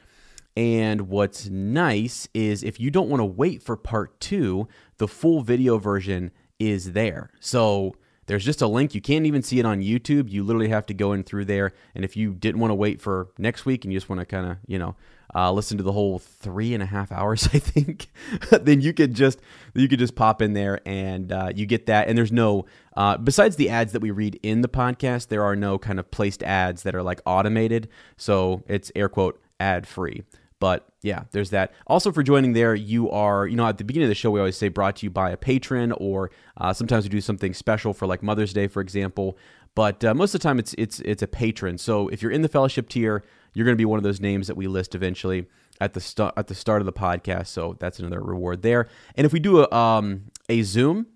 [0.55, 4.69] And what's nice is if you don't want to wait for part two,
[4.99, 7.31] the full video version is there.
[7.41, 8.95] So there's just a link.
[8.95, 10.31] You can't even see it on YouTube.
[10.31, 11.73] You literally have to go in through there.
[11.95, 14.27] And if you didn't want to wait for next week and you just want to
[14.27, 14.95] kind of, you know,
[15.35, 18.09] uh, listen to the whole three and a half hours, I think,
[18.51, 19.41] then you could just
[19.75, 22.09] you could just pop in there and uh, you get that.
[22.09, 25.57] And there's no uh, besides the ads that we read in the podcast, there are
[25.57, 27.89] no kind of placed ads that are like automated.
[28.17, 30.25] So it's air quote ad free.
[30.63, 31.73] But yeah, there's that.
[31.89, 34.39] Also, for joining there, you are, you know, at the beginning of the show, we
[34.39, 37.93] always say brought to you by a patron, or uh, sometimes we do something special
[37.93, 39.37] for like Mother's Day, for example.
[39.75, 41.79] But uh, most of the time, it's it's it's a patron.
[41.79, 44.47] So if you're in the fellowship tier, you're going to be one of those names
[44.47, 45.47] that we list eventually
[45.81, 47.49] at the start at the start of the podcast.
[47.49, 48.89] So that's another reward there.
[49.17, 51.07] And if we do a um, a Zoom,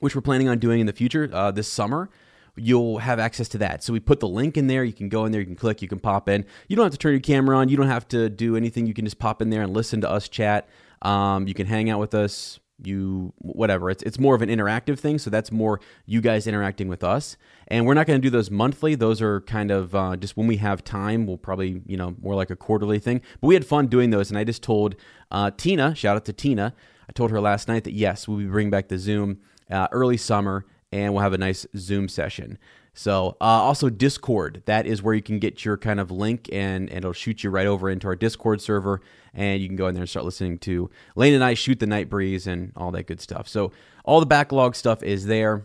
[0.00, 2.10] which we're planning on doing in the future uh, this summer,
[2.56, 3.82] you'll have access to that.
[3.82, 4.84] So we put the link in there.
[4.84, 6.44] You can go in there, you can click, you can pop in.
[6.68, 7.68] You don't have to turn your camera on.
[7.68, 8.86] You don't have to do anything.
[8.86, 10.68] You can just pop in there and listen to us chat.
[11.02, 13.90] Um, you can hang out with us you whatever.
[13.90, 17.36] It's it's more of an interactive thing so that's more you guys interacting with us.
[17.68, 18.94] And we're not going to do those monthly.
[18.94, 22.34] Those are kind of uh, just when we have time we'll probably you know more
[22.34, 23.20] like a quarterly thing.
[23.40, 24.94] But we had fun doing those and i just told
[25.30, 26.74] uh, tina shout out to tina.
[27.08, 29.40] I told her last night that yes we'll be bringing back the zoom
[29.70, 32.58] uh, early summer and we'll have a nice zoom session
[32.94, 36.88] so uh, also Discord, that is where you can get your kind of link and,
[36.90, 39.00] and it'll shoot you right over into our Discord server
[39.32, 41.86] and you can go in there and start listening to Lane and I shoot the
[41.86, 43.48] night breeze and all that good stuff.
[43.48, 43.72] So
[44.04, 45.64] all the backlog stuff is there.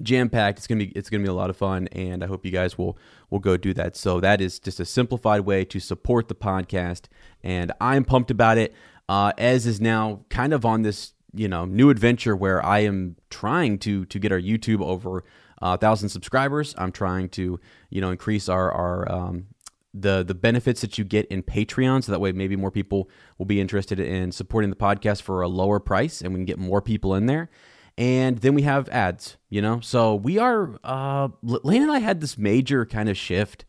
[0.00, 0.58] Jam packed.
[0.58, 2.78] It's gonna be it's gonna be a lot of fun, and I hope you guys
[2.78, 2.96] will
[3.30, 3.96] will go do that.
[3.96, 7.06] So that is just a simplified way to support the podcast,
[7.42, 8.74] and I'm pumped about it.
[9.08, 13.16] Uh, Ez is now kind of on this you know new adventure where I am
[13.28, 15.24] trying to to get our YouTube over
[15.60, 16.74] uh, thousand subscribers.
[16.78, 17.60] I'm trying to
[17.90, 19.46] you know increase our our um,
[19.94, 23.46] the the benefits that you get in Patreon, so that way maybe more people will
[23.46, 26.82] be interested in supporting the podcast for a lower price, and we can get more
[26.82, 27.50] people in there.
[27.96, 29.80] And then we have ads, you know.
[29.80, 30.78] So we are.
[30.84, 33.64] Uh, Lane and I had this major kind of shift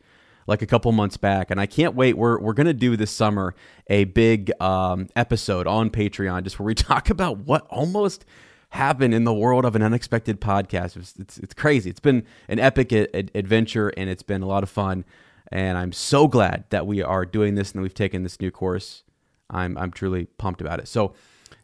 [0.46, 2.16] like a couple months back, and I can't wait.
[2.16, 3.54] We're we're gonna do this summer
[3.88, 8.24] a big um, episode on Patreon, just where we talk about what almost
[8.70, 10.96] happen in the world of an unexpected podcast.
[10.96, 11.90] It's, it's, it's crazy.
[11.90, 13.06] It's been an epic a-
[13.36, 15.04] adventure and it's been a lot of fun.
[15.52, 19.02] And I'm so glad that we are doing this and we've taken this new course.
[19.50, 20.86] I'm, I'm truly pumped about it.
[20.86, 21.14] So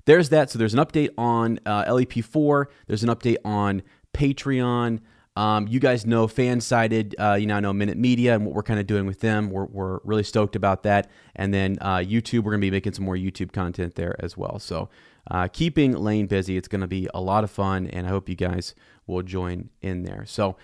[0.06, 0.50] there's that.
[0.50, 5.00] So there's an update on uh, LEP4, there's an update on Patreon.
[5.36, 8.80] Um, you guys know Fansided, uh, you now know Minute Media and what we're kind
[8.80, 9.50] of doing with them.
[9.50, 11.10] We're, we're really stoked about that.
[11.34, 14.36] And then uh, YouTube, we're going to be making some more YouTube content there as
[14.36, 14.58] well.
[14.58, 14.88] So
[15.30, 16.56] uh, keeping Lane busy.
[16.56, 18.74] It's going to be a lot of fun, and I hope you guys
[19.06, 20.24] will join in there.
[20.26, 20.56] So,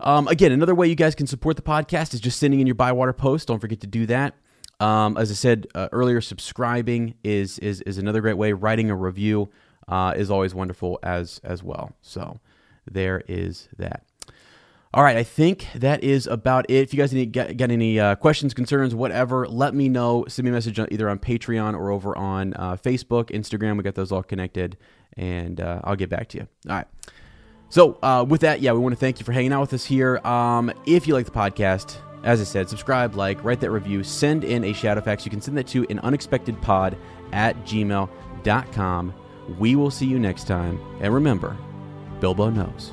[0.00, 2.74] um, again, another way you guys can support the podcast is just sending in your
[2.74, 3.48] Bywater post.
[3.48, 4.34] Don't forget to do that.
[4.80, 8.52] Um, as I said uh, earlier, subscribing is, is is another great way.
[8.52, 9.50] Writing a review
[9.88, 11.92] uh, is always wonderful as as well.
[12.00, 12.40] So
[12.90, 14.02] there is that.
[14.94, 16.82] All right, I think that is about it.
[16.82, 20.26] If you guys need get, get any uh, questions, concerns, whatever, let me know.
[20.28, 23.78] Send me a message either on Patreon or over on uh, Facebook, Instagram.
[23.78, 24.76] We got those all connected,
[25.16, 26.48] and uh, I'll get back to you.
[26.68, 26.86] All right.
[27.70, 29.86] So uh, with that, yeah, we want to thank you for hanging out with us
[29.86, 30.18] here.
[30.26, 34.44] Um, if you like the podcast, as I said, subscribe, like, write that review, send
[34.44, 35.24] in a Shadowfax.
[35.24, 36.98] You can send that to an unexpectedpod
[37.32, 39.14] at gmail.com.
[39.58, 40.78] We will see you next time.
[41.00, 41.56] And remember,
[42.20, 42.92] Bilbo knows.